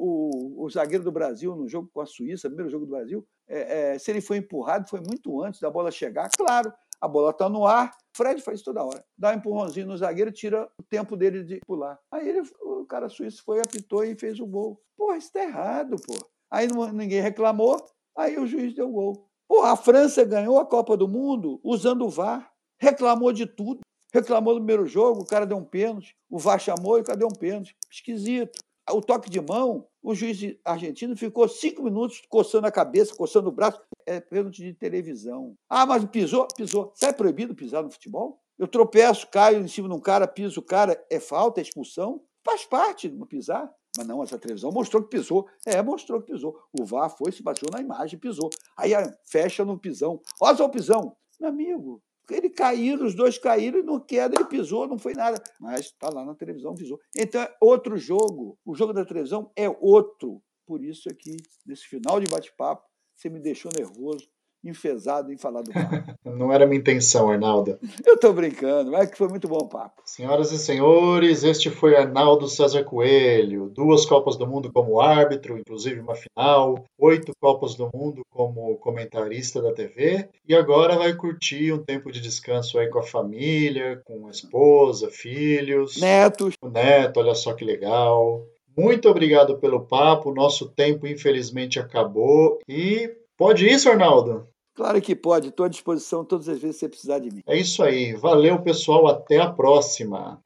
o, 0.59 0.64
o, 0.64 0.70
zagueiro 0.70 1.05
do 1.05 1.12
Brasil 1.12 1.55
no 1.55 1.68
jogo 1.68 1.91
com 1.93 2.01
a 2.01 2.07
Suíça, 2.07 2.49
primeiro 2.49 2.70
jogo 2.70 2.87
do 2.87 2.91
Brasil, 2.91 3.27
é, 3.47 3.93
é, 3.93 3.99
se 3.99 4.11
ele 4.11 4.22
foi 4.22 4.39
empurrado, 4.39 4.89
foi 4.89 5.01
muito 5.01 5.43
antes 5.43 5.61
da 5.61 5.70
bola 5.70 5.91
chegar. 5.91 6.31
Claro, 6.35 6.72
a 6.99 7.07
bola 7.07 7.31
está 7.31 7.47
no 7.47 7.66
ar. 7.66 7.91
Fred 8.16 8.41
faz 8.41 8.61
isso 8.61 8.64
toda 8.64 8.83
hora. 8.83 9.05
Dá 9.18 9.33
um 9.33 9.35
empurrãozinho 9.35 9.87
no 9.87 9.99
zagueiro, 9.99 10.33
tira 10.33 10.66
o 10.81 10.83
tempo 10.83 11.14
dele 11.14 11.45
de 11.45 11.61
pular. 11.66 11.99
Aí 12.11 12.27
ele, 12.27 12.43
o 12.62 12.87
cara 12.87 13.11
suíço 13.11 13.43
foi, 13.45 13.61
apitou 13.61 14.03
e 14.03 14.14
fez 14.14 14.41
o 14.41 14.47
gol. 14.47 14.81
Pô, 14.97 15.12
isso 15.12 15.27
está 15.27 15.43
errado, 15.43 15.97
pô. 16.07 16.14
Aí 16.51 16.68
ninguém 16.93 17.20
reclamou, 17.20 17.85
Aí 18.16 18.38
o 18.38 18.46
juiz 18.46 18.74
deu 18.74 18.90
gol. 18.90 19.28
Pô, 19.48 19.62
a 19.62 19.76
França 19.76 20.24
ganhou 20.24 20.58
a 20.58 20.66
Copa 20.66 20.96
do 20.96 21.08
Mundo 21.08 21.60
usando 21.62 22.04
o 22.04 22.10
VAR. 22.10 22.50
Reclamou 22.78 23.32
de 23.32 23.46
tudo. 23.46 23.80
Reclamou 24.12 24.54
no 24.54 24.60
primeiro 24.60 24.86
jogo, 24.86 25.22
o 25.22 25.26
cara 25.26 25.44
deu 25.44 25.56
um 25.56 25.64
pênalti, 25.64 26.16
o 26.30 26.38
VAR 26.38 26.60
chamou 26.60 26.96
e 26.96 27.00
o 27.00 27.04
cara 27.04 27.18
deu 27.18 27.26
um 27.26 27.36
pênalti. 27.36 27.74
Esquisito. 27.90 28.60
O 28.88 29.00
toque 29.00 29.28
de 29.28 29.40
mão, 29.40 29.88
o 30.02 30.14
juiz 30.14 30.38
argentino 30.64 31.16
ficou 31.16 31.48
cinco 31.48 31.82
minutos 31.82 32.22
coçando 32.28 32.66
a 32.66 32.70
cabeça, 32.70 33.16
coçando 33.16 33.48
o 33.48 33.52
braço. 33.52 33.80
É 34.06 34.20
pênalti 34.20 34.62
de 34.62 34.74
televisão. 34.74 35.54
Ah, 35.68 35.86
mas 35.86 36.04
pisou? 36.04 36.46
Pisou. 36.54 36.92
Sai 36.94 37.10
é 37.10 37.12
proibido 37.12 37.54
pisar 37.54 37.82
no 37.82 37.90
futebol? 37.90 38.40
Eu 38.58 38.68
tropeço, 38.68 39.26
caio 39.28 39.60
em 39.60 39.68
cima 39.68 39.88
de 39.88 39.94
um 39.94 40.00
cara, 40.00 40.28
piso 40.28 40.60
o 40.60 40.62
cara, 40.62 41.02
é 41.10 41.18
falta, 41.18 41.60
é 41.60 41.62
expulsão? 41.62 42.22
Faz 42.44 42.64
parte 42.64 43.08
de 43.08 43.26
pisar. 43.26 43.72
Mas 43.97 44.07
não, 44.07 44.22
essa 44.22 44.38
televisão 44.38 44.72
mostrou 44.72 45.03
que 45.03 45.11
pisou. 45.11 45.49
É, 45.64 45.80
mostrou 45.82 46.20
que 46.20 46.32
pisou. 46.32 46.59
O 46.78 46.84
VAR 46.84 47.09
foi, 47.09 47.30
se 47.30 47.42
baixou 47.42 47.68
na 47.70 47.80
imagem, 47.80 48.18
pisou. 48.18 48.51
Aí 48.76 48.92
fecha 49.24 49.64
no 49.64 49.78
pisão. 49.78 50.20
Olha 50.40 50.57
só 50.57 50.64
o 50.64 50.70
pisão. 50.70 51.16
Meu 51.40 51.51
amigo, 51.51 52.03
ele 52.30 52.49
caiu, 52.49 53.05
os 53.05 53.14
dois 53.14 53.38
caíram 53.38 53.78
e 53.78 53.82
no 53.82 54.01
queda 54.01 54.34
ele 54.36 54.49
pisou, 54.49 54.86
não 54.86 54.99
foi 54.99 55.14
nada. 55.14 55.42
Mas 55.61 55.86
está 55.86 56.09
lá 56.09 56.24
na 56.24 56.34
televisão, 56.34 56.74
pisou. 56.74 56.99
Então 57.16 57.40
é 57.40 57.57
outro 57.61 57.97
jogo. 57.97 58.59
O 58.64 58.74
jogo 58.74 58.92
da 58.92 59.05
televisão 59.05 59.51
é 59.57 59.68
outro. 59.68 60.42
Por 60.66 60.82
isso 60.82 61.09
aqui, 61.11 61.36
nesse 61.66 61.86
final 61.86 62.18
de 62.20 62.30
bate-papo, 62.30 62.82
você 63.14 63.28
me 63.28 63.38
deixou 63.38 63.70
nervoso 63.76 64.28
enfesado 64.64 65.32
em 65.32 65.36
falar 65.36 65.62
do 65.62 65.72
papo. 65.72 66.14
Não 66.24 66.52
era 66.52 66.66
minha 66.66 66.78
intenção, 66.78 67.30
Arnaldo. 67.30 67.78
Eu 68.04 68.14
estou 68.14 68.32
brincando, 68.32 68.90
mas 68.90 69.10
que 69.10 69.18
foi 69.18 69.28
muito 69.28 69.46
bom 69.46 69.58
o 69.58 69.68
papo. 69.68 70.02
Senhoras 70.04 70.50
e 70.52 70.58
senhores, 70.58 71.44
este 71.44 71.70
foi 71.70 71.96
Arnaldo 71.96 72.48
César 72.48 72.82
Coelho. 72.84 73.70
Duas 73.70 74.04
Copas 74.04 74.36
do 74.36 74.46
Mundo 74.46 74.72
como 74.72 75.00
árbitro, 75.00 75.58
inclusive 75.58 76.00
uma 76.00 76.14
final. 76.14 76.84
Oito 76.98 77.32
Copas 77.40 77.74
do 77.74 77.90
Mundo 77.94 78.22
como 78.30 78.76
comentarista 78.78 79.62
da 79.62 79.72
TV. 79.72 80.28
E 80.48 80.54
agora 80.54 80.96
vai 80.96 81.14
curtir 81.14 81.72
um 81.72 81.82
tempo 81.82 82.10
de 82.10 82.20
descanso 82.20 82.78
aí 82.78 82.88
com 82.88 82.98
a 82.98 83.02
família, 83.02 84.00
com 84.04 84.26
a 84.26 84.30
esposa, 84.30 85.10
filhos. 85.10 86.00
Netos. 86.00 86.54
O 86.62 86.68
neto, 86.68 87.20
olha 87.20 87.34
só 87.34 87.52
que 87.52 87.64
legal. 87.64 88.44
Muito 88.76 89.08
obrigado 89.08 89.58
pelo 89.58 89.86
papo. 89.86 90.34
Nosso 90.34 90.68
tempo, 90.68 91.06
infelizmente, 91.06 91.78
acabou. 91.78 92.58
E 92.68 93.10
pode 93.36 93.66
isso, 93.66 93.88
Arnaldo? 93.88 94.48
Claro 94.75 95.01
que 95.01 95.14
pode, 95.14 95.49
estou 95.49 95.66
à 95.66 95.68
disposição 95.68 96.25
todas 96.25 96.49
as 96.49 96.59
vezes 96.59 96.77
que 96.77 96.81
você 96.81 96.89
precisar 96.89 97.18
de 97.20 97.31
mim. 97.31 97.43
É 97.47 97.57
isso 97.57 97.83
aí. 97.83 98.12
Valeu, 98.14 98.61
pessoal. 98.61 99.07
Até 99.07 99.39
a 99.41 99.51
próxima. 99.51 100.41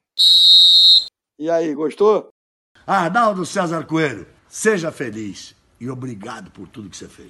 E 1.38 1.48
aí, 1.48 1.74
gostou? 1.74 2.28
Arnaldo 2.86 3.44
César 3.46 3.86
Coelho, 3.86 4.26
seja 4.48 4.90
feliz 4.92 5.54
e 5.80 5.88
obrigado 5.90 6.50
por 6.50 6.68
tudo 6.68 6.90
que 6.90 6.96
você 6.96 7.08
fez. 7.08 7.26